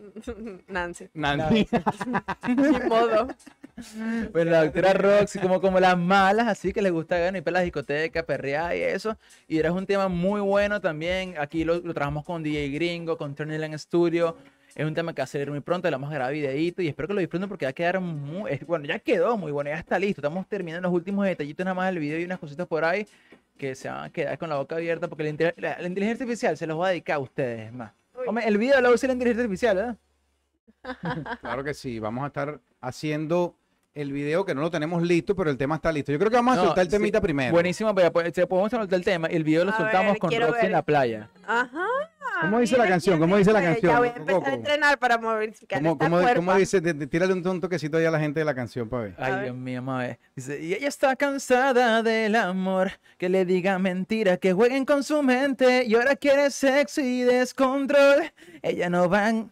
Nancy. 0.68 1.08
Nancy. 1.14 1.68
Ni 2.48 2.88
modo. 2.88 3.28
Bueno, 4.32 4.50
la 4.50 4.64
doctora 4.64 4.92
Roxy, 4.92 5.38
como, 5.38 5.60
como 5.60 5.78
las 5.80 5.96
malas, 5.98 6.46
así 6.48 6.72
que 6.72 6.82
les 6.82 6.92
gusta 6.92 7.18
bueno, 7.18 7.38
ir 7.38 7.44
para 7.44 7.58
la 7.58 7.60
discoteca, 7.60 8.22
perrear 8.24 8.76
y 8.76 8.82
eso. 8.82 9.16
Y 9.46 9.58
era 9.58 9.72
un 9.72 9.86
tema 9.86 10.08
muy 10.08 10.40
bueno 10.40 10.80
también. 10.80 11.34
Aquí 11.38 11.64
lo, 11.64 11.76
lo 11.80 11.94
trabajamos 11.94 12.24
con 12.24 12.42
DJ 12.42 12.68
Gringo, 12.70 13.16
con 13.16 13.34
Turnerland 13.34 13.76
Studio. 13.78 14.36
Es 14.74 14.86
un 14.86 14.94
tema 14.94 15.12
que 15.12 15.22
va 15.22 15.24
a 15.24 15.26
salir 15.26 15.50
muy 15.50 15.60
pronto, 15.60 15.88
le 15.88 15.96
vamos 15.96 16.10
a 16.10 16.14
grabar 16.14 16.32
videito 16.32 16.82
y 16.82 16.88
espero 16.88 17.08
que 17.08 17.14
lo 17.14 17.20
disfruten 17.20 17.48
porque 17.48 17.64
va 17.66 17.70
a 17.70 17.72
quedar 17.72 18.00
muy, 18.00 18.58
bueno, 18.66 18.84
ya 18.84 18.98
quedó 19.00 19.36
muy 19.36 19.50
bueno, 19.50 19.70
ya 19.70 19.78
está 19.78 19.98
listo. 19.98 20.20
Estamos 20.20 20.46
terminando 20.46 20.88
los 20.88 20.94
últimos 20.94 21.24
detallitos 21.26 21.64
nada 21.64 21.74
más 21.74 21.86
del 21.88 21.98
video 21.98 22.18
y 22.20 22.24
unas 22.24 22.38
cositas 22.38 22.66
por 22.66 22.84
ahí 22.84 23.06
que 23.56 23.74
se 23.74 23.88
van 23.88 24.04
a 24.04 24.10
quedar 24.10 24.38
con 24.38 24.48
la 24.48 24.56
boca 24.56 24.76
abierta 24.76 25.08
porque 25.08 25.24
la, 25.24 25.30
inte- 25.30 25.54
la- 25.56 25.78
la 25.80 25.88
inteligencia 25.88 26.22
artificial 26.24 26.56
se 26.56 26.66
los 26.66 26.76
voy 26.76 26.86
a 26.86 26.90
dedicar 26.90 27.16
a 27.16 27.18
ustedes 27.18 27.72
más. 27.72 27.92
Hombre, 28.26 28.46
el 28.46 28.56
video 28.58 28.80
lo 28.80 28.92
usa 28.92 29.08
la 29.08 29.14
inteligencia 29.14 29.42
artificial, 29.44 29.76
¿verdad? 29.76 29.96
Claro 31.40 31.64
que 31.64 31.74
sí, 31.74 31.98
vamos 31.98 32.22
a 32.22 32.28
estar 32.28 32.60
haciendo 32.80 33.56
el 33.94 34.12
video 34.12 34.44
que 34.44 34.54
no 34.54 34.60
lo 34.60 34.70
tenemos 34.70 35.02
listo, 35.02 35.34
pero 35.34 35.50
el 35.50 35.56
tema 35.56 35.74
está 35.76 35.90
listo. 35.90 36.12
Yo 36.12 36.18
creo 36.18 36.30
que 36.30 36.36
vamos 36.36 36.54
a 36.54 36.56
No, 36.60 36.64
soltar 36.66 36.82
el 36.84 36.90
sí, 36.90 36.96
temita 36.96 37.20
primero. 37.20 37.52
Buenísimo, 37.52 37.94
pero 37.94 38.12
pues, 38.12 38.32
se- 38.34 38.46
podemos 38.46 38.70
soltar 38.70 38.96
el 38.98 39.04
tema 39.04 39.28
y 39.30 39.34
el 39.36 39.44
video 39.44 39.64
lo 39.64 39.72
A 39.72 39.76
soltamos 39.76 40.12
ver, 40.12 40.18
con 40.20 40.30
Roxy 40.30 40.44
en 40.44 40.62
ver. 40.62 40.70
la 40.70 40.82
playa. 40.82 41.30
Ajá. 41.46 41.84
¿Cómo 42.42 42.60
dice 42.60 42.76
la 42.78 42.86
canción? 42.86 43.18
¿Cómo 43.18 43.36
dice 43.36 43.52
la 43.52 43.60
canción, 43.60 43.90
Ya 43.92 43.98
voy 43.98 44.08
a 44.08 44.10
empezar 44.12 44.34
Coco? 44.34 44.46
a 44.48 44.54
entrenar 44.54 44.98
para 45.00 45.18
modificar 45.18 45.80
¿Cómo, 45.80 45.92
esta 45.94 46.04
cómo- 46.08 46.34
cómo 46.36 46.54
dice? 46.54 46.80
De- 46.80 46.92
de- 46.92 47.06
Tírale 47.08 47.32
un, 47.32 47.44
un 47.44 47.60
toquecito 47.60 47.96
ahí 47.96 48.04
a 48.04 48.12
la 48.12 48.20
gente 48.20 48.38
de 48.38 48.44
la 48.44 48.54
canción 48.54 48.88
para 48.88 49.02
ver. 49.04 49.14
Ay, 49.18 49.32
ver. 49.32 49.42
Dios 49.44 49.56
mío, 49.56 49.82
ver. 49.84 50.20
Dice, 50.36 50.60
y 50.62 50.72
ella 50.74 50.86
está 50.86 51.16
cansada 51.16 52.00
del 52.04 52.36
amor, 52.36 52.92
que 53.16 53.28
le 53.28 53.44
diga 53.44 53.80
mentira, 53.80 54.36
que 54.36 54.52
jueguen 54.52 54.84
con 54.84 55.02
su 55.02 55.20
mente, 55.24 55.84
y 55.84 55.96
ahora 55.96 56.14
quiere 56.14 56.50
sexo 56.50 57.00
y 57.00 57.22
descontrol. 57.22 58.30
Ella 58.62 58.88
no 58.88 59.08
van, 59.08 59.50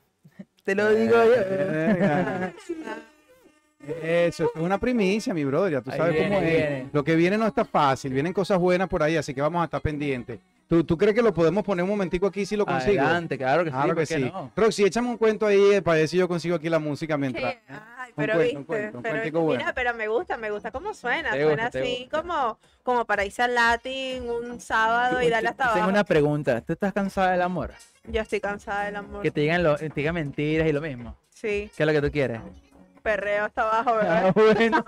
te 0.62 0.76
lo 0.76 0.88
digo 0.94 1.16
yo. 1.16 1.32
Eso, 4.02 4.50
es 4.54 4.60
una 4.60 4.78
primicia, 4.78 5.32
mi 5.34 5.44
brother, 5.44 5.72
ya 5.72 5.80
tú 5.80 5.90
Ahí 5.90 5.98
sabes 5.98 6.12
viene, 6.14 6.28
cómo 6.28 6.40
es. 6.40 6.46
viene. 6.52 6.88
Lo 6.92 7.04
que 7.04 7.14
viene 7.16 7.38
no 7.38 7.46
está 7.46 7.64
fácil, 7.64 8.12
vienen 8.12 8.32
cosas 8.32 8.58
buenas 8.58 8.88
por 8.88 9.02
ahí, 9.02 9.16
así 9.16 9.32
que 9.34 9.40
vamos 9.40 9.60
a 9.62 9.64
estar 9.64 9.80
pendientes. 9.80 10.38
¿Tú, 10.68 10.82
tú 10.82 10.98
crees 10.98 11.14
que 11.14 11.22
lo 11.22 11.32
podemos 11.32 11.62
poner 11.62 11.84
un 11.84 11.90
momentico 11.90 12.26
aquí 12.26 12.44
si 12.44 12.56
lo 12.56 12.66
consigo? 12.66 13.00
Adelante, 13.00 13.38
claro 13.38 13.62
que 13.62 13.70
sí, 13.70 13.76
Claro 13.76 13.88
¿por 13.94 13.96
que 13.98 14.06
qué 14.08 14.14
sí. 14.16 14.30
no? 14.32 14.50
Roxy, 14.56 14.84
échame 14.84 15.08
un 15.08 15.16
cuento 15.16 15.46
ahí 15.46 15.74
eh, 15.74 15.82
para 15.82 15.98
ver 15.98 16.08
si 16.08 16.16
yo 16.16 16.26
consigo 16.26 16.56
aquí 16.56 16.68
la 16.68 16.80
música 16.80 17.16
mientras. 17.16 17.54
¿Qué? 17.54 17.60
Ay, 17.68 18.08
Un 18.10 18.14
pero 18.16 18.34
cuento, 18.34 18.58
un 18.58 18.58
viste, 18.58 18.64
cuento, 18.66 18.96
un 18.98 19.02
pero, 19.04 19.22
mira, 19.24 19.38
bueno. 19.40 19.64
pero 19.76 19.94
me 19.94 20.08
gusta, 20.08 20.36
me 20.36 20.50
gusta 20.50 20.72
cómo 20.72 20.92
suena, 20.92 21.30
Te 21.30 21.44
suena 21.44 21.62
gusta, 21.64 21.78
así 21.78 22.08
como, 22.10 22.58
como 22.82 23.04
para 23.04 23.24
irse 23.24 23.42
al 23.42 23.54
Latin 23.54 24.28
un 24.28 24.58
sábado 24.60 25.22
y 25.22 25.28
darle 25.30 25.50
hasta 25.50 25.64
Tengo 25.66 25.76
abajo. 25.76 25.90
una 25.90 26.02
pregunta, 26.02 26.60
¿tú 26.62 26.72
estás 26.72 26.92
cansada 26.92 27.30
del 27.30 27.42
amor? 27.42 27.70
Yo 28.08 28.20
estoy 28.22 28.40
cansada 28.40 28.86
del 28.86 28.96
amor. 28.96 29.22
Que 29.22 29.30
te 29.30 29.42
digan, 29.42 29.62
lo, 29.62 29.76
te 29.76 29.88
digan 29.94 30.16
mentiras 30.16 30.66
y 30.68 30.72
lo 30.72 30.80
mismo. 30.80 31.16
Sí, 31.28 31.70
¿Qué 31.76 31.82
es 31.82 31.86
lo 31.86 31.92
que 31.92 32.00
tú 32.02 32.10
quieres? 32.10 32.40
Perreo 33.06 33.44
hasta 33.46 33.62
abajo, 33.62 33.94
Ah, 34.00 34.32
¿verdad? 34.34 34.34
bueno. 34.34 34.84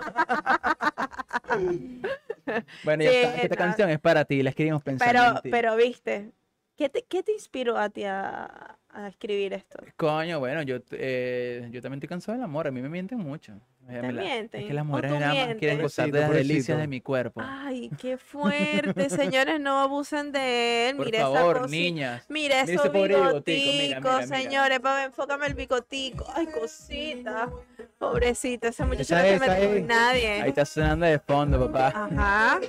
bueno, 2.83 3.03
ya 3.03 3.11
Sí, 3.11 3.11
está, 3.11 3.37
esta 3.41 3.55
no. 3.55 3.55
canción 3.55 3.89
es 3.89 3.99
para 3.99 4.25
ti, 4.25 4.43
la 4.43 4.49
escribimos 4.51 4.83
pensando 4.83 5.23
Pero, 5.23 5.25
en 5.25 5.39
ti. 5.39 5.51
pero 5.51 5.75
viste, 5.75 6.33
¿qué 6.75 6.89
te, 6.89 7.05
qué 7.05 7.23
te 7.23 7.31
inspiró 7.33 7.77
a 7.77 7.89
ti 7.89 8.03
a, 8.05 8.79
a 9.05 9.07
escribir 9.07 9.53
esto? 9.53 9.79
Coño, 9.97 10.39
bueno, 10.39 10.61
yo, 10.63 10.77
eh, 10.91 11.67
yo 11.71 11.81
también 11.81 11.99
estoy 11.99 12.09
cansado 12.09 12.37
del 12.37 12.43
amor. 12.43 12.67
A 12.67 12.71
mí 12.71 12.81
me 12.81 12.89
mienten 12.89 13.17
mucho. 13.19 13.53
¿Te 13.87 14.01
me 14.03 14.11
la- 14.13 14.21
mienten? 14.21 14.61
Es 14.61 14.67
que 14.67 14.73
las 14.73 14.83
¿O 14.83 14.85
mujeres 14.85 15.11
tú 15.11 15.19
nada 15.19 15.33
más 15.47 15.55
quieren 15.55 15.81
gozar 15.81 16.11
de 16.11 16.19
las 16.19 16.29
delicias 16.31 16.77
de 16.77 16.85
mi 16.87 17.01
cuerpo. 17.01 17.41
Ay, 17.43 17.89
qué 17.99 18.17
fuerte, 18.19 19.09
señores, 19.09 19.59
no 19.59 19.79
abusen 19.79 20.31
de 20.31 20.89
él. 20.89 20.95
Por 20.97 21.05
Mira 21.07 21.17
esa 21.19 21.27
favor, 21.31 21.57
cosita. 21.61 21.71
niñas. 21.75 22.25
Mira 22.29 22.55
Mira 22.63 22.73
esos 22.73 22.85
ese 22.85 22.89
pobre 22.93 23.15
bigotico, 23.15 23.71
bigoticos, 23.71 23.81
mira, 23.81 23.99
mira, 23.99 24.25
mira. 24.27 24.37
señores. 24.41 24.79
Pa, 24.81 25.03
enfócame 25.05 25.47
el 25.47 25.53
bigotico. 25.55 26.25
Ay, 26.35 26.45
cosita. 26.47 27.49
Pobrecita, 27.97 28.67
ese 28.69 28.85
muchacho 28.85 29.01
Esa 29.01 29.17
no 29.17 29.23
se 29.23 29.39
mete 29.39 29.63
esa 29.63 29.73
con 29.73 29.87
nadie. 29.87 30.27
Ahí 30.43 30.49
está 30.49 30.65
sonando 30.65 31.05
de 31.05 31.19
fondo, 31.19 31.71
papá. 31.71 31.87
Ajá. 32.05 32.59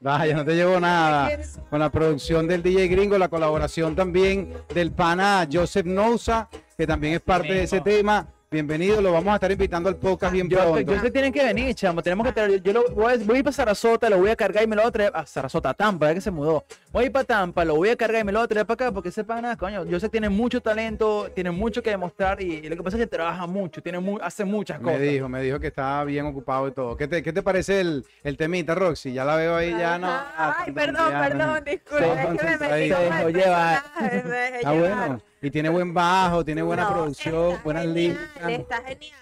Vaya, 0.00 0.34
no 0.34 0.44
te 0.44 0.54
llevo 0.54 0.78
nada. 0.80 1.30
Con 1.68 1.80
la 1.80 1.90
producción 1.90 2.46
del 2.46 2.62
DJ 2.62 2.88
Gringo, 2.88 3.16
la 3.18 3.28
colaboración 3.28 3.94
también 3.96 4.29
del 4.74 4.92
pana 4.92 5.46
Joseph 5.50 5.86
Nousa, 5.86 6.48
que 6.76 6.86
también 6.86 7.14
es 7.14 7.20
parte 7.20 7.52
de 7.52 7.62
ese 7.64 7.80
tema. 7.80 8.26
Bienvenido, 8.60 9.00
lo 9.00 9.12
vamos 9.12 9.30
a 9.30 9.34
estar 9.36 9.52
invitando 9.52 9.88
al 9.88 9.94
podcast 9.94 10.32
bien 10.32 10.48
Yo, 10.48 10.58
pronto. 10.58 10.92
yo 10.92 11.00
sé 11.00 11.12
tienen 11.12 11.32
que 11.32 11.44
venir, 11.44 11.72
chamo. 11.72 12.02
Tenemos 12.02 12.26
que 12.26 12.32
traer. 12.32 12.60
Yo 12.60 12.72
lo, 12.72 12.82
voy, 12.90 13.12
a, 13.12 13.16
voy 13.18 13.36
a 13.36 13.38
ir 13.38 13.44
para 13.44 13.52
Sarasota, 13.54 14.10
lo 14.10 14.18
voy 14.18 14.28
a 14.30 14.34
cargar 14.34 14.64
y 14.64 14.66
me 14.66 14.74
lo 14.74 14.82
voy 14.82 14.88
a 14.88 14.90
traer. 14.90 15.12
A 15.14 15.24
Sarasota, 15.24 15.70
a 15.70 15.74
Tampa, 15.74 16.08
ya 16.08 16.14
que 16.14 16.20
se 16.20 16.32
mudó. 16.32 16.64
Voy 16.90 17.04
a 17.04 17.06
ir 17.06 17.12
para 17.12 17.24
Tampa, 17.24 17.64
lo 17.64 17.76
voy 17.76 17.90
a 17.90 17.96
cargar 17.96 18.22
y 18.22 18.24
me 18.24 18.32
lo 18.32 18.40
voy 18.40 18.46
a 18.46 18.48
traer 18.48 18.66
para 18.66 18.86
acá 18.86 18.92
porque 18.92 19.12
sepan 19.12 19.42
nada, 19.42 19.54
coño. 19.56 19.84
Yo 19.84 20.00
sé 20.00 20.06
que 20.06 20.10
tiene 20.10 20.30
mucho 20.30 20.60
talento, 20.60 21.30
tiene 21.32 21.52
mucho 21.52 21.80
que 21.80 21.90
demostrar 21.90 22.42
y, 22.42 22.68
lo 22.68 22.74
que 22.76 22.82
pasa 22.82 22.96
es 22.96 23.04
que 23.04 23.06
trabaja 23.06 23.46
mucho, 23.46 23.80
tiene 23.84 24.00
mu- 24.00 24.18
hace 24.20 24.44
muchas 24.44 24.80
Me 24.80 24.84
cosas. 24.94 25.00
dijo, 25.00 25.28
me 25.28 25.42
dijo 25.42 25.60
que 25.60 25.68
estaba 25.68 26.02
bien 26.02 26.26
ocupado 26.26 26.66
y 26.66 26.72
todo. 26.72 26.96
¿Qué 26.96 27.06
te, 27.06 27.22
qué 27.22 27.32
te 27.32 27.42
parece 27.44 27.80
el, 27.80 28.04
el 28.24 28.36
temita, 28.36 28.74
Roxy? 28.74 29.12
Ya 29.12 29.24
la 29.24 29.36
veo 29.36 29.54
ahí, 29.54 29.70
ya 29.70 29.96
no. 29.96 30.08
Ay, 30.36 30.72
perdón, 30.72 31.08
ya 31.08 31.22
no. 31.22 31.28
perdón, 31.38 31.64
disculpe. 31.64 32.04
Se 32.04 32.12
Es 32.14 32.26
que 32.26 32.32
me 32.32 32.58
metí 32.58 32.88
Se 32.88 33.00
dejó 33.00 33.28
llevar. 33.28 33.82
me 34.00 34.56
Está 34.56 34.72
llevar. 34.72 34.98
bueno. 34.98 35.22
Y 35.42 35.50
tiene 35.50 35.68
buen 35.70 35.94
bajo, 35.94 36.44
tiene 36.44 36.62
buena 36.62 36.84
No, 36.84 36.92
producción, 36.92 37.58
buenas. 37.64 37.86
Está 37.86 38.82
genial. 38.82 39.19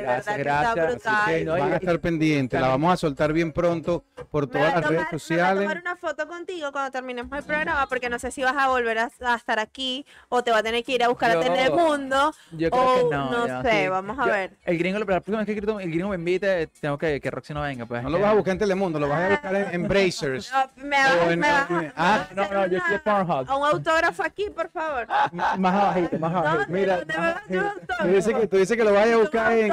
De 0.00 0.06
Gracias, 0.06 0.36
verdad 0.36 0.74
que 0.74 0.80
gracias. 0.80 0.96
está 0.96 1.24
que 1.26 1.44
no, 1.44 1.52
Van 1.52 1.72
a 1.72 1.76
estar 1.76 2.00
pendientes, 2.00 2.60
la 2.60 2.68
vamos 2.68 2.92
a 2.92 2.96
soltar 2.96 3.32
bien 3.32 3.52
pronto 3.52 4.04
por 4.30 4.46
todas 4.46 4.74
las 4.74 4.84
redes 4.84 4.98
tomar- 4.98 5.12
Me 5.12 5.18
sociales. 5.18 5.54
voy 5.56 5.64
a 5.64 5.68
tomar 5.68 5.80
una 5.82 5.96
foto 5.96 6.28
contigo 6.28 6.72
cuando 6.72 6.90
terminemos 6.90 7.38
el 7.38 7.44
programa 7.44 7.86
porque 7.88 8.08
no 8.08 8.18
sé 8.18 8.30
si 8.30 8.42
vas 8.42 8.54
a 8.56 8.68
volver 8.68 8.98
a, 8.98 9.10
a 9.24 9.34
estar 9.34 9.58
aquí 9.58 10.04
o 10.28 10.42
te 10.42 10.50
va 10.50 10.58
a 10.58 10.62
tener 10.62 10.84
que 10.84 10.92
ir 10.92 11.02
a 11.04 11.08
buscar 11.08 11.32
Yo- 11.32 11.40
a 11.40 11.42
Telemundo. 11.42 12.34
Yo 12.52 12.70
creo 12.70 12.82
o 12.82 12.94
que 13.10 13.14
no. 13.16 13.30
no 13.30 13.46
ya, 13.46 13.62
sé, 13.62 13.82
sí. 13.82 13.88
vamos 13.88 14.18
a 14.18 14.26
Yo- 14.26 14.32
ver. 14.32 14.56
El 14.64 14.78
gringo, 14.78 14.98
la 14.98 15.04
próxima 15.06 15.38
vez 15.38 15.46
que 15.46 15.52
el 15.52 15.60
gringo- 15.60 15.80
el 15.80 15.90
gringo 15.90 16.08
me 16.10 16.16
invite, 16.16 16.66
tengo 16.80 16.98
que 16.98 17.20
que 17.20 17.30
Roxy 17.30 17.52
no 17.54 17.62
venga. 17.62 17.86
Pues, 17.86 18.02
No 18.02 18.10
lo 18.10 18.18
vas 18.20 18.30
a 18.30 18.34
buscar 18.34 18.52
en 18.52 18.58
Telemundo, 18.58 18.98
lo 18.98 19.08
vas 19.08 19.20
a 19.22 19.28
buscar 19.30 19.54
en, 19.54 19.74
en 19.74 19.88
Brazers. 19.88 20.52
No, 20.52 20.84
me 20.84 20.96
vas, 20.96 21.16
en- 21.30 21.40
me 21.40 21.50
vas 21.52 21.66
ah, 21.96 22.26
no, 22.34 22.48
no, 22.50 22.66
yo 22.66 22.78
estoy 22.78 22.98
Pornhub. 22.98 23.50
un 23.50 23.66
autógrafo 23.66 24.22
aquí, 24.22 24.48
por 24.50 24.70
favor. 24.70 25.06
Más 25.32 25.74
abajito, 25.74 26.18
más 26.18 26.34
abajito. 26.34 26.70
Mira, 26.72 26.96
¿Dónde 26.98 27.14
me 27.14 27.20
vas 27.20 27.36
a 27.36 27.38
hacer 27.40 27.58
un 27.58 27.80
Tú 28.00 28.06
dices 28.08 28.34
que, 28.34 28.46
tú 28.46 28.56
dices 28.56 28.76
que 28.76 28.84
lo 28.84 28.92
vayas 28.94 29.14
a 29.14 29.18
buscar 29.18 29.52
en, 29.52 29.68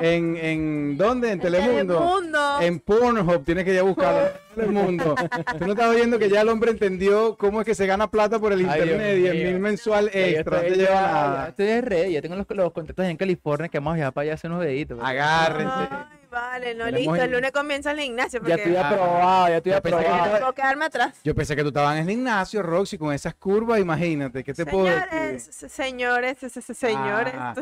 en, 0.00 0.36
en 0.36 0.96
¿dónde? 0.96 1.28
En 1.28 1.32
En 1.34 1.40
Telemundo. 1.40 1.94
Telemundo. 1.98 2.60
En 2.60 2.80
Pornhub 2.80 3.44
tienes 3.44 3.64
que 3.64 3.72
ir 3.74 3.80
a 3.80 3.82
buscarlo. 3.82 4.20
en 4.26 4.32
Telemundo. 4.54 5.14
Tú 5.58 5.66
no 5.66 5.72
estás 5.72 5.88
oyendo 5.88 6.18
que 6.18 6.28
ya 6.28 6.40
el 6.42 6.48
hombre 6.48 6.70
entendió 6.72 7.36
cómo 7.36 7.60
es 7.60 7.66
que 7.66 7.74
se 7.74 7.86
gana 7.86 8.10
plata 8.10 8.38
por 8.38 8.52
el 8.52 8.60
Ay, 8.68 8.80
internet, 8.82 9.16
10 9.16 9.34
mío. 9.34 9.44
mil 9.50 9.60
mensual 9.60 10.10
Ya 10.12 10.20
yo 10.20 10.26
extra. 10.26 10.56
No 10.56 10.62
te 10.62 10.68
estoy- 10.68 10.78
lleva 10.84 10.94
ya- 10.94 11.00
ya 11.00 11.12
nada. 11.12 11.48
Estoy 11.48 11.66
de 11.66 11.80
red, 11.80 12.08
ya 12.08 12.22
tengo 12.22 12.36
los, 12.36 12.46
los 12.50 12.72
contactos 12.72 13.06
en 13.06 13.16
California 13.16 13.68
que 13.68 13.78
vamos 13.78 13.92
a 13.92 13.94
viajar 13.96 14.12
para 14.12 14.22
allá 14.22 14.32
a 14.32 14.34
hacer 14.34 14.50
unos 14.50 14.62
deditos. 14.64 14.98
pues. 14.98 15.08
Agárrense. 15.10 15.74
Ay, 15.90 16.18
vale, 16.34 16.74
no, 16.74 16.90
listo. 16.90 17.14
el- 17.14 17.30
lunes 17.30 17.52
comienza 17.52 17.92
el 17.92 18.00
gimnasio. 18.00 18.40
Ya 18.40 18.40
Porque 18.40 18.54
estoy 18.62 18.76
aprobado, 18.76 19.48
ya 19.48 19.56
estoy 19.56 19.72
Ya 19.72 19.80
pensé 19.80 19.98
que 19.98 20.04
aprobado. 20.04 20.24
estaba- 20.26 20.38
puedo 20.40 20.52
quedarme 20.54 20.84
atrás. 20.84 21.14
Yo 21.24 21.34
pensé 21.34 21.56
que 21.56 21.62
tú 21.62 21.68
estabas 21.68 21.96
en 21.96 22.02
el 22.02 22.08
gimnasio, 22.10 22.62
Roxy, 22.62 22.98
con 22.98 23.12
esas 23.14 23.34
curvas, 23.34 23.80
imagínate. 23.80 24.42
¿Qué 24.44 24.52
te 24.52 24.66
puedo 24.66 24.84
decir? 24.84 25.70
Señores, 25.70 26.38
se- 26.38 26.74
señores. 26.74 27.34
Ah. 27.36 27.54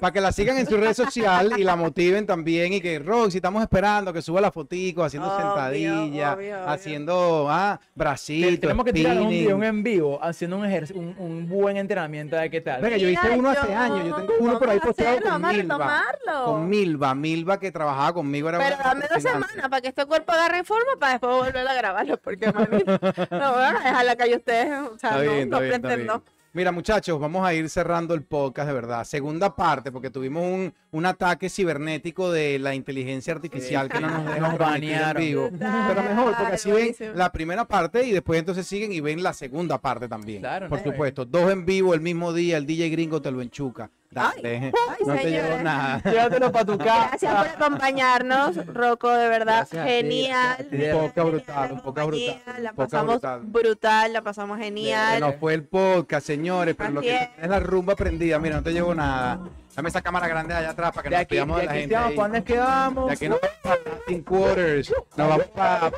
Para 0.00 0.12
que 0.12 0.20
la 0.20 0.32
sigan 0.32 0.56
en 0.58 0.66
su 0.66 0.76
red 0.76 0.94
social 0.94 1.52
y 1.58 1.64
la 1.64 1.76
motiven 1.76 2.26
también 2.26 2.72
y 2.72 2.80
que 2.80 2.98
Roxy, 2.98 3.38
estamos 3.38 3.62
esperando 3.62 4.12
que 4.12 4.22
suba 4.22 4.40
la 4.40 4.50
fotico 4.50 5.04
haciendo 5.04 5.28
sentadilla, 5.36 6.36
haciendo 6.66 7.46
ah, 7.50 7.78
Te- 7.80 7.86
bracito, 7.94 8.60
Tenemos 8.60 8.84
que 8.84 8.92
tirar 8.92 9.20
un 9.20 9.28
video 9.28 9.62
en 9.62 9.82
vivo 9.82 10.18
haciendo 10.22 10.56
un, 10.58 10.64
un, 10.64 11.14
un 11.18 11.48
buen 11.48 11.76
entrenamiento 11.76 12.36
de 12.36 12.50
qué 12.50 12.60
tal. 12.60 12.80
Venga, 12.80 12.96
yo 12.96 13.08
hice 13.08 13.30
uno 13.30 13.50
hace 13.50 13.74
años, 13.74 14.08
yo 14.08 14.14
tengo 14.16 14.32
uno 14.40 14.58
por 14.58 14.70
ahí 14.70 14.80
posteado 14.80 15.20
con 15.20 15.42
Milva. 15.42 16.02
Con 16.44 16.68
Milva, 16.68 17.14
Milva 17.14 17.58
que 17.60 17.70
trabajaba 17.70 18.13
conmigo 18.14 18.48
era 18.48 18.58
Pero 18.58 18.76
dame 18.82 19.06
dos 19.12 19.22
semanas 19.22 19.68
para 19.68 19.80
que 19.80 19.88
este 19.88 20.06
cuerpo 20.06 20.32
agarre 20.32 20.64
forma 20.64 20.92
para 20.98 21.12
después 21.12 21.36
volver 21.36 21.68
a 21.68 21.74
grabarlo. 21.74 22.16
Porque, 22.18 22.50
manito, 22.52 22.92
no, 23.30 23.52
bueno, 23.52 23.80
dejarla 23.80 24.16
que 24.16 24.36
ustedes, 24.36 24.72
o 24.88 24.98
sea, 24.98 25.10
Está 25.10 25.24
no, 25.24 25.32
bien, 25.32 25.50
no 25.50 25.60
bien, 25.60 25.82
pretendo. 25.82 26.22
Mira, 26.54 26.70
muchachos, 26.70 27.18
vamos 27.18 27.44
a 27.44 27.52
ir 27.52 27.68
cerrando 27.68 28.14
el 28.14 28.22
podcast 28.22 28.68
de 28.68 28.74
verdad. 28.74 29.02
Segunda 29.02 29.56
parte, 29.56 29.90
porque 29.90 30.08
tuvimos 30.08 30.44
un, 30.44 30.72
un 30.92 31.04
ataque 31.04 31.50
cibernético 31.50 32.30
de 32.30 32.60
la 32.60 32.76
inteligencia 32.76 33.34
artificial 33.34 33.88
que 33.88 33.98
no 33.98 34.08
nos 34.08 34.36
en 34.36 34.56
banearon. 34.56 35.20
vivo. 35.20 35.50
Pero 35.50 36.02
mejor, 36.04 36.36
porque 36.36 36.52
así 36.52 36.70
ven 36.70 36.94
la 37.16 37.32
primera 37.32 37.64
parte 37.64 38.04
y 38.06 38.12
después 38.12 38.38
entonces 38.38 38.68
siguen 38.68 38.92
y 38.92 39.00
ven 39.00 39.20
la 39.20 39.32
segunda 39.32 39.80
parte 39.80 40.06
también. 40.06 40.42
Claro, 40.42 40.68
Por 40.68 40.78
no, 40.78 40.92
supuesto. 40.92 41.24
Dos 41.24 41.50
en 41.50 41.66
vivo 41.66 41.92
el 41.92 42.00
mismo 42.00 42.32
día, 42.32 42.56
el 42.56 42.66
DJ 42.66 42.88
gringo 42.88 43.20
te 43.20 43.32
lo 43.32 43.42
enchuca. 43.42 43.90
Dale, 44.14 44.72
Ay, 44.88 44.96
no 45.06 45.14
te 45.14 45.30
llevo 45.30 45.58
nada. 45.62 46.00
Llévatelo 46.04 46.52
para 46.52 46.64
tu 46.64 46.78
casa. 46.78 47.08
Gracias 47.08 47.34
por 47.34 47.46
acompañarnos, 47.64 48.66
Rocco, 48.66 49.10
de 49.10 49.28
verdad, 49.28 49.66
Gracias 49.70 49.86
genial. 49.86 50.68
Un 50.70 50.90
poco 51.12 51.24
brutal, 51.30 51.68
la 51.68 51.74
un 51.74 51.80
poco 51.80 52.06
brutal, 52.06 52.62
La 52.62 52.72
pasamos 52.72 53.14
brutal. 53.20 53.40
brutal. 53.44 54.12
la 54.12 54.22
pasamos 54.22 54.58
Se 54.58 54.64
genial. 54.64 55.20
nos 55.20 55.34
fue 55.36 55.54
el 55.54 55.64
podcast, 55.64 56.26
señores, 56.26 56.74
pero 56.78 56.90
lo 56.90 57.00
que 57.00 57.14
es. 57.16 57.28
es 57.42 57.48
la 57.48 57.60
rumba 57.60 57.94
prendida. 57.96 58.38
Mira, 58.38 58.56
no 58.56 58.62
te 58.62 58.72
llevo 58.72 58.94
nada. 58.94 59.40
Dame 59.74 59.88
esa 59.88 60.02
cámara 60.02 60.28
grande 60.28 60.54
allá 60.54 60.70
atrás 60.70 60.92
para 60.92 61.02
que 61.02 61.08
De 61.10 61.16
nos 61.16 61.22
aquí, 61.22 61.34
pidamos 61.34 61.56
de 61.56 61.62
de 61.62 61.66
la 61.66 61.74
gente. 61.74 61.94
vamos, 61.96 62.10
ahí. 62.10 62.14
¿para 62.16 62.22
dónde 62.28 62.38
es 62.38 62.44
que 62.44 62.58
vamos? 62.58 63.06
De 63.08 63.12
aquí 63.12 63.28
nos 63.28 63.40
vamos 63.40 63.56
para 63.62 63.80
Latin 63.96 64.22
Quarters, 64.22 64.92
nos 65.16 65.28
vamos 65.28 65.46
para 65.48 65.92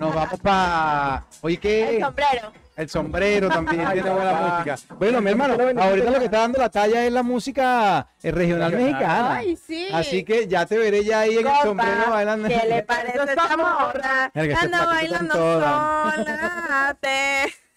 nos 0.00 0.14
vamos 0.14 0.40
para 0.40 1.24
oye 1.42 1.54
El 1.54 1.60
qué 1.60 1.98
sombrero. 2.02 2.52
El 2.76 2.88
sombrero 2.88 3.48
también 3.48 3.86
Ay, 3.86 3.94
tiene 3.94 4.10
buena 4.10 4.32
papá. 4.32 4.64
música. 4.66 4.94
Bueno, 4.98 5.20
mi 5.20 5.30
hermano, 5.30 5.54
ahorita 5.54 6.10
lo 6.10 6.18
que 6.18 6.24
está 6.24 6.38
dando 6.40 6.58
la 6.58 6.70
talla 6.70 7.04
es 7.04 7.12
la 7.12 7.22
música 7.22 8.08
eh, 8.22 8.30
regional 8.30 8.72
mexicana. 8.72 9.36
Ay, 9.36 9.56
sí. 9.56 9.88
Así 9.92 10.24
que 10.24 10.46
ya 10.48 10.66
te 10.66 10.78
veré 10.78 11.04
ya 11.04 11.20
ahí 11.20 11.38
en 11.38 11.46
el 11.46 11.56
sombrero 11.62 12.10
bailando. 12.10 12.48
¿Qué 12.48 12.62
le 12.68 12.82
parece 12.82 13.18
esta 13.18 13.56
morra? 13.56 14.30
Este 14.34 14.54
Anda 14.54 14.86
bailando 14.86 15.34
sola. 15.34 16.96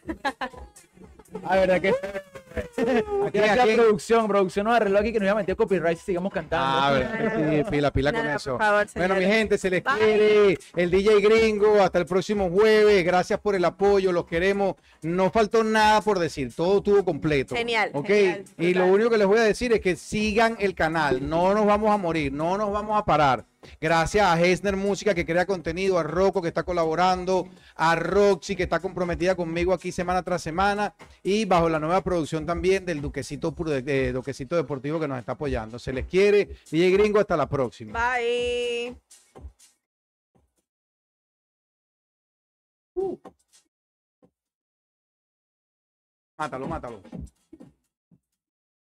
Ah, 1.43 1.55
verdad 1.57 1.81
que 1.81 1.93
Aquí, 2.55 3.37
Gracias 3.37 3.59
aquí. 3.61 3.71
a 3.71 3.75
producción, 3.75 4.27
producción 4.27 4.65
nos 4.65 4.75
arregló 4.75 4.99
aquí 4.99 5.11
que 5.11 5.19
nos 5.19 5.25
iba 5.25 5.31
a 5.31 5.35
meter 5.37 5.55
copyright 5.55 5.97
si 5.97 6.05
sigamos 6.05 6.31
cantando. 6.31 6.65
Ah, 6.67 7.01
sí, 7.35 7.63
pila, 7.71 7.91
pila 7.91 8.13
con 8.13 8.27
eso. 8.29 8.57
favor, 8.59 8.85
bueno, 8.95 9.15
mi 9.15 9.25
gente, 9.25 9.57
se 9.57 9.71
les 9.71 9.83
Bye. 9.83 9.93
quiere. 9.97 10.59
El 10.75 10.91
DJ 10.91 11.19
Gringo, 11.21 11.81
hasta 11.81 11.97
el 11.99 12.05
próximo 12.05 12.49
jueves. 12.51 13.03
Gracias 13.03 13.39
por 13.39 13.55
el 13.55 13.65
apoyo, 13.65 14.11
los 14.11 14.25
queremos. 14.25 14.75
No 15.01 15.31
faltó 15.31 15.63
nada 15.63 16.01
por 16.01 16.19
decir, 16.19 16.53
todo 16.55 16.77
estuvo 16.77 17.03
completo. 17.03 17.55
Genial, 17.55 17.89
¿ok? 17.93 18.05
genial, 18.05 18.43
y 18.59 18.73
lo 18.75 18.85
único 18.85 19.09
que 19.09 19.17
les 19.17 19.27
voy 19.27 19.39
a 19.39 19.43
decir 19.43 19.73
es 19.73 19.81
que 19.81 19.95
sigan 19.95 20.55
el 20.59 20.75
canal. 20.75 21.27
No 21.27 21.55
nos 21.55 21.65
vamos 21.65 21.89
a 21.91 21.97
morir, 21.97 22.31
no 22.31 22.55
nos 22.57 22.71
vamos 22.71 22.99
a 22.99 23.03
parar. 23.03 23.45
Gracias 23.79 24.25
a 24.25 24.39
Hesner 24.41 24.75
Música 24.75 25.13
que 25.13 25.25
crea 25.25 25.45
contenido, 25.45 25.97
a 25.99 26.03
Rocco 26.03 26.41
que 26.41 26.47
está 26.47 26.63
colaborando, 26.63 27.47
a 27.75 27.95
Roxy 27.95 28.55
que 28.55 28.63
está 28.63 28.79
comprometida 28.79 29.35
conmigo 29.35 29.73
aquí 29.73 29.91
semana 29.91 30.23
tras 30.23 30.41
semana 30.41 30.93
y 31.23 31.45
bajo 31.45 31.69
la 31.69 31.79
nueva 31.79 32.01
producción 32.01 32.45
también 32.45 32.85
del 32.85 33.01
Duquecito, 33.01 33.51
de- 33.51 34.11
Duquecito 34.13 34.55
Deportivo 34.55 34.99
que 34.99 35.07
nos 35.07 35.19
está 35.19 35.33
apoyando. 35.33 35.79
Se 35.79 35.93
les 35.93 36.05
quiere. 36.05 36.49
DJ 36.71 36.91
Gringo, 36.91 37.19
hasta 37.19 37.37
la 37.37 37.47
próxima. 37.47 37.93
Bye. 38.15 38.95
Mátalo, 46.37 46.67
mátalo. 46.67 47.01